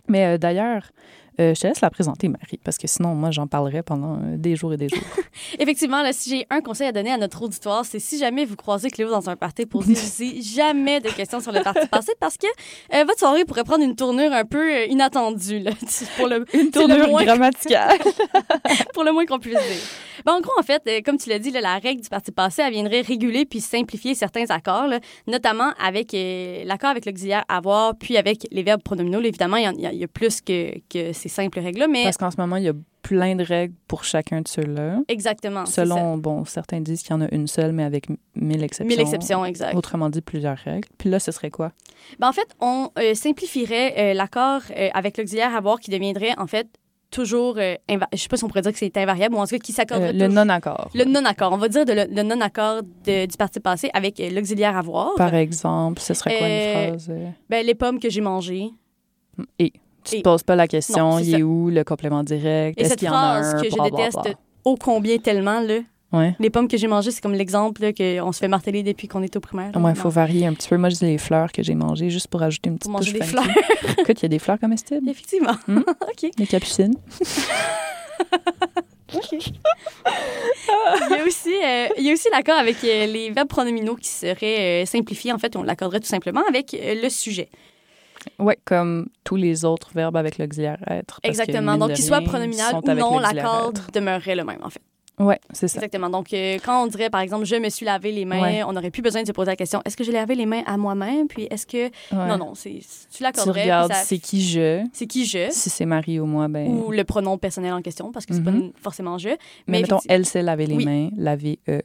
Mais 0.07 0.25
euh, 0.25 0.37
d'ailleurs, 0.37 0.91
euh, 1.39 1.53
je 1.55 1.61
te 1.61 1.67
laisse 1.67 1.81
la 1.81 1.89
présenter, 1.89 2.27
Marie, 2.27 2.59
parce 2.63 2.77
que 2.77 2.87
sinon, 2.87 3.15
moi, 3.15 3.31
j'en 3.31 3.47
parlerai 3.47 3.81
pendant 3.81 4.15
euh, 4.15 4.37
des 4.37 4.55
jours 4.55 4.73
et 4.73 4.77
des 4.77 4.89
jours. 4.89 4.99
Effectivement, 5.59 6.01
là, 6.01 6.11
si 6.13 6.29
j'ai 6.29 6.45
un 6.49 6.61
conseil 6.61 6.87
à 6.87 6.91
donner 6.91 7.11
à 7.11 7.17
notre 7.17 7.41
auditoire, 7.41 7.85
c'est 7.85 7.99
si 7.99 8.17
jamais 8.17 8.45
vous 8.45 8.55
croisez 8.55 8.89
Cléo 8.89 9.09
dans 9.09 9.29
un 9.29 9.35
party, 9.35 9.65
posez 9.65 9.95
jamais 10.41 10.99
de 10.99 11.09
questions 11.09 11.39
sur 11.39 11.51
le 11.51 11.61
parti 11.61 11.87
passé 11.87 12.11
parce 12.19 12.37
que 12.37 12.47
euh, 12.93 13.03
votre 13.05 13.19
soirée 13.19 13.45
pourrait 13.45 13.63
prendre 13.63 13.83
une 13.83 13.95
tournure 13.95 14.31
un 14.33 14.45
peu 14.45 14.85
inattendue, 14.87 15.59
là, 15.59 15.71
pour 16.17 16.27
le, 16.27 16.45
Une 16.53 16.65
le 16.65 16.71
tournure 16.71 17.07
moins- 17.09 17.23
grammaticale. 17.23 17.97
pour 18.93 19.03
le 19.03 19.11
moins 19.11 19.25
qu'on 19.25 19.39
puisse 19.39 19.53
dire. 19.53 19.81
Ben, 20.25 20.33
en 20.33 20.41
gros, 20.41 20.51
en 20.59 20.63
fait, 20.63 20.81
euh, 20.87 20.99
comme 21.05 21.17
tu 21.17 21.29
l'as 21.29 21.39
dit, 21.39 21.49
là, 21.51 21.61
la 21.61 21.77
règle 21.77 22.01
du 22.01 22.09
parti 22.09 22.31
passé, 22.31 22.61
elle 22.61 22.73
viendrait 22.73 22.99
réguler 23.01 23.45
puis 23.45 23.61
simplifier 23.61 24.15
certains 24.15 24.45
accords, 24.49 24.87
là, 24.87 24.99
notamment 25.27 25.71
avec 25.81 26.09
l'accord 26.65 26.89
avec 26.89 27.05
l'auxiliaire 27.05 27.45
avoir, 27.47 27.95
puis 27.97 28.17
avec 28.17 28.45
les 28.51 28.63
verbes 28.63 28.81
pronominaux. 28.83 29.21
Évidemment, 29.21 29.55
y, 29.57 29.63
y 29.63 29.87
il 29.91 29.97
y 29.97 30.03
a 30.03 30.07
plus 30.07 30.41
que, 30.41 30.73
que 30.89 31.13
ces 31.13 31.28
simples 31.29 31.59
règles-là, 31.59 31.87
mais 31.87 32.03
Parce 32.03 32.17
qu'en 32.17 32.31
ce 32.31 32.37
moment, 32.37 32.57
il 32.57 32.63
y 32.63 32.69
a 32.69 32.73
plein 33.01 33.35
de 33.35 33.43
règles 33.43 33.73
pour 33.87 34.03
chacun 34.03 34.41
de 34.41 34.47
ceux-là. 34.47 34.99
exactement. 35.07 35.65
Selon, 35.65 36.17
bon, 36.17 36.43
certains 36.45 36.81
disent 36.81 37.01
qu'il 37.01 37.11
y 37.11 37.13
en 37.13 37.21
a 37.21 37.27
une 37.33 37.47
seule, 37.47 37.71
mais 37.71 37.83
avec 37.83 38.07
mille 38.35 38.61
exceptions. 38.63 38.85
Mille 38.89 38.99
exceptions, 38.99 39.45
exact. 39.45 39.73
Autrement 39.75 40.09
dit, 40.09 40.21
plusieurs 40.21 40.57
règles. 40.57 40.87
Puis 40.97 41.09
là, 41.09 41.19
ce 41.19 41.31
serait 41.31 41.49
quoi? 41.49 41.71
Ben, 42.19 42.27
en 42.27 42.33
fait, 42.33 42.47
on 42.59 42.89
euh, 42.99 43.13
simplifierait 43.13 43.93
euh, 44.11 44.13
l'accord 44.13 44.61
euh, 44.75 44.89
avec 44.93 45.17
l'auxiliaire 45.17 45.55
avoir 45.55 45.79
qui 45.79 45.89
deviendrait, 45.91 46.37
en 46.37 46.47
fait, 46.47 46.67
toujours, 47.11 47.55
euh, 47.57 47.75
je 48.13 48.17
sais 48.17 48.27
pas 48.27 48.37
si 48.37 48.43
on 48.43 48.47
pourrait 48.49 48.61
dire 48.61 48.71
que 48.71 48.77
c'est 48.77 48.95
invariable, 48.97 49.33
ou 49.33 49.39
en 49.39 49.45
tout 49.45 49.55
cas 49.55 49.57
qui 49.59 49.71
s'accorderait 49.71 50.09
Euh, 50.09 50.13
le 50.13 50.27
non-accord. 50.27 50.89
Le 50.93 51.05
non-accord. 51.05 51.51
On 51.53 51.57
va 51.57 51.67
dire 51.67 51.83
de 51.85 51.93
le, 51.93 52.05
le 52.07 52.21
non-accord 52.21 52.83
du 52.83 53.37
parti 53.37 53.59
passé 53.59 53.89
avec 53.93 54.19
euh, 54.19 54.29
l'auxiliaire 54.29 54.77
avoir. 54.77 55.15
Par 55.15 55.33
exemple, 55.33 56.01
ce 56.01 56.13
serait 56.13 56.37
quoi 56.37 56.47
une 56.47 56.89
phrase? 56.99 57.11
Ben, 57.49 57.65
les 57.65 57.73
pommes 57.75 57.99
que 57.99 58.09
j'ai 58.11 58.21
mangées. 58.21 58.69
Et. 59.57 59.73
Tu 60.09 60.15
et. 60.15 60.17
te 60.19 60.23
poses 60.23 60.43
pas 60.43 60.55
la 60.55 60.67
question, 60.67 61.11
Non, 61.11 61.19
il 61.19 61.35
est 61.35 61.43
où 61.43 61.69
le 61.69 61.83
complément 61.83 62.23
direct? 62.23 62.77
Et 62.79 62.81
Est-ce 62.81 62.89
cette 62.91 62.99
qu'il 62.99 63.07
y 63.07 63.11
en 63.11 63.15
a 63.15 63.41
phrase 63.41 63.55
un? 63.55 63.61
que 63.61 63.69
je 63.69 63.89
déteste 63.89 64.37
ô 64.65 64.75
combien 64.75 65.17
tellement, 65.17 65.61
là. 65.61 65.79
Ouais. 66.11 66.35
Les 66.39 66.49
pommes 66.49 66.67
que 66.67 66.75
j'ai 66.75 66.87
mangées, 66.87 67.11
c'est 67.11 67.21
comme 67.21 67.35
l'exemple 67.35 67.93
qu'on 67.93 68.31
se 68.31 68.39
fait 68.39 68.47
marteler 68.47 68.81
depuis 68.81 69.07
qu'on 69.07 69.21
est 69.21 69.35
au 69.35 69.39
primaire. 69.39 69.67
Ouais, 69.75 69.75
il 69.75 69.81
Non. 69.81 69.93
faut 69.95 70.09
varier 70.09 70.47
un 70.47 70.53
petit 70.53 70.67
peu. 70.67 70.75
Moi, 70.77 70.89
je 70.89 70.95
dis 70.95 71.05
les 71.05 71.19
fleurs 71.19 71.51
que 71.51 71.61
j'ai 71.61 71.75
mangées 71.75 72.09
juste 72.09 72.27
pour 72.29 72.41
ajouter 72.41 72.69
une 72.69 72.77
petite 72.79 72.91
Pour 72.91 72.99
manger 72.99 73.11
touche 73.11 73.19
des 73.19 73.25
funky. 73.27 73.43
fleurs. 73.51 73.95
Écoute, 73.99 74.19
il 74.19 74.23
y 74.23 74.25
a 74.25 74.29
des 74.29 74.39
fleurs 74.39 74.59
comestibles. 74.59 75.07
Effectivement. 75.07 75.53
Hmm? 75.67 75.79
OK. 76.01 76.31
Les 76.39 76.47
capucines. 76.47 76.95
Il 79.11 79.17
y 81.15 81.19
a 81.19 81.23
aussi, 81.25 81.49
euh, 81.63 81.87
il 81.97 82.03
y 82.05 82.09
a 82.09 82.13
aussi 82.13 82.27
l'accord 82.31 82.57
avec 82.59 82.75
euh, 82.83 83.05
les 83.07 83.31
verbes 83.31 83.47
pronominaux 83.47 83.95
qui 83.95 84.07
seraient 84.09 84.83
euh, 84.83 84.85
simplifiés. 84.85 85.33
En 85.33 85.39
fait, 85.39 85.55
on 85.55 85.63
l'accorderait 85.63 85.99
tout 85.99 86.07
simplement 86.07 86.41
avec 86.47 86.75
le 86.79 87.09
sujet. 87.09 87.49
Oui, 88.39 88.53
comme 88.65 89.07
tous 89.23 89.35
les 89.35 89.65
autres 89.65 89.89
verbes 89.93 90.17
avec 90.17 90.37
l'auxiliaire 90.37 90.79
être. 90.89 91.19
Exactement. 91.23 91.77
Donc, 91.77 91.93
qu'il 91.93 92.03
soit 92.03 92.21
pronominal 92.21 92.75
ou 92.75 92.87
non, 92.93 93.19
l'accord 93.19 93.73
demeurerait 93.93 94.35
le 94.35 94.43
même, 94.43 94.59
en 94.63 94.69
fait. 94.69 94.81
Ouais, 95.19 95.37
c'est 95.51 95.67
ça. 95.67 95.79
Exactement. 95.79 96.09
Donc, 96.09 96.31
euh, 96.33 96.59
quand 96.63 96.81
on 96.81 96.87
dirait, 96.87 97.09
par 97.09 97.19
exemple, 97.19 97.43
je 97.43 97.57
me 97.57 97.67
suis 97.67 97.85
lavé 97.85 98.13
les 98.13 98.23
mains, 98.23 98.41
Ouais. 98.41 98.63
on 98.63 98.71
n'aurait 98.71 98.89
plus 98.89 99.01
besoin 99.01 99.21
de 99.21 99.27
se 99.27 99.33
poser 99.33 99.51
la 99.51 99.57
question 99.57 99.81
est-ce 99.83 99.97
que 99.97 100.03
j'ai 100.05 100.13
lavé 100.13 100.33
les 100.33 100.45
mains 100.45 100.63
à 100.65 100.77
moi-même 100.77 101.27
Puis, 101.27 101.43
est-ce 101.51 101.67
que. 101.67 101.87
Ouais. 101.87 101.91
Non, 102.11 102.37
non, 102.37 102.55
c'est, 102.55 102.69
tu 102.79 103.17
Tu 103.17 103.23
l'accorderais. 103.23 103.53
puis 103.53 103.61
regardes 103.63 103.91
ça- 103.91 104.03
c'est 104.05 104.17
qui 104.17 104.41
je. 104.41 104.81
c'est 104.93 105.07
qui 105.07 105.25
je 105.25 105.49
Si 105.51 105.69
c'est 105.69 105.85
Marie 105.85 106.21
ou 106.21 106.25
moi, 106.25 106.47
ben. 106.47 106.67
ou 106.69 106.91
le 106.91 107.03
pronom 107.03 107.37
personnel 107.37 107.73
en 107.73 107.81
question, 107.81 108.13
parce 108.13 108.25
que 108.25 108.33
c'est 108.33 108.39
Mhm. 108.39 108.71
pas 108.71 108.79
forcément 108.81 109.17
je. 109.17 109.27
mais 109.27 109.35
mais 109.67 109.81
mettons, 109.81 109.99
elle 110.07 110.25
sait 110.25 110.41
laver 110.41 110.67
les 110.67 110.75
Oui. 110.77 110.85
mains, 110.85 111.09
laver 111.17 111.59
eux. 111.67 111.81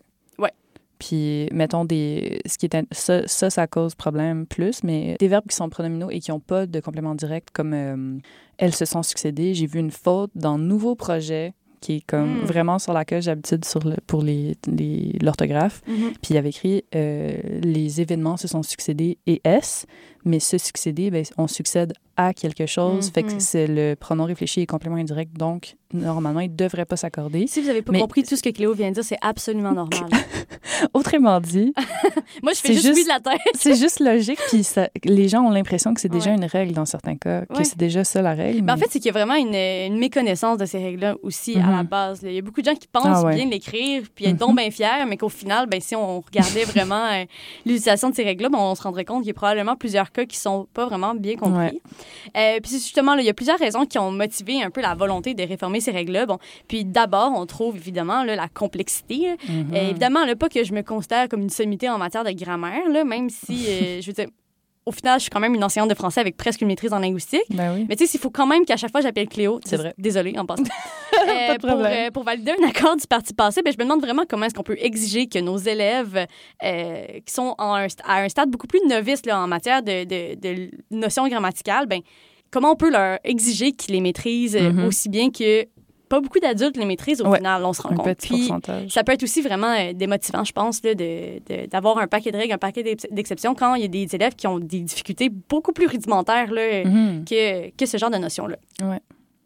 Puis, 1.07 1.49
mettons, 1.53 1.85
des, 1.85 2.41
ce 2.47 2.57
qui 2.57 2.67
est 2.67 2.75
un- 2.75 2.85
ça, 2.93 3.27
ça, 3.27 3.51
ça 3.51 3.67
cause 3.67 3.95
problème 3.95 4.47
plus, 4.47 4.83
mais 4.85 5.17
des 5.19 5.29
verbes 5.29 5.47
qui 5.49 5.57
sont 5.57 5.69
pronominaux 5.69 6.11
et 6.11 6.21
qui 6.21 6.31
n'ont 6.31 6.41
pas 6.41 6.67
de 6.67 6.81
complément 6.81 7.15
direct, 7.15 7.49
comme 7.53 7.73
euh, 7.75 8.19
elles 8.59 8.75
se 8.75 8.85
sont 8.87 9.03
succédées. 9.03 9.53
J'ai 9.55 9.67
vu 9.67 9.81
une 9.81 9.91
faute 9.91 10.31
dans 10.35 10.57
Nouveau 10.57 10.95
Projet, 10.95 11.53
qui 11.81 11.97
est 11.97 12.07
comme 12.07 12.41
Mm. 12.41 12.45
vraiment 12.47 12.79
sur 12.79 12.95
laquelle 12.95 13.21
j'ai 13.21 13.31
l'habitude 13.33 13.65
sur 13.67 13.81
le, 13.87 13.97
pour 14.07 14.23
les, 14.23 14.55
les- 14.67 15.19
l'orthographe. 15.21 15.83
Mhm. 15.87 16.13
Puis 16.23 16.31
il 16.33 16.37
avait 16.39 16.49
écrit 16.49 16.85
euh, 16.95 17.35
les 17.63 18.01
événements 18.01 18.39
se 18.39 18.49
sont 18.49 18.63
succédés 18.63 19.19
et 19.27 19.43
S, 19.45 19.85
mais 20.25 20.41
se 20.41 20.59
succéder, 20.59 21.11
ben, 21.11 21.25
on 21.39 21.47
succède 21.47 21.93
à 22.17 22.33
quelque 22.33 22.67
chose. 22.67 23.11
Fait 23.11 23.23
que 23.25 23.33
Mhm. 23.33 23.41
c'est 23.41 23.67
le 23.67 23.95
pronom 23.97 24.25
réfléchi 24.25 24.61
et 24.61 24.67
complément 24.67 24.97
indirect, 24.97 25.33
donc 25.37 25.75
normalement, 25.93 26.41
il 26.41 26.51
ne 26.51 26.57
devrait 26.57 26.85
pas 26.85 26.97
s'accorder. 26.97 27.47
Si 27.49 27.61
vous 27.61 27.67
n'avez 27.67 27.83
pas 27.83 27.93
Mais- 27.93 28.01
compris 28.01 28.23
tout 28.23 28.37
ce 28.37 28.43
que 28.43 28.51
Cléo 28.51 28.73
vient 28.73 28.89
de 28.91 28.95
dire, 28.95 29.05
c'est 29.05 29.19
absolument 29.21 29.73
normal. 29.73 30.09
Autrement 30.95 31.41
dit, 31.41 31.73
Moi, 32.43 32.53
je 32.55 32.61
fais 32.61 32.73
juste, 32.73 32.87
juste- 32.87 33.05
de 33.05 33.09
la 33.09 33.21
tête. 33.21 33.41
c'est 33.55 33.75
juste 33.77 34.01
logique, 34.01 34.39
puis 34.49 34.65
ça- 34.65 34.89
les 35.05 35.29
gens 35.29 35.43
ont 35.43 35.51
l'impression 35.51 35.93
que 35.95 36.01
c'est 36.01 36.09
déjà 36.09 36.31
Ouais. 36.31 36.37
une 36.37 36.45
règle 36.45 36.73
dans 36.73 36.85
certains 36.85 37.17
cas, 37.17 37.47
que 37.47 37.55
Ouais. 37.59 37.65
c'est 37.65 37.77
déjà 37.79 38.05
ça 38.05 38.23
la 38.23 38.35
règle. 38.35 38.63
Mais 38.63 38.73
en 38.73 38.77
fait, 38.77 38.87
c'est 38.91 38.99
qu'il 39.01 39.07
y 39.07 39.11
a 39.11 39.13
vraiment 39.13 39.35
une, 39.35 39.55
une 39.55 39.99
méconnaissance 39.99 40.59
de 40.59 40.67
ces 40.67 40.79
règles-là 40.79 41.17
aussi 41.23 41.57
à 41.57 41.71
la 41.71 41.83
Mhm. 41.83 41.87
base. 41.87 42.23
là. 42.23 42.31
Il 42.31 42.35
y 42.35 42.39
a 42.39 42.43
beaucoup 42.43 42.61
de 42.61 42.67
gens 42.67 42.75
qui 42.77 42.87
pensent 42.89 43.05
Ah 43.07 43.25
ouais. 43.25 43.35
bien 43.37 43.47
l'écrire 43.47 44.03
puis 44.15 44.25
être 44.27 44.33
Mhm. 44.33 44.39
donc 44.39 44.57
bien 44.57 44.71
fiers, 44.71 45.05
mais 45.09 45.17
qu'au 45.17 45.29
final, 45.29 45.67
ben, 45.69 45.81
si 45.81 45.95
on 45.97 46.21
regardait 46.21 46.65
vraiment 46.65 47.05
euh, 47.13 47.25
l'utilisation 47.67 48.11
de 48.11 48.15
ces 48.15 48.25
règles-là, 48.25 48.49
ben, 48.51 48.59
on 48.59 48.75
se 48.75 48.83
rendrait 48.83 49.05
compte 49.05 49.21
qu'il 49.23 49.29
y 49.29 49.31
a 49.31 49.35
probablement 49.35 49.77
plusieurs 49.77 50.11
cas 50.15 50.25
qui 50.25 50.37
sont 50.37 50.67
pas 50.73 50.87
vraiment 50.87 51.15
bien 51.15 51.37
compris. 51.37 51.81
Euh, 52.37 52.61
puis 52.61 52.71
c'est 52.73 52.79
justement, 52.79 53.15
il 53.15 53.25
y 53.25 53.29
a 53.29 53.35
plusieurs 53.35 53.59
raisons 53.59 53.85
qui 53.85 53.99
ont 53.99 54.11
motivé 54.11 54.63
un 54.63 54.71
peu 54.71 54.81
la 54.81 54.95
volonté 54.95 55.35
de 55.35 55.43
réformer 55.43 55.81
ces 55.81 55.91
règles-là. 55.91 56.27
Bon, 56.27 56.39
puis 56.69 56.85
d'abord, 56.85 57.33
on 57.37 57.47
trouve 57.47 57.77
évidemment 57.77 58.25
là, 58.25 58.37
la 58.37 58.49
complexité. 58.49 59.37
Mhm. 59.49 59.75
Euh, 59.75 59.91
évidemment, 59.91 60.25
là, 60.25 60.37
pas 60.37 60.49
que 60.49 60.65
je 60.65 60.73
me 60.73 60.83
considère 60.83 61.29
comme 61.29 61.43
une 61.43 61.51
sommité 61.51 61.89
en 61.89 61.99
matière 61.99 62.25
de 62.25 62.31
grammaire, 62.31 62.89
là, 62.89 63.05
même 63.05 63.29
si, 63.31 63.67
euh, 63.69 64.01
je 64.01 64.07
veux 64.07 64.13
dire, 64.13 64.29
au 64.87 64.93
final, 64.93 65.19
je 65.19 65.23
suis 65.23 65.31
quand 65.31 65.41
même 65.41 65.55
une 65.55 65.65
enseignante 65.65 65.89
de 65.91 65.95
français 65.95 66.21
avec 66.21 66.37
presque 66.37 66.61
une 66.61 66.69
maîtrise 66.69 66.93
en 66.93 66.99
linguistique. 66.99 67.41
Ben 67.51 67.75
oui. 67.75 67.87
Mais 67.89 67.97
tu 67.97 68.07
sais, 68.07 68.17
il 68.17 68.21
faut 68.21 68.31
quand 68.31 68.47
même 68.47 68.65
qu'à 68.65 68.77
chaque 68.77 68.91
fois 68.91 69.01
j'appelle 69.01 69.29
Cléo. 69.29 69.61
C'est 69.65 69.77
vrai. 69.77 69.95
Désolée, 69.99 70.39
en 70.39 70.45
passant. 70.47 70.63
euh, 71.29 71.57
pour, 71.59 71.71
euh, 71.71 72.11
pour 72.11 72.23
valider 72.25 72.53
un 72.61 72.69
accord 72.69 72.97
du 72.97 73.07
parti 73.07 73.33
passé, 73.35 73.63
ben, 73.63 73.73
je 73.73 73.79
me 73.79 73.85
demande 73.85 74.01
vraiment 74.03 74.25
comment 74.29 74.47
est-ce 74.47 74.55
qu'on 74.55 74.63
peut 74.63 74.77
exiger 74.81 75.27
que 75.27 75.39
nos 75.39 75.57
élèves 75.57 76.27
euh, 76.63 77.05
qui 77.25 77.33
sont 77.33 77.55
en 77.59 77.75
un 77.75 77.87
st- 77.87 78.01
à 78.05 78.23
un 78.23 78.29
stade 78.29 78.51
beaucoup 78.51 78.67
plus 78.67 78.81
novice 78.87 79.25
là, 79.27 79.41
en 79.41 79.47
matière 79.47 79.83
de, 79.83 80.05
de, 80.05 80.35
de 80.39 80.71
notions 80.91 81.27
grammaticales, 81.29 81.87
ben, 81.87 82.01
comment 82.51 82.73
on 82.73 82.77
peut 82.77 82.91
leur 82.91 83.19
exiger 83.25 83.73
qu'ils 83.73 83.95
les 83.95 84.01
maîtrisent 84.01 84.57
euh, 84.57 84.71
Mhm. 84.71 84.85
aussi 84.87 85.09
bien 85.09 85.31
que 85.31 85.67
pas 86.09 86.21
beaucoup 86.21 86.39
d'adultes 86.39 86.77
les 86.77 86.85
maîtrisent 86.85 87.21
au 87.23 87.27
Ouais, 87.29 87.39
final, 87.39 87.65
on 87.65 87.73
se 87.73 87.83
rend 87.83 87.91
Un 87.91 87.95
compte. 87.97 88.05
petit 88.07 88.29
Puis, 88.29 88.39
pourcentage. 88.39 88.91
ça 88.91 89.03
peut 89.05 89.13
être 89.13 89.23
aussi 89.23 89.41
vraiment 89.43 89.73
euh, 89.73 89.93
démotivant, 89.93 90.45
je 90.45 90.53
pense, 90.53 90.83
là, 90.85 90.95
de- 90.95 91.39
de- 91.49 91.67
d'avoir 91.67 91.99
un 91.99 92.07
paquet 92.07 92.31
de 92.31 92.37
règles, 92.37 92.53
un 92.53 92.59
paquet 92.59 92.83
d'ex- 92.83 93.07
d'exceptions 93.11 93.55
quand 93.55 93.75
il 93.75 93.83
y 93.83 93.85
a 93.85 93.89
des 93.89 94.15
élèves 94.15 94.35
qui 94.35 94.47
ont 94.47 94.59
des 94.59 94.81
difficultés 94.81 95.31
beaucoup 95.31 95.73
plus 95.73 95.87
rudimentaires 95.87 96.53
là, 96.53 96.85
Mhm. 96.85 97.25
que, 97.25 97.71
que 97.71 97.87
ce 97.87 97.97
genre 97.97 98.11
de 98.11 98.19
notions-là. 98.19 98.57
Ouais. 98.83 99.01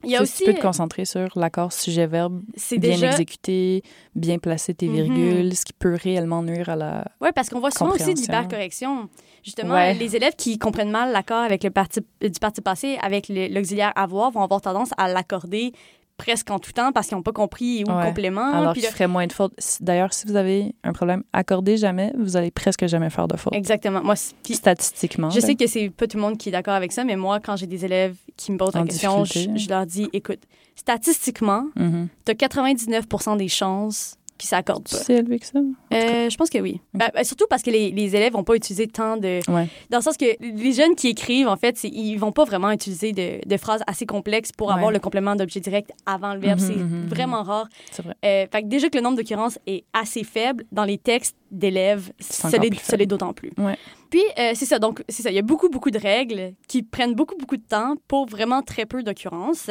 Il 0.04 0.10
y 0.10 0.16
a 0.16 0.22
aussi. 0.22 0.44
Tu 0.44 0.52
peux 0.52 0.54
te 0.56 0.62
concentrer 0.62 1.04
sur 1.04 1.26
l'accord 1.36 1.72
sujet-verbe, 1.72 2.40
C'est 2.56 2.78
bien 2.78 2.90
déjà. 2.90 3.08
exécuté, 3.10 3.82
bien 4.14 4.38
placer 4.38 4.72
tes 4.72 4.86
Mhm. 4.86 4.94
virgules, 4.94 5.56
ce 5.56 5.64
qui 5.64 5.72
peut 5.72 5.96
réellement 6.00 6.40
nuire 6.42 6.68
à 6.68 6.76
la... 6.76 7.04
Oui, 7.20 7.30
parce 7.34 7.48
qu'on 7.50 7.58
voit 7.58 7.72
souvent 7.72 7.90
aussi 7.90 8.14
de 8.14 8.20
l'hypercorrection. 8.20 9.08
Justement, 9.42 9.74
Ouais. 9.74 9.94
les 9.94 10.14
élèves 10.14 10.34
qui 10.36 10.56
comprennent 10.56 10.90
mal 10.92 11.10
l'accord 11.12 11.42
avec 11.42 11.64
le 11.64 11.70
parti, 11.70 11.98
du 12.20 12.30
parti 12.40 12.60
passé 12.60 12.96
avec 13.02 13.28
l'auxiliaire 13.28 13.92
avoir 13.96 14.30
vont 14.30 14.42
avoir 14.42 14.60
tendance 14.60 14.90
à 14.98 15.08
l'accorder 15.08 15.72
presque 16.18 16.50
en 16.50 16.58
tout 16.58 16.72
temps 16.72 16.92
parce 16.92 17.06
qu'ils 17.06 17.16
n'ont 17.16 17.22
pas 17.22 17.32
compris 17.32 17.84
où 17.86 17.90
Ouais. 17.90 18.02
le 18.02 18.06
complément. 18.08 18.52
Alors 18.52 18.72
puis 18.74 18.82
là- 18.82 18.90
ferait 18.90 19.06
moins 19.08 19.26
de 19.26 19.32
fautes. 19.32 19.54
D'ailleurs, 19.80 20.12
si 20.12 20.26
vous 20.26 20.36
avez 20.36 20.74
un 20.84 20.92
problème, 20.92 21.22
accordez 21.32 21.78
jamais, 21.78 22.12
vous 22.18 22.36
allez 22.36 22.50
presque 22.50 22.86
jamais 22.86 23.08
faire 23.08 23.26
de 23.28 23.36
fautes. 23.36 23.54
Exactement. 23.54 24.02
Moi, 24.02 24.14
puis 24.42 24.54
Statistiquement. 24.54 25.30
je 25.30 25.40
là. 25.40 25.46
sais 25.46 25.54
que 25.54 25.66
c'est 25.66 25.88
pas 25.88 26.06
tout 26.06 26.18
le 26.18 26.22
monde 26.22 26.36
qui 26.36 26.50
est 26.50 26.52
d'accord 26.52 26.74
avec 26.74 26.92
ça, 26.92 27.04
mais 27.04 27.16
moi, 27.16 27.40
quand 27.40 27.56
j'ai 27.56 27.66
des 27.66 27.84
élèves 27.86 28.16
qui 28.36 28.52
me 28.52 28.58
posent 28.58 28.74
la 28.74 28.82
question, 28.82 29.24
je, 29.24 29.68
leur 29.70 29.86
dis 29.86 30.08
écoute, 30.12 30.40
statistiquement, 30.74 31.66
tu 31.76 32.32
as 32.32 32.34
99 32.34 33.06
des 33.38 33.48
chances 33.48 34.17
qu'ils 34.38 34.48
s'accordent 34.48 34.88
pas. 34.88 34.96
C'est 34.96 35.16
élevé 35.16 35.38
que 35.38 35.46
ça? 35.46 35.58
Euh, 35.58 36.30
je 36.30 36.36
pense 36.36 36.48
que 36.48 36.58
oui. 36.58 36.80
Ben, 36.94 37.10
surtout 37.22 37.46
parce 37.50 37.62
que 37.62 37.70
les, 37.70 37.90
les 37.90 38.16
élèves 38.16 38.32
vont 38.32 38.44
pas 38.44 38.54
utiliser 38.54 38.86
tant 38.86 39.16
de. 39.16 39.40
Ouais. 39.50 39.68
Dans 39.90 39.98
le 39.98 40.02
sens 40.02 40.16
que 40.16 40.26
les 40.40 40.72
jeunes 40.72 40.94
qui 40.94 41.08
écrivent, 41.08 41.48
en 41.48 41.56
fait, 41.56 41.82
ils 41.84 42.16
vont 42.16 42.32
pas 42.32 42.44
vraiment 42.44 42.70
utiliser 42.70 43.12
de, 43.12 43.46
de 43.46 43.56
phrases 43.56 43.82
assez 43.86 44.06
complexes 44.06 44.52
pour 44.52 44.68
Ouais. 44.68 44.74
avoir 44.74 44.90
le 44.90 44.98
complément 44.98 45.34
d'objet 45.34 45.60
direct 45.60 45.90
avant 46.06 46.34
le 46.34 46.40
verbe. 46.40 46.60
Mhm, 46.60 46.66
c'est 46.66 46.76
mhm, 46.76 47.00
mhm. 47.02 47.06
vraiment 47.08 47.42
rare. 47.42 47.68
C'est 47.90 48.02
vrai. 48.04 48.14
Euh, 48.24 48.46
fait 48.52 48.62
que 48.62 48.68
déjà 48.68 48.88
que 48.88 48.96
le 48.96 49.02
nombre 49.02 49.16
d'occurrences 49.16 49.58
est 49.66 49.84
assez 49.92 50.24
faible 50.24 50.64
dans 50.72 50.84
les 50.84 50.98
textes 50.98 51.36
d'élèves, 51.50 52.12
C'est 52.20 52.48
ça 52.50 52.96
l'est 52.96 53.06
d'autant 53.06 53.32
plus. 53.32 53.50
Ouais. 53.56 53.76
Puis, 54.10 54.22
euh, 54.38 54.52
c'est 54.54 54.66
ça. 54.66 54.78
Donc, 54.78 55.02
c'est 55.08 55.22
ça. 55.22 55.30
Il 55.30 55.36
y 55.36 55.38
a 55.38 55.42
beaucoup, 55.42 55.68
beaucoup 55.70 55.90
de 55.90 55.98
règles 55.98 56.52
qui 56.66 56.82
prennent 56.82 57.14
beaucoup, 57.14 57.36
beaucoup 57.36 57.56
de 57.56 57.62
temps 57.66 57.94
pour 58.06 58.26
vraiment 58.26 58.62
très 58.62 58.84
peu 58.86 59.02
d'occurrences. 59.02 59.68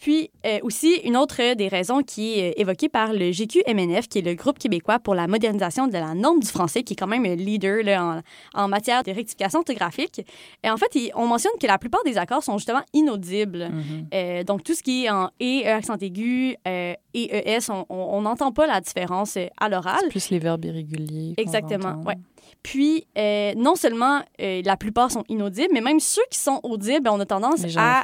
Puis 0.00 0.30
euh, 0.46 0.58
aussi, 0.62 0.94
une 1.04 1.16
autre 1.16 1.54
des 1.54 1.68
raisons 1.68 2.02
qui 2.02 2.38
est 2.38 2.50
euh, 2.50 2.60
évoquée 2.60 2.88
par 2.88 3.12
le 3.12 3.30
GQMNF, 3.32 4.08
qui 4.08 4.18
est 4.20 4.22
le 4.22 4.34
groupe 4.34 4.58
québécois 4.58 4.98
pour 4.98 5.14
la 5.14 5.26
modernisation 5.26 5.86
de 5.88 5.92
la 5.94 6.14
norme 6.14 6.40
du 6.40 6.46
français, 6.46 6.82
qui 6.84 6.92
est 6.92 6.96
quand 6.96 7.06
même 7.08 7.24
leader 7.24 7.82
là, 7.82 8.22
en, 8.54 8.62
en 8.64 8.68
matière 8.68 9.02
de 9.02 9.10
rectification 9.10 9.58
orthographique. 9.60 10.20
Et 10.62 10.70
en 10.70 10.76
fait, 10.76 10.94
il- 10.94 11.10
on 11.16 11.26
mentionne 11.26 11.52
que 11.60 11.66
la 11.66 11.78
plupart 11.78 12.02
des 12.04 12.16
accords 12.16 12.42
sont 12.44 12.58
justement 12.58 12.82
inaudibles. 12.92 13.68
Mhm. 13.70 14.06
Euh, 14.14 14.44
donc, 14.44 14.62
tout 14.62 14.74
ce 14.74 14.82
qui 14.82 15.04
est 15.06 15.10
en 15.10 15.26
E, 15.42 15.64
E 15.64 15.66
accent 15.68 15.96
aigu 16.00 16.54
euh, 16.66 16.94
et 17.14 17.54
ES, 17.56 17.70
on- 17.88 18.22
n'entend 18.22 18.52
pas 18.52 18.66
la 18.66 18.80
différence 18.80 19.36
à 19.60 19.68
l'oral. 19.68 20.00
Plus 20.10 20.30
les 20.30 20.38
verbes 20.38 20.64
irréguliers. 20.64 21.34
Exactement, 21.36 22.02
ouais. 22.04 22.14
Puis, 22.62 23.06
euh, 23.16 23.54
non 23.56 23.76
seulement 23.76 24.20
euh, 24.42 24.60
la 24.64 24.76
plupart 24.76 25.10
sont 25.10 25.24
inaudibles, 25.28 25.68
mais 25.72 25.80
même 25.80 26.00
ceux 26.00 26.22
qui 26.30 26.38
sont 26.38 26.60
audibles, 26.64 27.08
on 27.08 27.18
a 27.20 27.24
tendance, 27.24 27.64
à, 27.76 28.02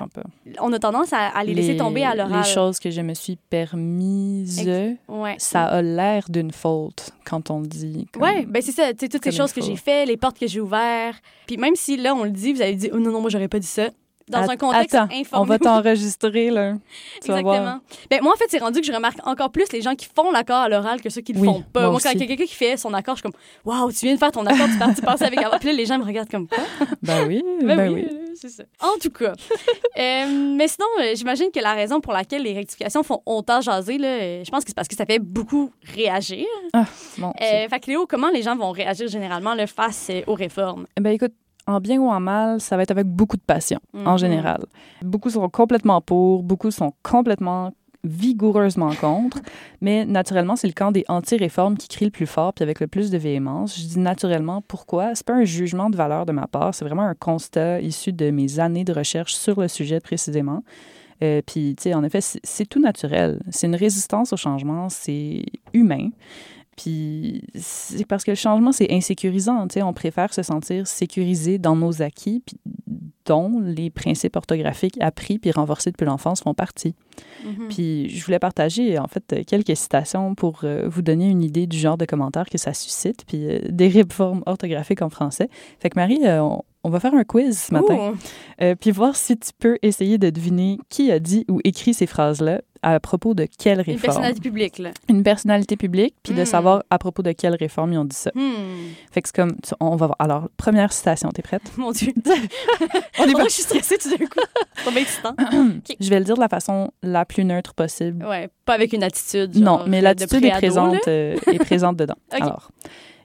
on 0.60 0.72
a 0.72 0.78
tendance 0.78 1.12
à, 1.12 1.26
à 1.28 1.44
les, 1.44 1.54
laisser 1.54 1.76
tomber 1.76 2.04
à 2.04 2.14
l'oral. 2.14 2.42
Les 2.44 2.48
choses 2.48 2.78
que 2.78 2.90
je 2.90 3.00
me 3.00 3.14
suis 3.14 3.36
permises, 3.36 4.60
Ex- 4.66 4.98
Ouais. 5.08 5.34
ça 5.38 5.64
a 5.64 5.82
l'air 5.82 6.26
d'une 6.28 6.52
faute 6.52 7.10
quand 7.24 7.50
on 7.50 7.60
le 7.60 7.66
dit. 7.66 8.06
Ouais, 8.18 8.46
ben 8.46 8.62
c'est 8.62 8.72
ça, 8.72 8.94
toutes 8.94 9.22
ces 9.24 9.32
choses 9.32 9.52
que 9.52 9.60
j'ai 9.60 9.76
fait, 9.76 10.06
les 10.06 10.16
portes 10.16 10.38
que 10.38 10.46
j'ai 10.46 10.60
ouvertes. 10.60 11.22
Puis 11.46 11.56
même 11.56 11.74
si 11.76 11.96
là, 11.96 12.14
on 12.14 12.24
le 12.24 12.30
dit, 12.30 12.52
vous 12.52 12.62
avez 12.62 12.74
dit, 12.76 12.90
oh 12.92 12.98
non, 12.98 13.10
non, 13.10 13.20
moi, 13.20 13.30
j'aurais 13.30 13.48
pas 13.48 13.58
dit 13.58 13.66
ça. 13.66 13.88
Dans 14.28 14.48
un 14.50 14.56
contexte 14.56 14.94
Attends, 14.94 15.14
informé. 15.14 15.42
on 15.42 15.44
va 15.44 15.58
t'enregistrer, 15.58 16.50
là. 16.50 16.72
Tu. 17.22 17.30
Exactement. 17.30 17.78
Ben, 18.10 18.22
moi, 18.22 18.32
en 18.32 18.36
fait, 18.36 18.46
c'est 18.48 18.58
rendu 18.58 18.80
que 18.80 18.86
je 18.86 18.92
remarque 18.92 19.18
encore 19.26 19.50
plus 19.50 19.70
les 19.72 19.82
gens 19.82 19.94
qui 19.94 20.06
font 20.14 20.30
l'accord 20.32 20.62
à 20.62 20.68
l'oral 20.68 21.00
que 21.02 21.10
ceux 21.10 21.20
qui 21.20 21.32
le 21.34 21.40
Oui, 21.40 21.46
font 21.46 21.62
pas. 21.72 21.82
moi 21.82 21.90
Moi, 21.90 22.00
quand 22.02 22.10
il 22.12 22.20
y 22.20 22.22
a 22.24 22.26
quelqu'un 22.26 22.46
qui 22.46 22.54
fait 22.54 22.76
son 22.78 22.94
accord, 22.94 23.16
je 23.16 23.20
suis 23.20 23.30
comme, 23.30 23.38
waouh, 23.64 23.92
tu 23.92 24.06
viens 24.06 24.14
de 24.14 24.18
faire 24.18 24.32
ton 24.32 24.46
accord 24.46 24.66
du 24.68 24.78
parti 24.78 25.02
passé 25.02 25.24
avec 25.24 25.38
avant. 25.42 25.58
Puis 25.58 25.68
là, 25.68 25.74
les 25.74 25.86
gens 25.86 25.98
me 25.98 26.04
regardent 26.04 26.30
comme 26.30 26.48
quoi? 26.48 26.58
Ben 27.02 27.26
oui, 27.28 27.42
Ben, 27.60 27.76
ben, 27.76 27.92
oui, 27.92 28.06
oui. 28.10 28.18
c'est 28.34 28.48
ça. 28.48 28.62
En 28.80 28.98
tout 28.98 29.10
cas. 29.10 29.32
Euh, 29.98 30.54
mais 30.56 30.68
sinon, 30.68 30.86
euh, 31.00 31.12
j'imagine 31.14 31.50
que 31.54 31.60
la 31.60 31.74
raison 31.74 32.00
pour 32.00 32.12
laquelle 32.12 32.42
les 32.42 32.54
rectifications 32.54 33.02
font 33.02 33.20
autant 33.26 33.60
jaser, 33.60 33.98
là, 33.98 34.08
euh, 34.08 34.42
je 34.44 34.50
pense 34.50 34.64
que 34.64 34.70
c'est 34.70 34.74
parce 34.76 34.88
que 34.88 34.96
ça 34.96 35.04
fait 35.06 35.18
beaucoup 35.18 35.70
réagir. 35.94 36.46
Bon, 37.18 37.32
c'est- 37.38 37.66
Euh, 37.66 37.68
fait 37.68 37.80
que 37.80 37.90
Léo, 37.90 38.06
comment 38.08 38.30
les 38.30 38.42
gens 38.42 38.56
vont 38.56 38.70
réagir 38.70 39.06
généralement 39.08 39.54
là, 39.54 39.66
face 39.66 40.10
aux 40.26 40.34
réformes? 40.34 40.86
Eh 40.96 41.00
Ben 41.00 41.10
écoute, 41.10 41.32
en 41.66 41.80
bien 41.80 41.98
ou 42.00 42.08
en 42.08 42.20
mal, 42.20 42.60
ça 42.60 42.76
va 42.76 42.82
être 42.82 42.90
avec 42.90 43.06
beaucoup 43.06 43.36
de 43.36 43.42
passion, 43.42 43.80
en 43.94 44.12
Mhm. 44.12 44.18
général. 44.18 44.64
Beaucoup 45.02 45.30
sont 45.30 45.48
complètement 45.48 46.00
pour, 46.00 46.42
beaucoup 46.42 46.70
sont 46.70 46.92
complètement 47.02 47.72
vigoureusement 48.18 48.94
contre, 48.94 49.38
mais 49.80 50.04
naturellement, 50.04 50.56
c'est 50.56 50.66
le 50.66 50.74
camp 50.74 50.92
des 50.92 51.04
anti-réformes 51.08 51.76
qui 51.78 51.88
crie 51.88 52.04
le 52.04 52.10
plus 52.10 52.26
fort 52.26 52.52
puis 52.52 52.62
avec 52.62 52.80
le 52.80 52.86
plus 52.86 53.10
de 53.10 53.16
véhémence. 53.18 53.78
Je 53.80 53.86
dis 53.86 53.98
naturellement, 53.98 54.62
pourquoi? 54.68 55.14
C'est 55.14 55.24
pas 55.26 55.32
un 55.34 55.44
jugement 55.44 55.88
de 55.90 55.96
valeur 55.96 56.26
de 56.26 56.32
ma 56.32 56.46
part, 56.46 56.74
c'est 56.74 56.84
vraiment 56.84 57.02
un 57.04 57.14
constat 57.14 57.80
issu 57.80 58.12
de 58.12 58.30
mes 58.30 58.60
années 58.60 58.84
de 58.84 58.92
recherche 58.92 59.34
sur 59.34 59.58
le 59.60 59.68
sujet 59.68 60.00
précisément. 60.00 60.62
Euh, 61.22 61.40
puis, 61.46 61.74
tu 61.76 61.84
sais, 61.84 61.94
en 61.94 62.02
effet, 62.04 62.20
c'est 62.20 62.40
c'est 62.42 62.66
tout 62.68 62.80
naturel. 62.80 63.40
C'est 63.50 63.68
une 63.68 63.76
résistance 63.76 64.32
au 64.32 64.36
changement, 64.36 64.88
c'est 64.90 65.44
humain. 65.72 66.10
Puis, 66.76 67.42
c'est 67.54 68.06
parce 68.06 68.24
que 68.24 68.32
le 68.32 68.36
changement, 68.36 68.72
c'est 68.72 68.92
insécurisant. 68.92 69.68
Tu 69.68 69.74
sais, 69.74 69.82
on 69.82 69.92
préfère 69.92 70.32
se 70.34 70.42
sentir 70.42 70.86
sécurisé 70.86 71.58
dans 71.58 71.76
nos 71.76 72.02
acquis, 72.02 72.42
puis 72.44 72.58
dont 73.24 73.60
les 73.60 73.90
principes 73.90 74.36
orthographiques 74.36 74.98
appris 75.00 75.38
puis 75.38 75.50
renforcés 75.50 75.90
depuis 75.90 76.04
l'enfance 76.04 76.42
font 76.42 76.54
partie. 76.54 76.94
Mhm. 77.44 77.68
Puis 77.68 78.08
je 78.10 78.24
voulais 78.24 78.38
partager 78.38 78.98
en 78.98 79.06
fait 79.06 79.44
quelques 79.46 79.76
citations 79.76 80.34
pour 80.34 80.60
euh, 80.64 80.88
vous 80.88 81.02
donner 81.02 81.30
une 81.30 81.42
idée 81.42 81.66
du 81.66 81.78
genre 81.78 81.96
de 81.96 82.04
commentaires 82.04 82.48
que 82.50 82.58
ça 82.58 82.74
suscite, 82.74 83.24
puis 83.26 83.46
euh, 83.46 83.60
des 83.68 83.88
réformes 83.88 84.42
orthographiques 84.46 85.02
en 85.02 85.10
français. 85.10 85.48
Fait 85.80 85.90
que 85.90 85.98
Marie, 85.98 86.20
euh, 86.24 86.42
on, 86.42 86.62
on 86.82 86.90
va 86.90 87.00
faire 87.00 87.14
un 87.14 87.24
quiz 87.24 87.58
ce 87.58 87.72
matin, 87.72 88.12
puis 88.78 88.90
voir 88.90 89.16
si 89.16 89.38
tu 89.38 89.52
peux 89.58 89.78
essayer 89.80 90.18
de 90.18 90.28
deviner 90.28 90.78
qui 90.90 91.10
a 91.10 91.18
dit 91.18 91.46
ou 91.48 91.60
écrit 91.64 91.94
ces 91.94 92.06
phrases-là 92.06 92.60
à 92.84 93.00
propos 93.00 93.34
de 93.34 93.46
quelle 93.58 93.78
Une 93.78 93.84
réforme? 93.84 94.00
personnalité 94.02 94.40
publique, 94.40 94.78
là. 94.78 94.90
Une 95.08 95.22
personnalité 95.22 95.76
publique, 95.76 96.14
puis 96.22 96.34
de 96.34 96.42
Hmm. 96.42 96.46
savoir 96.46 96.82
à 96.90 96.98
propos 96.98 97.22
de 97.22 97.32
quelle 97.32 97.54
réforme 97.56 97.92
ils 97.94 97.98
ont 97.98 98.04
dit 98.04 98.14
ça. 98.16 98.30
Hmm. 98.34 98.52
Fait 99.10 99.22
que 99.22 99.28
c'est 99.28 99.34
comme, 99.36 99.56
tu- 99.60 99.74
on 99.80 99.96
va 99.96 100.06
voir. 100.06 100.16
Alors, 100.18 100.48
première 100.56 100.92
citation, 100.92 101.30
t'es 101.30 101.42
prête? 101.42 101.62
Mon 101.76 101.90
Dieu. 101.92 102.12
On 103.18 103.26
va. 103.26 103.32
Oh, 103.36 103.42
je 103.44 103.48
suis 103.52 103.62
stressée 103.62 103.96
tout 103.98 104.10
d'un 104.10 104.24
coup. 104.26 104.40
C'est 104.76 104.92
pas 104.94 105.00
excitant. 105.00 105.34
Je 106.00 106.10
vais 106.10 106.18
le 106.18 106.24
dire 106.24 106.34
de 106.36 106.40
la 106.40 106.48
façon 106.48 106.90
la 107.02 107.24
plus 107.24 107.44
neutre 107.44 107.74
possible. 107.74 108.24
Ouais, 108.26 108.48
pas 108.64 108.74
avec 108.74 108.92
une 108.92 109.02
attitude. 109.02 109.56
Non, 109.56 109.84
mais 109.86 109.98
de 110.00 110.04
l'attitude 110.04 110.44
est 110.44 110.50
présente, 110.50 111.08
euh, 111.08 111.36
est 111.46 111.58
présente 111.58 111.96
dedans. 111.96 112.14
Ok. 112.34 112.40
Alors, 112.42 112.70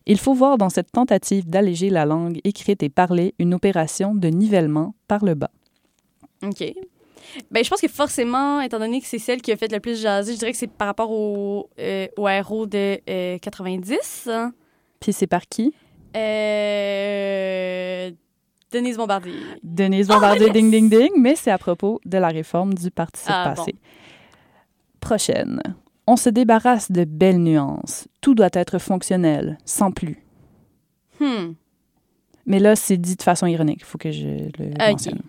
il 0.06 0.18
faut 0.20 0.34
voir 0.34 0.58
dans 0.58 0.70
cette 0.70 0.92
tentative 0.92 1.48
d'alléger 1.50 1.90
la 1.90 2.06
langue 2.06 2.40
écrite 2.44 2.82
et 2.84 2.90
parlée 2.90 3.36
une 3.40 3.54
opération 3.54 4.16
de 4.16 4.28
nivellement 4.30 4.96
par 5.08 5.24
le 5.26 5.36
bas. 5.36 5.52
OK. 6.44 6.64
Ben, 7.52 7.64
je 7.64 7.70
pense 7.70 7.82
que 7.82 7.88
forcément, 7.88 8.62
étant 8.62 8.80
donné 8.80 9.02
que 9.02 9.08
c'est 9.08 9.20
celle 9.20 9.42
qui 9.42 9.52
a 9.52 9.58
fait 9.58 9.72
le 9.72 9.80
plus 9.80 10.02
jaser, 10.02 10.34
je 10.34 10.40
dirais 10.40 10.52
que 10.52 10.58
c'est 10.58 10.68
par 10.72 10.88
rapport 10.88 11.12
au, 11.12 11.70
euh, 11.80 12.08
au 12.18 12.28
de 12.66 13.00
euh, 13.10 13.38
90. 13.40 14.28
hein. 14.32 14.54
Puis 15.00 15.14
c'est 15.14 15.28
par 15.28 15.48
qui? 15.48 15.74
Euh, 16.16 18.12
Denise 18.72 18.98
Bombardier. 18.98 19.34
Denise 19.64 20.08
Bombardier, 20.08 20.46
yes! 20.48 20.54
ding, 20.54 20.72
ding, 20.72 20.90
ding, 20.90 21.12
mais 21.18 21.36
c'est 21.36 21.52
à 21.52 21.58
propos 21.58 22.00
de 22.06 22.18
la 22.18 22.28
réforme 22.30 22.74
du 22.74 22.92
participe 22.92 23.32
Ah, 23.34 23.54
passé. 23.56 23.76
Prochaine. 25.00 25.62
On 26.08 26.18
se 26.18 26.30
débarrasse 26.30 26.92
de 26.92 27.04
belles 27.04 27.42
nuances. 27.42 28.08
Tout 28.22 28.36
doit 28.36 28.50
être 28.54 28.80
fonctionnel, 28.80 29.58
sans 29.66 29.92
plus. 29.92 30.24
Hmm. 31.20 31.54
Mais 32.46 32.60
là, 32.60 32.76
c'est 32.76 32.98
dit 32.98 33.16
de 33.16 33.22
façon 33.22 33.46
ironique. 33.46 33.80
Il 33.82 33.86
faut 33.86 33.98
que 33.98 34.12
je 34.12 34.28
le 34.28 34.74
mentionne. 34.92 35.22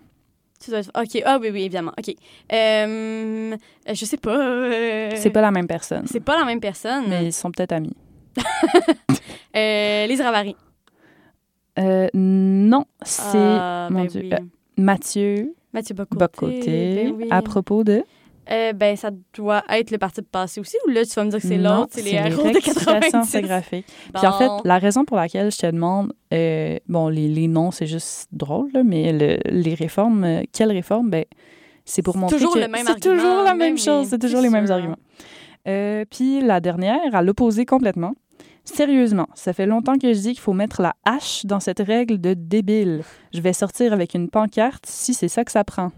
OK. 0.69 1.21
Ah 1.25 1.37
oui, 1.41 1.49
oui, 1.51 1.61
évidemment. 1.61 1.91
OK. 1.97 2.13
Euh, 2.53 3.55
je 3.87 4.05
sais 4.05 4.17
pas. 4.17 4.37
euh, 4.37 5.11
C'est 5.15 5.29
pas 5.29 5.41
la 5.41 5.51
même 5.51 5.67
personne, 5.67 6.05
C'est 6.07 6.19
pas 6.19 6.37
la 6.37 6.45
même 6.45 6.59
personne. 6.59 7.05
mais 7.09 7.25
ils 7.25 7.33
sont 7.33 7.51
peut-être 7.51 7.71
amis. 7.73 7.95
Euh, 9.55 10.07
Lise 10.07 10.21
Ravary. 10.21 10.55
Euh, 11.77 12.07
non, 12.13 12.85
c'est 13.01 13.21
Ah, 13.35 13.89
mon 13.91 14.03
ben 14.03 14.07
Dieu, 14.07 14.21
oui. 14.23 14.33
euh, 14.33 14.37
Mathieu 14.77 15.53
Mathieu 15.73 15.93
Bocoté. 15.95 16.17
Bocoté 16.19 17.03
ben 17.05 17.13
oui. 17.17 17.27
à 17.31 17.41
propos 17.41 17.83
de 17.83 18.03
Euh, 18.49 18.73
ben, 18.73 18.95
ça 18.95 19.11
doit 19.35 19.63
être 19.69 19.91
le 19.91 19.97
parti 19.97 20.21
passé 20.23 20.59
aussi, 20.59 20.75
ou 20.87 20.89
là, 20.89 21.05
tu 21.05 21.11
vas 21.13 21.23
me 21.23 21.29
dire 21.29 21.39
que 21.39 21.47
c'est 21.47 21.57
l'autre, 21.57 21.89
c'est 21.91 22.01
les 22.01 22.13
héros 22.13 22.41
de 22.43 22.53
rectifications 22.53 22.91
90. 23.21 23.35
orthographiques. 23.35 23.85
Puis 24.13 24.27
en 24.27 24.33
fait, 24.33 24.49
la 24.67 24.77
raison 24.79 25.05
pour 25.05 25.17
laquelle 25.17 25.51
je 25.51 25.57
te 25.59 25.67
demande, 25.67 26.11
euh, 26.33 26.77
bon, 26.87 27.07
les, 27.09 27.27
les 27.27 27.47
noms, 27.47 27.71
c'est 27.71 27.85
juste 27.85 28.27
drôle, 28.31 28.71
là, 28.73 28.83
mais 28.83 29.13
le- 29.13 29.37
les 29.51 29.73
réformes, 29.75 30.23
euh, 30.23 30.41
quelles 30.51 30.71
réformes? 30.71 31.09
Ben, 31.11 31.25
c'est 31.85 32.01
pour 32.01 32.17
montrer 32.17 32.37
toujours 32.37 32.53
que 32.55 32.59
c'est 32.61 32.99
toujours 32.99 33.43
la 33.43 33.53
même 33.53 33.57
même 33.59 33.77
chose, 33.77 34.07
c'est 34.07 34.19
toujours 34.19 34.41
les 34.41 34.49
mêmes 34.49 34.65
sûr. 34.65 34.75
arguments. 34.75 34.97
Euh, 35.67 36.05
puis 36.09 36.41
la 36.41 36.59
dernière, 36.59 37.13
à 37.13 37.21
l'opposé 37.21 37.65
complètement. 37.65 38.13
Sérieusement, 38.63 39.27
ça 39.33 39.53
fait 39.53 39.65
longtemps 39.65 39.97
que 39.97 40.13
je 40.13 40.19
dis 40.19 40.31
qu'il 40.31 40.39
faut 40.39 40.53
mettre 40.53 40.81
la 40.81 40.93
hache 41.03 41.45
dans 41.45 41.59
cette 41.59 41.79
règle 41.79 42.19
de 42.21 42.33
débile. 42.35 43.01
Je 43.33 43.41
vais 43.41 43.53
sortir 43.53 43.91
avec 43.93 44.13
une 44.13 44.29
pancarte 44.29 44.85
si 44.85 45.13
c'est 45.15 45.27
ça 45.27 45.43
que 45.43 45.51
ça 45.51 45.63
prend. 45.63 45.91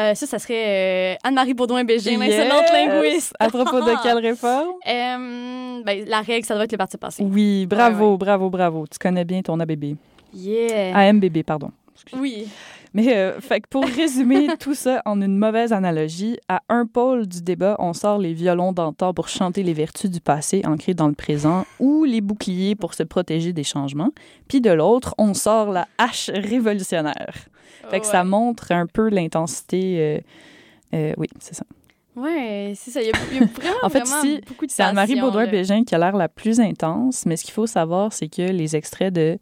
Euh, 0.00 0.14
ça, 0.14 0.26
ça 0.26 0.38
serait 0.38 1.14
euh, 1.14 1.16
Anne-Marie 1.22 1.52
Baudouin-Bégin, 1.52 2.18
Yes! 2.18 2.48
linguiste. 2.72 3.34
À 3.38 3.48
propos 3.48 3.80
de 3.80 4.02
quelle 4.02 4.18
réforme? 4.26 4.74
Euh, 4.86 5.82
ben, 5.84 6.04
la 6.06 6.22
règle, 6.22 6.46
ça 6.46 6.54
doit 6.54 6.64
être 6.64 6.72
le 6.72 6.78
parti 6.78 6.96
passé. 6.96 7.22
Oui, 7.22 7.66
bravo, 7.66 8.12
Ouais, 8.12 8.16
bravo, 8.16 8.48
bravo. 8.48 8.86
Tu 8.90 8.98
connais 8.98 9.24
bien 9.24 9.42
ton 9.42 9.60
ABB. 9.60 9.96
Yeah. 10.34 10.96
AMBB, 10.96 11.42
pardon. 11.42 11.70
Oui. 12.14 12.48
Mais 12.94 13.32
fait 13.40 13.60
que 13.60 13.68
pour 13.68 13.84
résumer 13.84 14.48
tout 14.60 14.74
ça 14.74 15.02
en 15.04 15.20
une 15.20 15.36
mauvaise 15.38 15.72
analogie, 15.72 16.38
à 16.48 16.62
un 16.68 16.86
pôle 16.86 17.26
du 17.26 17.42
débat, 17.42 17.76
on 17.78 17.92
sort 17.92 18.18
les 18.18 18.32
violons 18.32 18.72
d'antan 18.72 19.12
pour 19.14 19.28
chanter 19.28 19.62
les 19.62 19.72
vertus 19.74 20.10
du 20.10 20.20
passé 20.20 20.62
ancrées 20.66 20.94
dans 20.94 21.08
le 21.08 21.14
présent 21.14 21.64
ou 21.80 22.04
les 22.04 22.20
boucliers 22.22 22.74
pour 22.74 22.94
se 22.94 23.02
protéger 23.02 23.52
des 23.52 23.64
changements. 23.64 24.10
Puis 24.48 24.60
de 24.62 24.70
l'autre, 24.70 25.14
on 25.18 25.34
sort 25.34 25.70
la 25.70 25.86
hache 25.98 26.30
révolutionnaire. 26.34 27.34
Fait 27.90 28.00
que 28.00 28.06
ça 28.06 28.24
montre 28.24 28.72
un 28.72 28.86
peu 28.86 29.08
l'intensité. 29.08 29.96
euh, 29.98 30.20
euh, 30.94 31.14
oui, 31.16 31.26
c'est 31.40 31.54
ça. 31.54 31.64
Ouais, 32.14 32.74
c'est 32.76 32.90
ça. 32.90 33.00
Il 33.00 33.08
y 33.08 33.10
a, 33.10 33.14
il 33.32 33.38
y 33.38 33.42
a 33.42 33.46
vraiment, 33.54 33.76
En 33.82 33.88
fait, 33.88 34.00
vraiment 34.00 34.22
ici, 34.22 34.40
beaucoup 34.46 34.66
de 34.66 34.70
C'est 34.70 34.82
Anne-Marie. 34.82 35.14
Baudouin-Bégin 35.20 35.84
qui 35.84 35.94
a 35.94 35.98
l'air 35.98 36.14
la 36.16 36.28
plus 36.28 36.60
intense, 36.60 37.24
mais 37.26 37.36
ce 37.36 37.44
qu'il 37.44 37.54
faut 37.54 37.66
savoir, 37.66 38.12
c'est 38.12 38.28
que 38.28 38.42
les 38.42 38.76
extraits 38.76 39.12
de. 39.12 39.38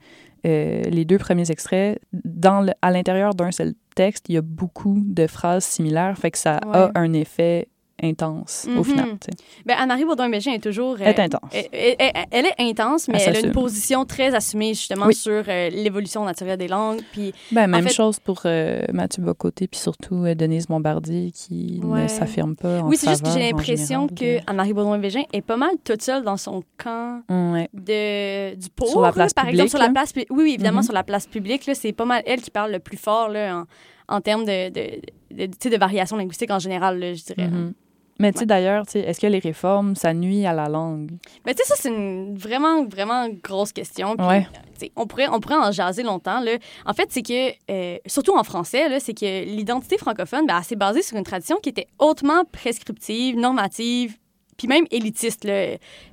euh, 0.46 0.82
les 0.84 1.04
deux 1.04 1.18
premiers 1.18 1.50
extraits, 1.50 2.00
dans 2.12 2.60
le- 2.62 2.72
à 2.80 2.90
l'intérieur 2.90 3.34
d'un 3.34 3.50
seul 3.50 3.74
texte, 3.94 4.26
il 4.28 4.36
y 4.36 4.38
a 4.38 4.42
beaucoup 4.42 4.96
de 5.04 5.26
phrases 5.26 5.64
similaires, 5.64 6.16
fait 6.16 6.30
que 6.30 6.38
ça 6.38 6.60
a 6.72 6.90
un 6.94 7.12
effet 7.12 7.68
intense 8.02 8.66
au 8.68 8.78
Mhm. 8.78 8.84
final. 8.84 9.18
Ben, 9.66 9.76
Anne-Marie 9.78 10.04
Baudouin-Bégin 10.04 10.52
est 10.52 10.62
toujours... 10.62 10.94
euh, 10.94 10.98
Elle 11.00 11.08
est 11.14 11.20
intense. 11.20 11.50
Elle, 11.52 11.66
elle- 11.72 11.96
elle- 11.98 12.24
elle 12.30 12.46
est 12.46 12.70
intense, 12.70 13.08
mais 13.08 13.18
Elle 13.22 13.36
elle 13.36 13.44
a 13.44 13.46
une 13.48 13.52
position 13.52 14.04
très 14.04 14.34
assumée 14.34 14.74
justement 14.74 15.06
Oui. 15.06 15.14
sur 15.14 15.44
euh, 15.48 15.70
l'évolution 15.70 16.24
naturelle 16.24 16.58
des 16.58 16.68
langues. 16.68 17.00
Puis 17.12 17.32
Ben, 17.52 17.66
même 17.66 17.84
fait- 17.88 17.94
chose 17.94 18.18
pour 18.20 18.42
euh, 18.44 18.82
Mathieu 18.92 19.22
Bocoté, 19.22 19.66
puis 19.68 19.78
surtout 19.80 20.24
euh, 20.24 20.34
Denise 20.34 20.66
Bombardier, 20.66 21.30
qui 21.32 21.80
Ouais. 21.82 22.02
ne 22.04 22.08
s'affirme 22.08 22.56
pas 22.56 22.80
en 22.80 22.88
oui, 22.88 22.96
c'est 22.96 23.08
juste 23.10 23.22
que 23.24 23.30
j'ai 23.30 23.50
l'impression 23.50 24.06
que 24.08 24.38
Anne-Marie 24.48 24.72
Baudouin-Bégin 24.74 25.22
est 25.32 25.42
pas 25.42 25.56
mal 25.56 25.70
toute 25.84 26.02
seule 26.02 26.22
dans 26.22 26.36
son 26.36 26.62
camp 26.76 27.22
de- 27.28 27.52
Ouais. 27.52 27.68
de, 27.74 28.54
du 28.56 28.68
pour, 28.70 28.88
Sur 28.88 29.00
la 29.02 29.12
place 29.12 29.32
par 29.34 29.44
publique, 29.44 29.64
exemple, 29.64 29.70
sur 29.82 29.86
la 29.88 29.92
place... 29.92 30.12
Oui, 30.16 30.26
oui, 30.30 30.52
évidemment, 30.54 30.78
Mhm. 30.78 30.84
sur 30.84 30.94
la 30.94 31.02
place 31.04 31.26
publique, 31.26 31.68
c'est 31.74 31.92
pas 31.92 32.04
mal 32.04 32.22
elle 32.26 32.40
qui 32.40 32.50
parle 32.50 32.72
le 32.72 32.78
plus 32.78 32.96
fort 32.96 33.28
là, 33.28 33.64
en, 34.08 34.16
en 34.16 34.20
termes 34.20 34.44
de, 34.44 34.68
de, 34.70 35.00
de, 35.46 35.68
de 35.70 35.76
variation 35.76 36.16
linguistique 36.16 36.50
en 36.50 36.58
général, 36.58 36.98
là, 36.98 37.14
je 37.14 37.22
dirais. 37.24 37.48
Mhm. 37.48 37.72
Mais 38.20 38.32
tu 38.32 38.40
sais, 38.40 38.46
d'ailleurs, 38.46 38.84
est-ce 38.94 39.18
que 39.18 39.26
les 39.26 39.38
réformes, 39.40 39.96
ça 39.96 40.12
nuit 40.14 40.46
à 40.46 40.52
la 40.52 40.68
langue? 40.68 41.10
Mais 41.46 41.54
tu 41.54 41.62
sais, 41.62 41.68
ça, 41.68 41.74
c'est 41.78 41.88
une 41.88 42.36
vraiment, 42.36 42.84
vraiment 42.84 43.28
grosse 43.42 43.72
question. 43.72 44.14
Puis, 44.16 44.26
Ouais. 44.26 44.46
on, 44.94 45.06
pourrait, 45.06 45.26
on 45.28 45.40
pourrait 45.40 45.56
en 45.56 45.72
jaser 45.72 46.02
longtemps. 46.02 46.40
Là. 46.40 46.52
En 46.86 46.92
fait, 46.92 47.08
c'est 47.10 47.22
que, 47.22 47.50
euh, 47.70 47.98
surtout 48.06 48.36
en 48.36 48.44
français, 48.44 49.00
c'est 49.00 49.14
que 49.14 49.44
l'identité 49.44 49.96
francophone, 49.98 50.46
ben, 50.46 50.62
s'est 50.62 50.76
basée 50.76 51.02
sur 51.02 51.16
une 51.16 51.24
tradition 51.24 51.56
qui 51.62 51.70
était 51.70 51.88
hautement 51.98 52.44
prescriptive, 52.52 53.36
normative, 53.36 54.16
puis 54.56 54.68
même 54.68 54.84
élitiste. 54.90 55.48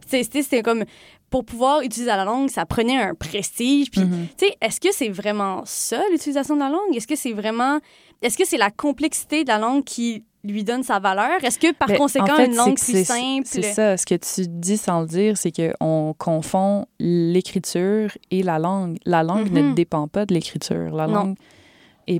C'était 0.07 0.61
comme, 0.63 0.85
pour 1.29 1.43
pouvoir 1.43 1.81
utiliser 1.81 2.05
la 2.09 2.23
langue, 2.23 2.49
ça 2.49 2.65
prenait 2.65 2.97
un 3.01 3.13
prestige. 3.13 3.91
Puis, 3.91 3.99
Mhm. 4.01 4.27
tu 4.37 4.45
sais, 4.47 4.55
est-ce 4.61 4.79
que 4.79 4.93
c'est 4.93 5.09
vraiment 5.09 5.63
ça, 5.65 6.01
l'utilisation 6.11 6.55
de 6.55 6.61
la 6.61 6.69
langue? 6.69 6.95
Est-ce 6.95 7.07
que 7.07 7.17
c'est 7.17 7.33
vraiment... 7.33 7.79
Est-ce 8.21 8.37
que 8.37 8.45
c'est 8.45 8.57
la 8.57 8.71
complexité 8.71 9.43
de 9.43 9.49
la 9.49 9.57
langue 9.59 9.83
qui 9.83 10.23
lui 10.43 10.63
donne 10.63 10.83
sa 10.83 10.99
valeur? 10.99 11.43
Est-ce 11.43 11.59
que, 11.59 11.73
par 11.73 11.87
Ben, 11.87 11.97
conséquent, 11.97 12.33
en 12.33 12.35
fait, 12.37 12.45
une 12.47 12.55
langue 12.55 12.77
plus 12.79 13.05
simple... 13.05 13.43
C'est 13.45 13.61
ça. 13.61 13.97
Ce 13.97 14.05
que 14.05 14.15
tu 14.15 14.47
dis 14.47 14.77
sans 14.77 15.01
le 15.01 15.07
dire, 15.07 15.37
c'est 15.37 15.51
qu'on 15.51 16.15
confond 16.17 16.85
l'écriture 16.99 18.11
et 18.31 18.43
la 18.43 18.59
langue. 18.59 18.97
La 19.05 19.23
langue 19.23 19.51
ne 19.51 19.61
Mhm. 19.61 19.75
dépend 19.75 20.07
pas 20.07 20.25
de 20.25 20.33
l'écriture. 20.33 20.95
La 20.95 21.07
Non. 21.07 21.13
langue 21.13 21.35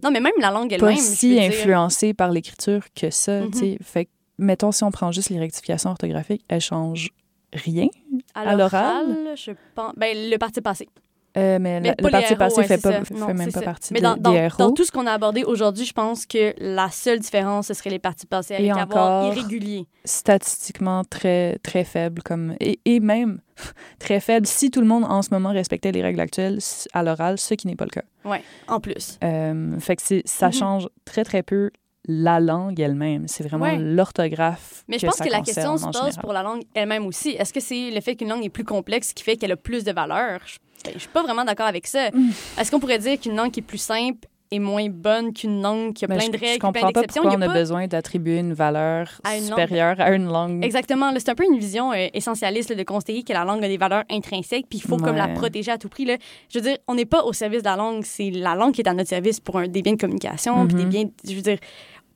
Non, 0.04 0.12
mais 0.12 0.20
même 0.20 0.34
la 0.40 0.52
langue 0.52 0.70
n'est 0.70 0.76
elle-même, 0.76 0.96
pas 0.96 1.02
si 1.02 1.30
dire. 1.30 1.44
influencée 1.44 2.14
par 2.14 2.32
l'écriture 2.32 2.82
que 2.94 3.10
ça. 3.10 3.42
Tu 3.54 3.58
sais. 3.58 3.78
Fait 3.82 4.06
que, 4.06 4.10
mettons, 4.38 4.72
si 4.74 4.84
on 4.84 4.92
prend 4.92 5.12
juste 5.14 5.30
les 5.30 5.40
rectifications 5.40 5.92
orthographiques, 5.92 6.44
elles 6.50 6.60
changent 6.62 7.10
rien. 7.54 7.88
À 8.36 8.56
l'oral, 8.56 9.34
je 9.36 9.52
pense. 9.74 9.94
Ben, 9.96 10.30
le 10.30 10.38
parti 10.38 10.60
passé. 10.62 10.90
Euh, 11.38 11.60
mais 11.62 11.80
Mais 11.80 11.90
la- 11.90 11.96
le 12.00 12.10
parti 12.10 12.36
passé 12.36 12.58
ouais, 12.58 12.64
fait, 12.68 12.78
c'est 12.78 12.82
pas, 12.82 12.92
ça. 13.00 13.06
fait 13.06 13.14
Non, 13.14 13.28
même 13.28 13.52
pas 13.52 13.60
ça. 13.60 13.62
partie 13.62 13.94
Mais 13.94 14.00
de- 14.00 14.06
dans, 14.06 14.32
des 14.32 14.48
RO. 14.48 14.58
dans 14.58 14.72
tout 14.72 14.84
ce 14.84 14.92
qu'on 14.92 15.06
a 15.06 15.12
abordé 15.12 15.44
aujourd'hui, 15.44 15.86
je 15.86 15.94
pense 15.94 16.26
que 16.26 16.54
la 16.58 16.90
seule 16.90 17.20
différence, 17.20 17.68
ce 17.68 17.74
serait 17.76 17.90
les 17.92 18.00
partis 18.00 18.26
passés 18.26 18.56
avec 18.56 18.66
Et 18.66 18.72
avoir 18.72 19.34
irrégulier. 19.36 19.86
statistiquement 20.06 21.04
très, 21.04 21.58
très 21.60 21.84
faible. 21.84 22.22
Comme, 22.24 22.56
et, 22.60 22.80
et 22.86 23.00
même 23.00 23.40
très 24.00 24.20
faible 24.20 24.46
si 24.48 24.72
tout 24.72 24.82
le 24.82 24.88
monde 24.88 25.04
en 25.06 25.22
ce 25.22 25.30
moment 25.32 25.50
respectait 25.52 25.92
les 25.92 26.02
règles 26.02 26.20
actuelles 26.20 26.60
à 26.94 27.04
l'oral, 27.04 27.38
ce 27.38 27.54
qui 27.54 27.68
n'est 27.68 27.76
pas 27.76 27.86
le 27.86 27.92
cas. 27.92 28.04
Ouais, 28.26 28.42
en 28.68 28.80
plus. 28.80 29.18
Euh, 29.24 29.80
fait 29.80 29.96
que 29.96 30.02
ça 30.26 30.48
Mhm. 30.48 30.54
change 30.54 30.90
très, 31.06 31.24
très 31.24 31.44
peu 31.44 31.70
la 32.10 32.40
langue 32.40 32.80
elle-même. 32.80 33.28
C'est 33.28 33.44
vraiment 33.46 33.66
Ouais. 33.66 33.78
l'orthographe. 33.78 34.86
Mais 34.88 34.98
je 34.98 35.06
pense 35.06 35.18
que 35.18 35.30
la 35.30 35.42
question 35.42 35.78
se 35.78 35.84
pose 35.86 35.94
général. 35.94 36.14
pour 36.22 36.32
la 36.34 36.42
langue 36.42 36.62
elle-même 36.74 37.06
aussi. 37.06 37.32
Est-ce 37.32 37.52
que 37.52 37.60
c'est 37.60 37.92
le 37.92 38.00
fait 38.00 38.16
qu'une 38.16 38.30
langue 38.30 38.46
est 38.46 38.50
plus 38.50 38.64
complexe 38.64 39.14
qui 39.14 39.24
fait 39.26 39.36
qu'elle 39.36 39.52
a 39.52 39.58
plus 39.58 39.84
de 39.84 39.92
valeur? 39.92 40.40
Je, 40.46 40.58
je 40.94 41.00
suis 41.00 41.10
pas 41.10 41.24
vraiment 41.24 41.44
d'accord 41.46 41.68
avec 41.68 41.88
ça. 41.88 42.10
Mm. 42.12 42.30
Est-ce 42.60 42.72
qu'on 42.72 42.80
pourrait 42.80 43.00
dire 43.00 43.20
qu'une 43.20 43.36
langue 43.36 43.52
qui 43.52 43.60
est 43.60 43.64
plus 43.64 43.78
simple 43.78 44.28
est 44.50 44.60
moins 44.60 44.88
bonne 44.88 45.34
qu'une 45.34 45.62
langue 45.62 45.92
qui 45.94 46.06
a 46.06 46.08
Mais 46.08 46.16
plein 46.16 46.26
je, 46.28 46.32
de 46.32 46.38
je 46.38 46.42
règles, 46.46 46.60
plein 46.60 46.72
comprends 46.72 46.92
pas 46.94 47.04
pourquoi 47.04 47.32
Il 47.32 47.34
y 47.34 47.38
on 47.38 47.42
a 47.42 47.48
pas- 47.48 47.54
besoin 47.54 47.88
d'attribuer 47.88 48.38
une 48.38 48.54
valeur 48.54 49.20
À 49.26 49.36
une 49.36 49.42
langue. 49.50 49.50
supérieure 49.60 49.96
à 50.00 50.12
une 50.14 50.26
langue. 50.28 50.64
Exactement. 50.64 51.12
C'est 51.18 51.28
un 51.28 51.36
peu 51.36 51.44
une 51.44 51.60
vision 51.60 51.92
euh, 51.92 52.08
essentialiste 52.14 52.70
là, 52.70 52.76
de 52.78 52.84
considérer 52.84 53.24
que 53.24 53.34
la 53.34 53.44
langue 53.44 53.62
a 53.66 53.68
des 53.68 53.76
valeurs 53.76 54.04
intrinsèques, 54.10 54.68
puis 54.70 54.80
il 54.80 54.88
faut 54.88 54.96
comme 54.96 55.18
la 55.18 55.28
protéger 55.28 55.72
à 55.72 55.78
tout 55.78 55.90
prix. 55.90 56.06
Là. 56.06 56.16
Je 56.50 56.60
veux 56.60 56.64
dire, 56.64 56.78
on 56.88 56.96
n'est 56.96 57.04
pas 57.06 57.24
au 57.26 57.34
service 57.34 57.60
de 57.62 57.68
la 57.68 57.76
langue, 57.76 58.04
c'est 58.06 58.30
la 58.30 58.56
langue 58.56 58.74
qui 58.74 58.80
est 58.80 58.88
à 58.88 58.94
notre 58.94 59.10
service 59.10 59.42
pour 59.42 59.58
un, 59.58 59.68
des 59.68 59.82
biens 59.82 59.94
de 59.96 60.00
communication, 60.00 60.66
puis 60.66 60.76
des 60.78 60.84
Mhm. 60.84 60.90
biens. 60.90 61.06
Je 61.28 61.34
veux 61.36 61.42
dire, 61.42 61.58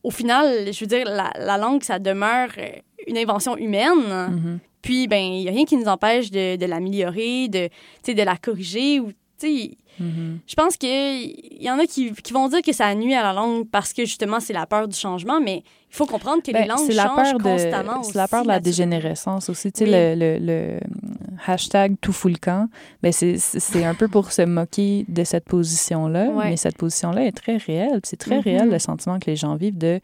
au 0.03 0.09
final, 0.11 0.71
je 0.71 0.79
veux 0.79 0.87
dire, 0.87 1.05
la, 1.05 1.31
la 1.37 1.57
langue, 1.57 1.83
ça 1.83 1.99
demeure 1.99 2.47
euh, 2.57 2.69
une 3.07 3.17
invention 3.17 3.57
humaine. 3.57 4.05
Mhm. 4.29 4.59
Puis, 4.81 5.07
ben, 5.07 5.21
il 5.21 5.41
n'y 5.41 5.47
a 5.49 5.51
rien 5.51 5.65
qui 5.65 5.77
nous 5.77 5.87
empêche 5.87 6.31
de, 6.31 6.55
de 6.55 6.65
l'améliorer, 6.65 7.47
de, 7.47 7.69
de 8.13 8.23
la 8.23 8.35
corriger 8.37 8.99
ou. 8.99 9.11
Mhm. 9.99 10.39
Je 10.47 10.53
pense 10.55 10.77
qu'il 10.77 11.33
y 11.63 11.67
en 11.69 11.79
a 11.79 11.87
qui, 11.87 12.11
qui 12.13 12.31
vont 12.31 12.47
dire 12.47 12.61
que 12.61 12.71
ça 12.73 12.93
nuit 12.93 13.15
à 13.15 13.23
la 13.23 13.33
langue 13.33 13.67
parce 13.67 13.91
que 13.91 14.05
justement 14.05 14.39
c'est 14.39 14.53
la 14.53 14.67
peur 14.67 14.87
du 14.87 14.95
changement, 14.95 15.41
mais 15.41 15.63
il 15.89 15.95
faut 15.95 16.05
comprendre 16.05 16.43
que 16.43 16.47
les 16.51 16.53
Ben, 16.53 16.67
langues 16.67 16.85
c'est 16.85 16.93
la 16.93 17.07
changent 17.07 17.15
peur 17.15 17.37
de 17.39 17.43
constamment. 17.43 18.03
c'est 18.03 18.13
la 18.15 18.27
peur 18.27 18.43
de 18.43 18.47
la 18.49 18.59
dégénérescence 18.59 19.49
aussi 19.49 19.71
tu 19.71 19.79
sais 19.79 19.85
Oui. 19.85 19.91
le, 20.19 20.37
le, 20.37 20.45
le 20.45 20.79
hashtag 21.47 21.95
tout 22.01 22.13
fout 22.13 22.31
le 22.31 22.37
camp 22.37 22.69
ben 23.01 23.11
c'est 23.11 23.37
c'est 23.39 23.83
un 23.83 23.95
peu 23.95 24.07
pour 24.07 24.31
se 24.31 24.43
moquer 24.43 25.05
de 25.09 25.23
cette 25.23 25.45
position 25.45 26.07
là 26.07 26.25
Ouais. 26.29 26.51
mais 26.51 26.57
cette 26.57 26.77
position 26.77 27.09
là 27.11 27.25
est 27.25 27.31
très 27.31 27.57
réelle 27.57 27.99
c'est 28.03 28.17
très 28.17 28.35
Mhm. 28.37 28.41
réel 28.43 28.69
le 28.69 28.77
sentiment 28.79 29.17
que 29.19 29.25
les 29.29 29.35
gens 29.35 29.55
vivent 29.55 29.77
de 29.79 29.99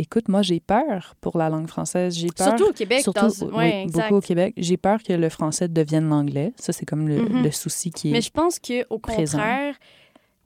écoute 0.00 0.28
moi 0.28 0.42
j'ai 0.42 0.60
peur 0.60 1.14
pour 1.20 1.36
la 1.38 1.48
langue 1.48 1.68
française 1.68 2.14
j'ai 2.16 2.28
peur 2.28 2.48
Surtout 2.48 2.70
au 2.70 2.72
Québec. 2.72 3.00
Surtout, 3.02 3.20
dans- 3.26 3.46
oui, 3.48 3.54
ouais, 3.54 3.82
exact. 3.84 4.02
beaucoup 4.04 4.16
au 4.16 4.20
Québec. 4.20 4.54
J'ai 4.56 4.76
peur 4.76 5.02
que 5.02 5.12
le 5.12 5.28
français 5.28 5.68
devienne 5.68 6.08
l'anglais. 6.08 6.52
Ça, 6.56 6.72
c'est 6.72 6.86
comme 6.86 7.08
le, 7.08 7.16
Mhm. 7.22 7.42
le 7.42 7.50
souci 7.50 7.90
qui 7.90 8.08
est... 8.10 8.12
Mais 8.12 8.20
je 8.20 8.30
pense 8.30 8.58
qu'au 8.58 8.98
présent. 8.98 9.38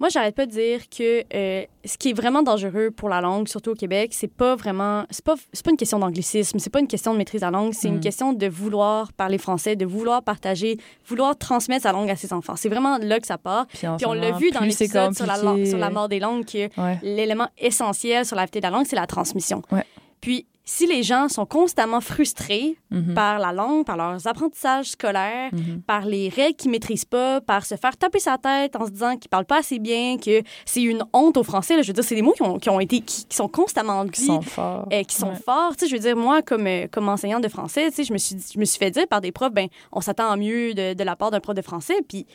Moi, 0.01 0.09
j'arrête 0.09 0.35
pas 0.35 0.47
de 0.47 0.51
dire 0.51 0.89
que 0.89 1.23
euh, 1.35 1.65
ce 1.85 1.97
qui 1.99 2.11
est 2.11 2.13
vraiment 2.15 2.43
dangereux 2.43 2.91
pour 2.91 3.09
la 3.11 3.21
langue, 3.21 3.47
surtout 3.47 3.71
au 3.71 3.75
Québec, 3.75 4.13
c'est 4.15 4.33
pas 4.33 4.57
vraiment. 4.57 5.05
C'est 5.11 5.25
pas, 5.25 5.35
pas 5.37 5.71
une 5.71 5.77
question 5.77 5.99
d'anglicisme, 5.99 6.59
c'est 6.59 6.71
pas 6.71 6.81
une 6.81 6.89
question 6.89 7.13
de 7.13 7.19
maîtrise 7.19 7.43
de 7.43 7.47
la 7.47 7.51
langue, 7.53 7.73
c'est 7.75 7.89
Mm. 7.91 7.95
une 7.95 8.01
question 8.01 8.33
de 8.33 8.47
vouloir 8.49 9.13
parler 9.13 9.37
français, 9.39 9.77
de 9.77 9.85
vouloir 9.85 10.23
partager, 10.23 10.79
vouloir 11.07 11.37
transmettre 11.37 11.83
sa 11.83 11.93
langue 11.93 12.11
à 12.11 12.17
ses 12.17 12.33
enfants. 12.33 12.57
C'est 12.57 12.69
vraiment 12.71 12.99
là 12.99 13.21
que 13.21 13.27
ça 13.27 13.39
part. 13.39 13.67
Puis, 13.67 13.87
on 14.07 14.13
l'a 14.15 14.33
vu 14.33 14.51
dans 14.51 14.61
l'épisode 14.61 15.15
sur 15.15 15.27
la, 15.27 15.37
sur 15.67 15.91
mort 15.91 16.09
des 16.09 16.19
langues 16.19 16.45
que 16.45 16.69
Ouais. 16.81 16.99
l'élément 17.03 17.49
essentiel 17.59 18.25
sur 18.25 18.37
la 18.37 18.43
vitalité 18.47 18.67
de 18.67 18.73
la 18.73 18.79
langue, 18.79 18.87
c'est 18.87 18.97
la 18.97 19.07
transmission. 19.07 19.63
Ouais. 19.71 19.85
Puis, 20.21 20.47
si 20.73 20.87
les 20.87 21.03
gens 21.03 21.29
sont 21.29 21.47
constamment 21.47 22.01
frustrés 22.01 22.77
Mhm. 22.93 23.15
par 23.15 23.39
la 23.41 23.53
langue, 23.53 23.85
par 23.85 23.97
leurs 23.97 24.25
apprentissages 24.29 24.91
scolaires, 24.91 25.51
Mhm. 25.53 25.83
par 25.83 26.05
les 26.05 26.29
règles 26.29 26.55
qu'ils 26.57 26.71
maîtrisent 26.71 27.05
pas, 27.05 27.41
par 27.41 27.65
se 27.67 27.75
faire 27.77 27.97
taper 27.97 28.21
sa 28.21 28.39
tête 28.39 28.77
en 28.77 28.87
se 28.87 28.91
disant 28.91 29.17
qu'ils 29.17 29.29
parlent 29.31 29.47
pas 29.47 29.59
assez 29.59 29.81
bien, 29.81 30.17
que 30.17 30.43
c'est 30.65 30.83
une 30.83 31.03
honte 31.13 31.37
au 31.37 31.43
français. 31.43 31.75
là. 31.75 31.83
Je 31.83 31.89
veux 31.89 31.93
dire, 31.93 32.05
c'est 32.05 32.15
des 32.15 32.23
mots 32.23 32.33
qui 32.35 32.43
ont, 32.43 32.59
qui 32.59 32.71
ont 32.71 32.79
été, 32.79 33.01
qui, 33.01 33.25
qui 33.27 33.37
sont 33.37 33.49
constamment 33.49 34.05
Qui 34.07 34.21
dits. 34.21 34.27
sont 34.27 34.43
forts. 34.43 34.87
euh, 34.93 35.03
qui 35.03 35.17
sont 35.17 35.31
Ouais. 35.31 35.37
forts. 35.45 35.73
Tu 35.77 35.81
sais, 35.85 35.91
je 35.91 35.95
veux 35.97 36.01
dire, 36.03 36.17
moi, 36.17 36.41
comme, 36.43 36.67
euh, 36.69 36.87
comme 36.91 37.09
enseignante 37.09 37.43
de 37.43 37.49
français, 37.49 37.89
tu 37.91 37.97
sais, 37.97 38.05
je 38.05 38.13
me 38.13 38.19
suis, 38.19 38.37
je 38.55 38.59
me 38.59 38.65
suis 38.65 38.79
fait 38.79 38.91
dire 38.93 39.09
par 39.09 39.21
des 39.21 39.33
profs, 39.33 39.53
ben, 39.53 39.67
on 39.93 40.01
s'attend 40.01 40.31
à 40.31 40.37
mieux 40.37 40.73
de, 40.75 40.95
de 40.95 41.05
la 41.05 41.17
part 41.17 41.31
d'un 41.33 41.41
prof 41.41 41.55
de 41.57 41.63
français. 41.63 41.97
Puis, 42.09 42.27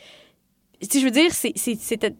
sais, 0.82 1.00
je 1.00 1.04
veux 1.04 1.10
dire, 1.10 1.30
c'est 1.32 1.52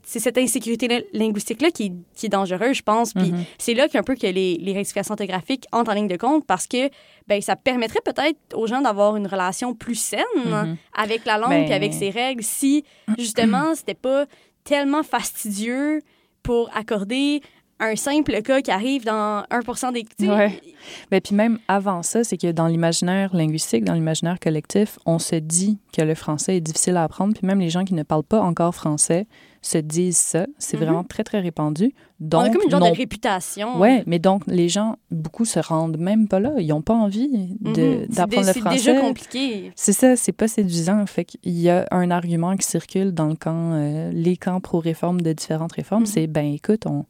cette 0.05 0.39
insécurité 0.39 1.07
linguistique-là 1.13 1.71
qui, 1.71 1.85
est- 1.87 1.93
qui 2.15 2.27
est 2.27 2.29
dangereuse, 2.31 2.77
je 2.77 2.83
pense. 2.83 3.13
Puis, 3.13 3.33
Mhm. 3.33 3.45
c'est 3.59 3.75
là 3.75 3.89
qu'un 3.89 4.03
peu 4.03 4.15
que 4.15 4.27
les, 4.27 4.57
les 4.57 4.73
rectifications 4.73 5.13
orthographiques 5.13 5.67
entrent 5.73 5.91
en 5.91 5.95
ligne 5.95 6.09
de 6.09 6.17
compte 6.17 6.47
parce 6.47 6.67
que 6.67 6.89
ben, 7.27 7.41
ça 7.43 7.57
permettrait 7.57 8.01
peut-être 8.05 8.39
aux 8.55 8.67
gens 8.67 8.81
d'avoir 8.81 9.17
une 9.17 9.27
relation 9.27 9.75
plus 9.75 9.95
saine 9.97 10.23
Mhm. 10.47 10.77
avec 10.95 11.25
la 11.27 11.39
langue 11.39 11.51
Ben- 11.51 11.65
puis 11.65 11.75
avec 11.75 11.93
ses 11.93 12.11
règles 12.11 12.43
si, 12.43 12.85
justement, 13.19 13.75
c'était 13.75 13.95
pas 13.95 14.27
tellement 14.65 15.03
fastidieux 15.03 16.01
pour 16.43 16.71
accorder 16.77 17.41
un 17.79 17.95
simple 17.97 18.41
cas 18.43 18.61
qui 18.63 18.71
arrive 18.71 19.05
dans 19.05 19.45
1 19.51 19.93
des... 19.93 20.03
tu 20.05 20.27
sais, 20.27 20.31
Ouais. 20.31 20.61
Ben, 21.11 21.21
puis 21.21 21.35
même 21.35 21.59
avant 21.69 22.03
ça, 22.03 22.25
c'est 22.25 22.37
que 22.39 22.51
dans 22.53 22.67
l'imaginaire 22.69 23.35
linguistique, 23.37 23.85
dans 23.85 23.93
l'imaginaire 23.95 24.39
collectif, 24.41 24.99
on 25.05 25.19
se 25.19 25.37
dit 25.37 25.79
que 25.93 26.01
le 26.03 26.15
français 26.15 26.57
est 26.57 26.61
difficile 26.61 26.97
à 26.97 27.05
apprendre. 27.05 27.35
Puis 27.35 27.47
même 27.47 27.61
les 27.61 27.69
gens 27.71 27.85
qui 27.85 27.95
ne 27.95 28.03
parlent 28.03 28.23
pas 28.25 28.41
encore 28.41 28.75
français 28.75 29.27
se 29.63 29.79
disent 29.79 30.17
ça. 30.17 30.47
C'est 30.59 30.77
Mhm. 30.79 30.83
vraiment 30.85 31.05
très, 31.05 31.25
très 31.25 31.41
répandu. 31.41 31.93
Donc, 32.21 32.43
On 32.43 32.45
a 32.45 32.51
comme 32.51 32.63
une 32.65 32.71
genre 32.71 32.81
non- 32.81 32.91
de 32.93 32.97
réputation. 32.97 33.79
Ouais, 33.81 34.05
mais 34.07 34.19
donc 34.21 34.45
les 34.47 34.69
gens, 34.69 34.97
beaucoup 35.11 35.45
se 35.45 35.59
rendent 35.59 35.99
même 35.99 36.29
pas 36.29 36.39
là. 36.41 36.53
Ils 36.59 36.69
n'ont 36.69 36.83
pas 36.83 36.95
envie 36.95 37.29
Mhm. 37.61 37.75
C'est 37.75 38.07
d'apprendre 38.15 38.47
le 38.47 38.53
C'est 38.53 38.61
français. 38.61 38.77
déjà 38.77 39.01
compliqué. 39.01 39.73
C'est 39.75 39.93
ça, 39.93 40.15
c'est 40.17 40.33
pas 40.33 40.47
séduisant. 40.49 41.05
Fait 41.07 41.25
qu'il 41.25 41.41
y 41.59 41.69
a 41.69 41.87
un 41.91 42.11
argument 42.11 42.57
qui 42.57 42.67
circule 42.67 43.13
dans 43.13 43.27
le 43.27 43.35
camp, 43.35 43.73
euh, 43.75 44.11
les 44.15 44.37
camps 44.37 44.61
pro-réforme 44.61 45.21
de 45.21 45.33
différentes 45.33 45.73
réformes. 45.73 46.03
Mhm. 46.03 46.07
C'est, 46.07 46.27
ben 46.29 46.47
écoute, 46.55 46.87
on, 46.87 47.05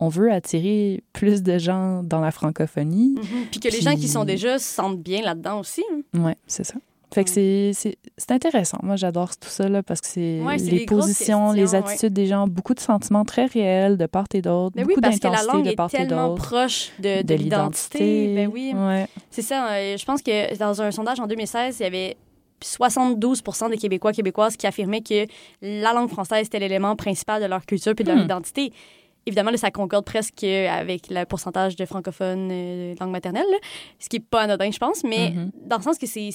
on 0.00 0.08
veut 0.08 0.30
attirer 0.32 1.02
plus 1.12 1.42
de 1.42 1.58
gens 1.58 2.02
dans 2.02 2.20
la 2.20 2.30
francophonie. 2.30 3.14
Mhm. 3.16 3.46
Puis 3.50 3.60
que 3.60 3.68
les 3.68 3.80
gens 3.80 3.94
qui 3.96 4.08
sont 4.08 4.24
déjà 4.24 4.58
se 4.58 4.66
sentent 4.72 5.00
bien 5.00 5.22
là-dedans 5.22 5.60
aussi. 5.60 5.82
hein. 5.92 6.20
Ouais, 6.24 6.36
c'est 6.46 6.64
ça. 6.64 6.74
Fait 7.12 7.24
que 7.24 7.30
Ouais. 7.30 7.72
c'est- 7.72 8.30
intéressant. 8.30 8.76
Moi, 8.82 8.96
j'adore 8.96 9.30
tout 9.34 9.48
ça 9.48 9.66
là, 9.66 9.82
parce 9.82 10.02
que 10.02 10.06
c'est 10.06 10.40
Ouais, 10.42 10.58
les 10.58 10.84
positions, 10.84 11.52
les 11.52 11.74
attitudes 11.74 12.12
des 12.12 12.26
gens, 12.26 12.46
beaucoup 12.46 12.74
de 12.74 12.80
sentiments 12.80 13.24
très 13.24 13.46
réels 13.46 13.96
de 13.96 14.04
part 14.04 14.26
et 14.34 14.42
d'autre, 14.42 14.76
Ben 14.76 14.82
oui, 14.82 14.88
beaucoup 14.88 15.00
parce 15.00 15.18
que 15.18 15.24
la 15.26 15.30
d'intensité 15.30 15.52
langue 15.56 15.64
de 15.64 15.70
est 15.70 15.74
part 15.74 15.88
et 15.94 15.96
tellement 15.96 16.28
d'autre. 16.28 16.42
proche 16.44 16.90
de, 16.98 17.22
de 17.22 17.26
De 17.26 17.34
l'identité. 17.34 18.34
Ben 18.34 18.50
oui. 18.52 18.72
Ouais. 18.76 19.06
C'est 19.30 19.40
ça. 19.42 19.70
euh, 19.72 19.96
je 19.96 20.04
pense 20.04 20.20
que 20.20 20.54
dans 20.58 20.82
un 20.82 20.90
sondage 20.90 21.18
en 21.18 21.26
2016, 21.26 21.78
il 21.80 21.82
y 21.84 21.86
avait 21.86 22.16
72% 22.60 23.70
des 23.70 23.78
Québécois 23.78 24.12
québécoises 24.12 24.56
qui 24.56 24.66
affirmaient 24.66 25.00
que 25.00 25.26
la 25.62 25.92
langue 25.94 26.10
française 26.10 26.46
était 26.46 26.58
l'élément 26.58 26.94
principal 26.96 27.40
de 27.42 27.46
leur 27.46 27.64
culture 27.64 27.94
puis 27.94 28.04
de 28.04 28.10
leur 28.10 28.20
Hmm. 28.20 28.24
identité. 28.26 28.72
Évidemment, 29.28 29.50
là, 29.50 29.56
ça 29.58 29.70
concorde 29.70 30.04
presque 30.04 30.42
avec 30.42 31.08
le 31.10 31.24
pourcentage 31.24 31.76
de 31.76 31.84
francophones 31.84 32.48
euh, 32.50 32.94
de 32.94 32.98
langue 33.00 33.10
maternelle, 33.12 33.44
là, 33.50 33.58
ce 33.98 34.08
qui 34.08 34.16
n'est 34.16 34.24
pas 34.28 34.40
anodin, 34.42 34.70
je 34.70 34.78
pense, 34.78 35.04
mais 35.04 35.30
Mhm. 35.30 35.50
dans 35.66 35.76
le 35.76 35.82
sens 35.82 35.98
que 35.98 36.06
c'est 36.06 36.30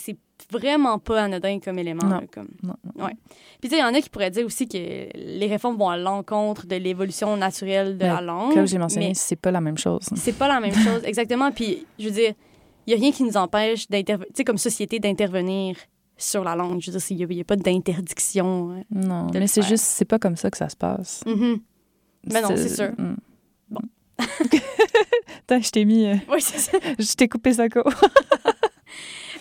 vraiment 0.52 1.00
pas 1.00 1.24
anodin 1.24 1.60
comme 1.60 1.80
élément. 1.80 2.04
Non. 2.06 2.20
là, 2.20 2.24
comme... 2.32 2.50
Non, 2.62 2.76
non. 2.96 3.06
Ouais. 3.06 3.14
Puis 3.60 3.70
tu 3.70 3.70
sais, 3.70 3.78
il 3.78 3.80
y 3.80 3.84
en 3.84 3.94
a 3.94 4.00
qui 4.02 4.10
pourraient 4.10 4.30
dire 4.32 4.46
aussi 4.46 4.68
que 4.68 4.78
les 4.78 5.48
réformes 5.48 5.78
vont 5.78 5.89
à 5.89 5.98
l'encontre 5.98 6.66
de 6.68 6.76
l'évolution 6.76 7.36
naturelle 7.38 7.98
de 7.98 8.04
Mais 8.04 8.10
la 8.14 8.22
langue. 8.22 8.54
Comme 8.54 8.68
j'ai 8.68 8.78
mentionné, 8.78 9.14
c'est 9.16 9.36
pas 9.36 9.52
la 9.52 9.62
même 9.62 9.78
chose. 9.78 10.04
c'est 10.16 10.38
pas 10.38 10.48
la 10.48 10.60
même 10.60 10.74
chose, 10.76 11.02
exactement. 11.06 11.52
Puis, 11.52 11.86
je 11.98 12.06
veux 12.06 12.14
dire, 12.14 12.34
il 12.86 12.94
n'y 12.94 13.00
a 13.00 13.02
rien 13.02 13.12
qui 13.12 13.24
nous 13.24 13.38
empêche, 13.38 13.88
d'intervenir, 13.89 14.28
tu 14.28 14.38
sais, 14.38 14.44
comme 14.44 14.58
société, 14.58 15.00
d'intervenir 15.00 15.78
sur 16.18 16.44
la 16.44 16.56
langue. 16.56 16.80
Je 16.82 16.91
veux 16.91 16.98
dire, 17.00 17.28
il 17.32 17.36
n'y 17.36 17.41
a, 17.41 17.44
pas 17.46 17.56
d'interdiction. 17.56 18.72
hein. 18.78 18.84
Non, 18.91 19.28
mais 19.34 19.48
c'est 19.48 19.62
juste, 19.64 19.86
c'est 19.86 20.06
pas 20.06 20.20
comme 20.20 20.36
ça 20.36 20.52
que 20.52 20.58
ça 20.58 20.70
se 20.70 20.76
passe. 20.76 21.22
Mhm. 21.26 21.60
Mais 22.32 22.42
non, 22.42 22.50
c'est 22.56 22.70
sûr. 22.70 22.92
Mm. 22.98 23.16
Bon. 23.70 23.82
Attends, 24.20 25.62
je 25.62 25.70
t'ai 25.72 25.86
mis. 25.86 26.06
euh, 26.06 26.16
Oui, 26.30 26.42
c'est 26.42 26.60
ça. 26.60 26.78
je 27.00 27.14
t'ai 27.16 27.28
coupé 27.28 27.54
ça 27.54 27.68
co. 27.70 27.82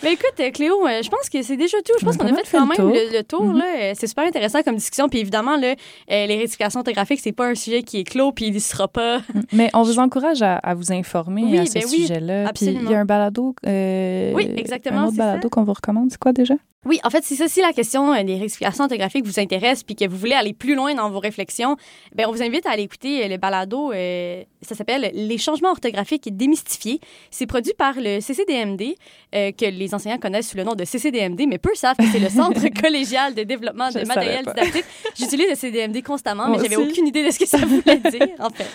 Mais 0.03 0.13
écoute, 0.13 0.33
euh, 0.39 0.51
Cléo, 0.51 0.85
euh, 0.87 1.01
je 1.01 1.09
pense 1.09 1.29
que 1.29 1.41
c'est 1.41 1.57
déjà 1.57 1.77
tout. 1.81 1.93
Je 1.99 2.05
pense 2.05 2.15
a 2.15 2.17
qu'on 2.19 2.25
a 2.33 2.43
fait 2.43 2.57
quand 2.57 2.65
même 2.67 2.93
le 2.93 3.21
tour. 3.23 3.43
Euh, 3.55 3.93
C'est 3.95 4.07
super 4.07 4.25
intéressant 4.25 4.61
comme 4.63 4.75
discussion. 4.75 5.07
Puis 5.09 5.19
évidemment, 5.19 5.55
là, 5.57 5.75
les 6.09 6.37
rectifications 6.37 6.79
orthographiques, 6.81 7.19
c'est 7.21 7.31
pas 7.31 7.47
un 7.47 7.55
sujet 7.55 7.83
qui 7.83 7.99
est 7.99 8.03
clos, 8.03 8.31
puis 8.31 8.45
il 8.47 8.53
ne 8.53 8.59
sera 8.59 8.87
pas. 8.87 9.21
Mais 9.51 9.69
on 9.73 9.83
vous 9.83 9.99
encourage 9.99 10.41
à, 10.41 10.55
à 10.57 10.73
vous 10.73 10.91
informer 10.91 11.43
Oui, 11.43 11.57
à 11.59 11.65
ce 11.65 11.73
ben 11.73 11.83
oui, 11.89 12.01
sujet-là. 12.01 12.51
Puis 12.53 12.65
il 12.65 12.89
y 12.89 12.93
a 12.93 12.99
un 12.99 13.05
balado. 13.05 13.55
euh, 13.65 14.31
Oui, 14.33 14.49
exactement, 14.57 15.01
Un 15.01 15.07
autre 15.07 15.17
balado 15.17 15.49
qu'on 15.49 15.63
vous 15.63 15.73
recommande. 15.73 16.09
C'est 16.11 16.19
quoi 16.19 16.33
déjà? 16.33 16.55
Oui, 16.85 16.99
en 17.05 17.09
fait, 17.09 17.23
c'est 17.23 17.35
ça. 17.35 17.47
Si 17.47 17.61
la 17.61 17.71
question 17.71 18.11
des 18.25 18.35
rectifications 18.35 18.83
orthographiques 18.83 19.25
vous 19.25 19.39
intéresse 19.39 19.83
puis 19.83 19.95
que 19.95 20.05
vous 20.05 20.17
voulez 20.17 20.33
aller 20.33 20.51
plus 20.51 20.75
loin 20.75 20.93
dans 20.93 21.09
vos 21.09 21.19
réflexions, 21.19 21.77
ben 22.13 22.25
on 22.27 22.33
vous 22.33 22.43
invite 22.43 22.65
à 22.65 22.71
aller 22.71 22.83
écouter 22.83 23.25
le 23.29 23.37
balado. 23.37 23.93
euh, 23.93 24.43
ça 24.61 24.75
s'appelle 24.75 25.09
Les 25.13 25.37
changements 25.37 25.71
orthographiques 25.71 26.35
démystifiés. 26.35 26.99
C'est 27.31 27.45
produit 27.45 27.71
par 27.77 27.93
le 27.97 28.19
CCDMD, 28.19 28.95
euh, 29.33 29.51
que 29.53 29.65
les 29.65 29.92
enseignants 29.93 30.17
connaissent 30.17 30.49
sous 30.49 30.57
le 30.57 30.63
nom 30.63 30.73
de 30.75 30.83
CCDMD, 30.85 31.45
mais 31.47 31.57
peu 31.57 31.73
savent 31.75 31.95
que 31.97 32.05
c'est 32.11 32.19
le 32.19 32.29
Centre 32.29 32.61
collégial 32.81 33.33
de 33.35 33.43
développement 33.43 33.89
de 33.89 34.05
matériel 34.05 34.43
pas. 34.45 34.53
didactique. 34.53 34.85
J'utilise 35.17 35.47
le 35.49 35.55
CCDMD 35.55 36.01
constamment, 36.03 36.47
mais 36.49 36.57
j'avais 36.59 36.75
aussi. 36.75 36.91
aucune 36.91 37.07
idée 37.07 37.25
de 37.25 37.31
ce 37.31 37.39
que 37.39 37.47
ça 37.47 37.57
voulait 37.57 37.97
dire, 37.97 38.27
en 38.39 38.49
fait. 38.49 38.65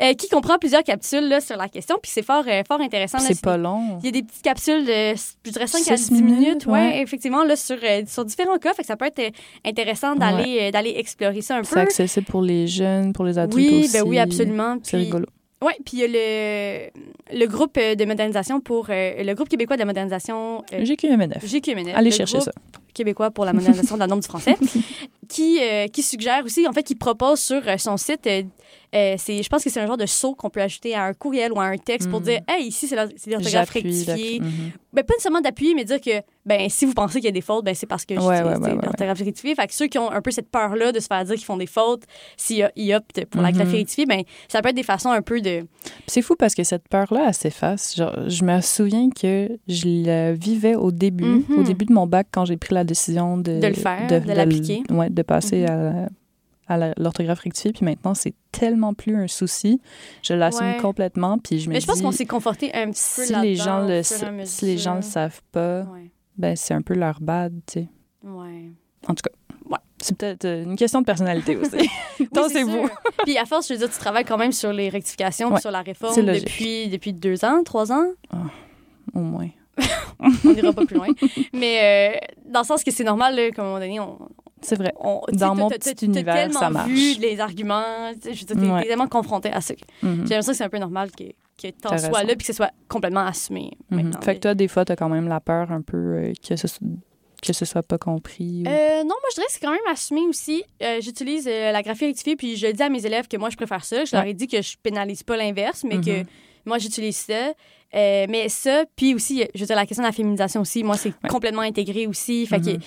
Euh, 0.00 0.14
qui 0.14 0.28
comprend 0.28 0.58
plusieurs 0.58 0.82
capsules 0.84 1.28
là, 1.28 1.40
sur 1.42 1.56
la 1.56 1.68
question, 1.68 1.96
puis 2.02 2.10
c'est 2.14 2.22
fort, 2.24 2.44
euh, 2.48 2.62
fort 2.66 2.80
intéressant. 2.80 3.18
C'est 3.18 3.34
C'est 3.34 3.42
pas 3.42 3.58
long. 3.58 3.98
il 4.00 4.06
y 4.06 4.08
a 4.08 4.12
des 4.12 4.22
petites 4.22 4.42
capsules 4.42 4.84
de, 4.86 5.14
je 5.44 5.50
dirais 5.50 5.66
5 5.66 5.90
à 5.92 5.96
Six 5.98 6.10
10 6.10 6.22
minutes, 6.22 6.38
minutes, 6.38 6.66
ouais, 6.66 6.72
ouais. 6.72 7.02
effectivement, 7.02 7.44
là, 7.44 7.56
sur, 7.56 7.76
euh, 7.82 8.02
sur 8.06 8.24
différents 8.24 8.56
cas. 8.56 8.72
Fait 8.72 8.82
que 8.82 8.86
ça 8.88 8.96
peut 8.96 9.04
être 9.06 9.20
intéressant 9.66 10.16
d'aller 10.16 10.70
d'aller 10.70 10.94
explorer 10.96 11.42
ça 11.42 11.56
un 11.58 11.62
C'est 11.62 11.74
peu. 11.74 11.80
accessible 11.80 12.26
pour 12.26 12.40
les 12.40 12.66
jeunes, 12.66 13.12
pour 13.12 13.24
les 13.26 13.38
adultes 13.38 13.54
Oui, 13.70 13.80
aussi. 13.84 13.92
ben 13.92 14.02
oui, 14.06 14.18
absolument. 14.18 14.76
C'est 14.82 14.96
rigolo. 14.96 15.26
Ouais, 15.62 15.76
puis 15.84 15.98
il 15.98 15.98
y 16.00 16.04
a 16.04 16.08
le, 16.08 17.38
le 17.38 17.46
groupe 17.46 17.76
euh, 17.78 17.94
de 17.94 18.04
modernisation 18.04 18.60
pour 18.60 18.88
euh, 18.90 19.22
le 19.22 19.34
groupe 19.34 19.48
québécois 19.48 19.76
de 19.76 19.80
la 19.80 19.86
modernisation 19.86 20.64
euh, 20.72 20.84
GQMNF. 20.84 21.44
GQMNF. 21.44 21.94
Allez 21.94 22.10
le 22.10 22.16
chercher 22.16 22.38
groupe 22.38 22.44
ça. 22.46 22.52
Québécois 22.92 23.30
pour 23.30 23.44
la 23.44 23.52
modernisation 23.52 23.96
de 23.96 24.00
la 24.00 24.06
norme 24.06 24.20
du 24.20 24.26
français, 24.28 24.56
qui, 25.28 25.58
euh, 25.62 25.86
qui 25.88 26.02
suggère 26.02 26.44
aussi, 26.44 26.66
en 26.66 26.72
fait, 26.72 26.82
qui 26.82 26.94
propose 26.94 27.40
sur 27.40 27.62
euh, 27.66 27.76
son 27.78 27.96
site, 27.96 28.26
euh, 28.26 29.14
c'est, 29.18 29.42
je 29.42 29.48
pense 29.48 29.64
que 29.64 29.70
c'est 29.70 29.80
un 29.80 29.86
genre 29.86 29.96
de 29.96 30.06
saut 30.06 30.34
qu'on 30.34 30.50
peut 30.50 30.60
ajouter 30.60 30.94
à 30.94 31.04
un 31.04 31.14
courriel 31.14 31.52
ou 31.52 31.60
à 31.60 31.64
un 31.64 31.78
texte 31.78 32.10
pour 32.10 32.20
Mhm. 32.20 32.26
dire, 32.26 32.40
hey, 32.48 32.66
ici, 32.66 32.86
c'est 32.86 32.96
la- 32.96 33.06
l'orthographe 33.26 33.70
rectifiée. 33.70 34.40
Mhm. 34.40 34.72
Ben, 34.92 35.02
pas 35.04 35.14
nécessairement 35.14 35.40
d'appuyer, 35.40 35.74
mais 35.74 35.84
dire 35.84 36.00
que 36.02 36.10
ben, 36.44 36.68
si 36.68 36.84
vous 36.84 36.92
pensez 36.92 37.14
qu'il 37.14 37.24
y 37.24 37.28
a 37.28 37.32
des 37.32 37.40
fautes, 37.40 37.64
ben, 37.64 37.74
c'est 37.74 37.86
parce 37.86 38.04
que 38.04 38.12
Ouais, 38.14 38.42
ouais, 38.42 38.56
ouais, 38.58 38.74
l'orthographe 38.82 39.18
rectifiée. 39.20 39.54
Fait 39.54 39.66
que 39.66 39.72
ceux 39.72 39.86
qui 39.86 39.96
ont 39.96 40.10
un 40.10 40.20
peu 40.20 40.30
cette 40.30 40.50
peur-là 40.50 40.92
de 40.92 41.00
se 41.00 41.06
faire 41.06 41.24
dire 41.24 41.34
qu'ils 41.36 41.44
font 41.46 41.56
des 41.56 41.66
fautes, 41.66 42.02
s'ils 42.36 42.68
ils 42.76 42.92
optent 42.94 43.24
pour 43.26 43.40
la 43.40 43.48
Mhm. 43.52 43.56
graphie 43.56 43.76
rectifiée, 43.76 44.04
ben, 44.04 44.22
ça 44.48 44.60
peut 44.60 44.68
être 44.68 44.76
des 44.76 44.82
façons 44.82 45.10
un 45.10 45.22
peu 45.22 45.40
de. 45.40 45.66
C'est 46.06 46.20
fou 46.20 46.34
parce 46.38 46.54
que 46.54 46.62
cette 46.62 46.88
peur-là, 46.88 47.24
elle 47.28 47.34
s'efface. 47.34 47.96
Je 47.96 48.44
me 48.44 48.60
souviens 48.60 49.08
que 49.08 49.48
je 49.66 50.04
la 50.04 50.32
vivais 50.34 50.74
au 50.74 50.90
début, 50.92 51.42
au 51.56 51.62
début 51.62 51.86
de 51.86 51.92
mon 51.94 52.06
bac, 52.06 52.26
quand 52.30 52.44
j'ai 52.44 52.58
pris 52.58 52.74
la 52.74 52.81
décision 52.84 53.36
de... 53.38 53.60
De 53.60 53.66
le 53.66 53.74
faire, 53.74 54.06
de 54.08 54.32
l'appliquer. 54.32 54.82
ouais, 54.90 55.10
de 55.10 55.22
passer 55.22 55.62
Mhm. 55.62 55.68
à 55.70 55.76
la- 55.76 56.08
à 56.68 56.76
la- 56.78 56.94
l'orthographe 56.96 57.40
rectifiée. 57.40 57.72
Puis 57.72 57.84
maintenant, 57.84 58.14
c'est 58.14 58.34
tellement 58.52 58.94
plus 58.94 59.16
un 59.16 59.26
souci. 59.28 59.80
Je 60.22 60.32
l'assume 60.34 60.66
Ouais. 60.66 60.76
complètement. 60.80 61.36
Puis 61.38 61.58
je 61.60 61.68
me 61.68 61.74
Mais 61.74 61.80
je 61.80 61.86
pense 61.86 62.00
qu'on 62.00 62.12
s'est 62.12 62.24
conforté 62.26 62.72
un 62.74 62.90
petit 62.90 63.02
peu 63.16 63.24
si 63.26 63.34
les, 63.42 63.56
gens 63.56 63.86
le, 63.86 64.02
si 64.02 64.64
les 64.64 64.78
gens 64.78 64.94
le 64.96 65.02
savent 65.02 65.42
pas, 65.50 65.80
Ouais. 65.82 66.10
ben 66.38 66.56
c'est 66.56 66.72
un 66.74 66.80
peu 66.82 66.94
leur 66.94 67.20
bad, 67.20 67.52
tu 67.66 67.80
sais. 67.80 67.88
Ouais. 68.24 68.70
En 69.08 69.14
tout 69.14 69.22
cas, 69.22 69.30
Ouais. 69.68 69.78
c'est 70.00 70.16
peut-être 70.16 70.44
euh, 70.44 70.64
une 70.64 70.76
question 70.76 71.00
de 71.00 71.06
personnalité 71.06 71.56
aussi. 71.56 71.70
Oui, 72.20 72.28
Donc, 72.32 72.50
c'est 72.50 72.62
vous. 72.62 72.88
Puis 73.24 73.36
à 73.36 73.44
force, 73.44 73.68
je 73.68 73.72
veux 73.74 73.78
dire, 73.80 73.90
tu 73.90 73.98
travailles 73.98 74.24
quand 74.24 74.38
même 74.38 74.52
sur 74.52 74.72
les 74.72 74.88
rectifications, 74.88 75.52
Ouais, 75.52 75.60
sur 75.60 75.70
la 75.72 75.82
réforme 75.82 76.14
depuis, 76.24 76.88
depuis 76.88 77.12
deux 77.12 77.44
ans, 77.44 77.62
trois 77.64 77.90
ans? 77.92 78.06
Au 79.12 79.18
moins. 79.18 79.48
On 80.44 80.52
n'ira 80.52 80.72
pas 80.72 80.84
plus 80.84 80.96
loin. 80.96 81.08
Mais 81.52 82.14
euh, 82.14 82.18
dans 82.46 82.60
le 82.60 82.66
sens 82.66 82.84
que 82.84 82.90
c'est 82.90 83.04
normal, 83.04 83.34
là, 83.36 83.50
qu'à 83.50 83.62
un 83.62 83.64
moment 83.64 83.78
donné, 83.80 83.98
on, 84.00 84.18
C'est 84.60 84.76
vrai. 84.76 84.92
on- 85.00 85.22
Dans 85.32 85.54
mon 85.54 85.68
petit 85.70 86.04
univers, 86.06 86.52
ça 86.52 86.70
marche. 86.70 86.88
vu 86.90 87.14
les 87.20 87.40
arguments, 87.40 88.12
je 88.22 88.28
veux 88.28 88.34
dire, 88.54 88.80
t'es 88.80 88.88
tellement 88.88 89.08
confronté 89.08 89.50
à 89.50 89.60
ça. 89.60 89.74
Mhm. 90.02 90.24
J'ai 90.26 90.34
l'impression 90.34 90.52
que 90.52 90.58
c'est 90.58 90.64
un 90.64 90.68
peu 90.68 90.78
normal 90.78 91.10
que, 91.10 91.24
que 91.60 91.72
t'en 91.72 91.96
sois 91.98 92.22
là 92.22 92.28
puis 92.28 92.38
que 92.38 92.46
ce 92.46 92.52
soit 92.52 92.70
complètement 92.88 93.26
assumé 93.26 93.72
Mhm. 93.90 94.02
maintenant. 94.02 94.20
Fait 94.20 94.34
que 94.36 94.40
toi, 94.40 94.54
des 94.54 94.68
fois, 94.68 94.84
t'as 94.84 94.96
quand 94.96 95.08
même 95.08 95.28
la 95.28 95.40
peur 95.40 95.72
un 95.72 95.80
peu 95.82 95.96
euh, 95.96 96.32
que, 96.46 96.54
ce, 96.56 96.66
que 97.42 97.52
ce 97.52 97.64
soit 97.64 97.82
pas 97.82 97.98
compris. 97.98 98.62
ou- 98.64 98.68
Euh, 98.68 98.98
non, 99.02 99.06
moi, 99.08 99.28
je 99.30 99.34
dirais 99.36 99.46
que 99.46 99.52
c'est 99.52 99.60
quand 99.60 99.72
même 99.72 99.80
assumé 99.90 100.20
aussi. 100.28 100.62
Euh, 100.82 101.00
J'utilise 101.00 101.48
euh, 101.48 101.72
la 101.72 101.82
graphie 101.82 102.06
rectifiée, 102.06 102.36
puis 102.36 102.56
je 102.56 102.66
dis 102.68 102.82
à 102.82 102.88
mes 102.90 103.04
élèves 103.06 103.26
que 103.26 103.36
moi, 103.38 103.48
je 103.50 103.56
préfère 103.56 103.84
ça. 103.84 104.04
Je 104.04 104.14
leur 104.14 104.24
ai 104.26 104.34
dit 104.34 104.46
que 104.46 104.60
je 104.62 104.76
pénalise 104.82 105.22
pas 105.22 105.36
l'inverse, 105.36 105.82
mais 105.82 106.00
que 106.00 106.20
Mhm. 106.20 106.26
Moi, 106.64 106.78
j'utilise 106.78 107.16
ça. 107.16 107.52
Euh, 107.94 108.26
mais 108.28 108.48
ça, 108.48 108.84
puis 108.96 109.14
aussi, 109.14 109.44
je 109.54 109.60
veux 109.60 109.66
dire, 109.66 109.76
la 109.76 109.84
question 109.86 110.02
de 110.02 110.08
la 110.08 110.12
féminisation 110.12 110.62
aussi, 110.62 110.82
moi, 110.82 110.96
c'est 110.96 111.10
Ouais. 111.10 111.28
complètement 111.28 111.62
intégré 111.62 112.06
aussi. 112.06 112.46
Fait 112.46 112.58
que, 112.60 112.70
Mhm. 112.70 112.80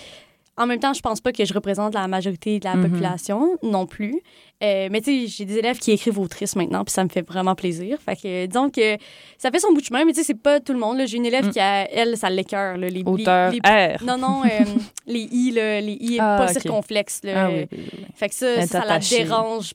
en 0.58 0.66
même 0.66 0.80
temps, 0.80 0.94
je 0.94 1.02
pense 1.02 1.22
pas 1.22 1.32
que 1.32 1.46
je 1.46 1.54
représente 1.54 1.94
la 1.94 2.08
majorité 2.08 2.60
de 2.60 2.66
la 2.66 2.76
Mhm. 2.76 2.90
population 2.90 3.58
non 3.62 3.86
plus. 3.86 4.20
Euh, 4.64 4.88
mais 4.90 5.02
tu 5.02 5.12
sais, 5.12 5.28
j'ai 5.28 5.46
des 5.46 5.58
élèves 5.58 5.78
qui 5.78 5.92
écrivent 5.92 6.18
autrice 6.18 6.56
maintenant, 6.56 6.84
puis 6.84 6.92
ça 6.94 7.04
me 7.04 7.10
fait 7.10 7.22
vraiment 7.28 7.54
plaisir. 7.54 8.00
Fait 8.04 8.16
que, 8.16 8.70
que 8.70 8.98
ça 9.38 9.52
fait 9.52 9.60
son 9.60 9.74
bout 9.74 9.82
de 9.82 9.86
chemin, 9.86 10.06
mais 10.06 10.14
tu 10.14 10.20
sais, 10.22 10.24
c'est 10.24 10.42
pas 10.42 10.60
tout 10.60 10.74
le 10.74 10.80
monde. 10.80 11.00
J'ai 11.06 11.18
une 11.18 11.26
élève 11.28 11.48
Mm. 11.48 11.52
qui, 11.52 11.60
a, 11.60 11.92
elle, 11.92 12.18
ça 12.18 12.30
l'écœure. 12.32 12.78
Les, 12.78 12.90
les- 12.90 13.04
Auteur 13.06 13.52
les- 13.52 13.60
R. 13.60 14.02
Non, 14.04 14.18
non, 14.18 14.42
euh, 14.46 14.48
les 15.06 15.28
i, 15.32 15.52
là, 15.52 15.82
les 15.82 15.98
i 16.00 16.18
Ah, 16.20 16.38
pas 16.40 16.46
ok. 16.52 16.62
circonflexes. 16.62 17.20
Là. 17.26 17.46
Ah 17.46 17.50
oui, 17.52 17.68
oui, 17.72 17.78
oui. 17.94 18.06
Fait 18.16 18.30
que 18.30 18.34
ça, 18.36 18.48
est 18.56 18.66
ça 18.66 18.84
la 18.86 18.98
dérange 18.98 19.74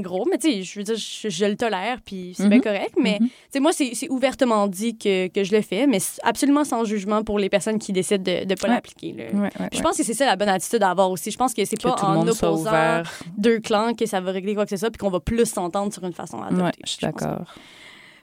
gros. 0.00 0.26
Mais 0.30 0.38
tu 0.38 0.50
sais, 0.50 0.62
je 0.62 0.78
veux 0.78 0.84
dire, 0.84 0.96
je, 0.96 1.28
je 1.28 1.44
le 1.44 1.56
tolère, 1.56 1.98
puis 2.04 2.32
c'est 2.36 2.44
Mhm. 2.44 2.50
bien 2.50 2.60
correct. 2.60 2.94
Mais 3.00 3.18
Mhm. 3.20 3.26
tu 3.28 3.32
sais, 3.50 3.60
moi, 3.60 3.72
c'est 3.72 4.08
ouvertement 4.10 4.66
dit 4.68 4.96
que, 4.96 5.28
que 5.28 5.44
je 5.44 5.52
le 5.54 5.62
fais, 5.62 5.86
mais 5.86 5.98
absolument 6.22 6.64
sans 6.64 6.84
jugement 6.84 7.22
pour 7.24 7.38
les 7.38 7.48
personnes 7.48 7.78
qui 7.78 7.92
décident 7.92 8.22
de 8.22 8.44
ne 8.44 8.54
pas 8.54 8.68
Ouais. 8.68 8.74
l'appliquer. 8.74 9.14
Ouais, 9.16 9.32
ouais, 9.34 9.50
Je 9.72 9.80
pense 9.80 9.96
que 9.96 10.02
c'est 10.04 10.14
ça 10.14 10.26
la 10.26 10.36
bonne 10.36 10.48
attitude 10.48 10.82
à 10.82 10.90
avoir 10.90 11.10
aussi. 11.10 11.30
Je 11.30 11.36
pense 11.38 11.54
que 11.54 11.64
c'est 11.64 11.80
pas 11.80 11.94
en 12.02 12.26
opposant 12.26 13.02
deux 13.36 13.60
clans 13.60 13.94
que 13.94 14.06
ça 14.06 14.20
va 14.20 14.30
régler 14.32 14.54
quoi 14.54 14.64
que 14.64 14.70
ce 14.70 14.76
soit, 14.76 14.90
puis 14.90 14.98
qu'on 14.98 15.10
va 15.10 15.20
plus 15.20 15.46
s'entendre 15.46 15.92
sur 15.92 16.04
une 16.04 16.12
façon 16.12 16.40
à 16.42 16.46
adopter. 16.48 16.80
Je 16.84 16.90
suis 16.90 17.00
d'accord. 17.00 17.44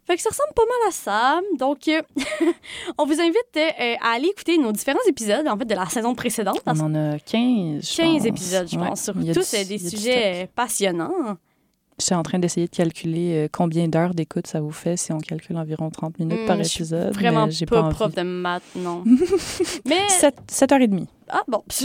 Fait 0.08 0.16
que 0.18 0.22
ça 0.22 0.30
ressemble 0.30 0.54
pas 0.56 0.62
mal 0.66 0.90
à 0.90 0.92
ça. 0.92 1.42
Donc, 1.58 1.88
euh, 1.88 2.00
on 3.00 3.06
vous 3.08 3.20
invite 3.20 3.36
euh, 3.58 3.96
à 4.02 4.12
aller 4.16 4.28
écouter 4.28 4.56
nos 4.60 4.72
différents 4.72 5.00
épisodes, 5.08 5.48
en 5.48 5.58
fait, 5.58 5.66
de 5.66 5.74
la 5.74 5.88
saison 5.88 6.14
précédente. 6.14 6.62
On 6.68 6.80
en 6.80 6.94
a 6.94 7.18
15, 7.18 7.90
je 7.92 7.98
15 7.98 8.18
pense. 8.18 8.26
épisodes, 8.26 8.68
je 8.72 8.78
Ouais. 8.78 8.88
pense, 8.88 9.04
sur 9.04 9.14
tous 9.16 9.52
des 9.68 9.80
sujets 9.80 10.44
euh, 10.44 10.46
passionnants. 11.98 12.00
J'étais 12.00 12.16
en 12.16 12.24
train 12.24 12.40
d'essayer 12.40 12.68
de 12.68 12.76
calculer 12.76 13.46
euh, 13.46 13.48
combien 13.52 13.88
d'heures 13.88 14.14
d'écoute 14.14 14.48
ça 14.48 14.60
vous 14.62 14.72
fait 14.72 14.98
si 14.98 15.12
on 15.14 15.20
calcule 15.20 15.58
environ 15.58 15.90
30 15.90 16.20
minutes 16.20 16.42
Hmm, 16.44 16.48
par 16.48 16.58
je 16.58 16.64
suis 16.64 16.80
épisode. 16.84 17.14
Vraiment 17.14 17.48
mais 17.48 17.66
pas, 17.66 17.84
pas, 17.84 17.90
prof 17.90 18.14
de 18.16 18.22
maths, 18.22 18.64
non. 18.76 19.04
mais, 19.86 20.08
7, 20.10 20.36
7h30. 20.52 21.06
ah 21.30 21.44
bon. 21.48 21.64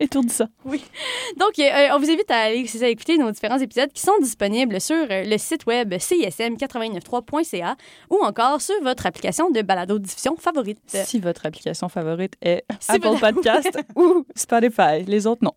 Étourdi 0.04 0.30
ça. 0.34 0.46
Donc, 0.64 1.58
euh, 1.58 1.88
on 1.92 1.98
vous 1.98 2.10
invite 2.10 2.30
à 2.30 2.36
aller 2.44 2.66
écouter 2.90 3.18
nos 3.18 3.30
différents 3.30 3.58
épisodes 3.58 3.92
qui 3.92 4.00
sont 4.00 4.18
disponibles 4.20 4.80
sur 4.80 4.96
euh, 4.96 5.24
le 5.24 5.36
site 5.38 5.66
web 5.66 5.92
cism893.ca 5.94 7.76
ou 8.10 8.16
encore 8.24 8.60
sur 8.60 8.74
votre 8.82 9.06
application 9.06 9.50
de 9.50 9.62
balado-diffusion 9.62 10.36
favorite. 10.36 10.78
Si 10.86 11.18
votre 11.20 11.44
application 11.46 11.88
favorite 11.88 12.34
est 12.42 12.64
Si 12.80 12.92
Apple 12.92 13.08
votre- 13.08 13.20
Podcast 13.20 13.78
ou 13.96 14.24
Spotify. 14.34 15.04
Les 15.06 15.26
autres, 15.26 15.42
non. 15.44 15.52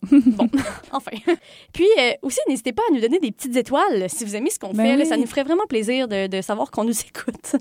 Enfin. 0.92 1.12
Puis 1.74 1.88
euh, 2.00 2.12
aussi, 2.22 2.40
n'hésitez 2.50 2.74
pas 2.74 2.84
à 2.90 2.94
nous 2.94 3.00
donner 3.02 3.20
des 3.20 3.32
petites 3.32 3.56
étoiles 3.56 4.10
si 4.10 4.26
vous 4.26 4.36
aimez 4.36 4.50
ce 4.50 4.60
qu'on 4.60 4.74
Ben 4.74 4.84
fait. 4.84 4.98
là. 4.98 5.04
oui. 5.04 5.10
ça 5.10 5.18
nous 5.18 5.26
ferait 5.28 5.44
vraiment 5.44 5.66
plaisir 5.68 6.08
de, 6.08 6.28
de 6.28 6.42
savoir 6.42 6.70
qu'on 6.72 6.84
nous 6.84 7.00
écoute. 7.00 7.56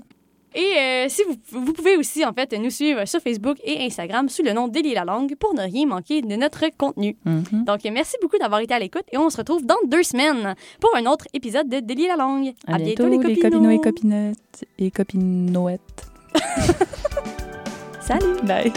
Et 0.55 0.77
euh, 0.77 1.05
si 1.09 1.23
vous, 1.23 1.65
vous 1.65 1.73
pouvez 1.73 1.97
aussi, 1.97 2.25
en 2.25 2.33
fait, 2.33 2.53
nous 2.53 2.69
suivre 2.69 3.05
sur 3.05 3.19
Facebook 3.19 3.57
et 3.63 3.85
Instagram 3.85 4.29
sous 4.29 4.43
le 4.43 4.53
nom 4.53 4.67
Délier 4.67 4.93
la 4.93 5.05
langue 5.05 5.35
pour 5.35 5.53
ne 5.53 5.61
rien 5.61 5.85
manquer 5.87 6.21
de 6.21 6.35
notre 6.35 6.63
contenu. 6.77 7.15
Mhm. 7.25 7.65
Donc, 7.65 7.81
merci 7.85 8.15
beaucoup 8.21 8.37
d'avoir 8.37 8.61
été 8.61 8.73
à 8.73 8.79
l'écoute 8.79 9.05
et 9.11 9.17
on 9.17 9.29
se 9.29 9.37
retrouve 9.37 9.65
dans 9.65 9.77
deux 9.87 10.03
semaines 10.03 10.55
pour 10.79 10.95
un 10.95 11.05
autre 11.05 11.25
épisode 11.33 11.67
de 11.69 11.79
Délier 11.79 12.07
la 12.07 12.17
langue. 12.17 12.53
À, 12.67 12.77
bientôt, 12.77 13.07
les 13.07 13.17
copinots 13.17 13.69
et 13.69 13.79
copinettes 13.79 14.65
et 14.77 14.91
copinoettes. 14.91 16.07
Salut! 18.01 18.41
Bye. 18.43 18.71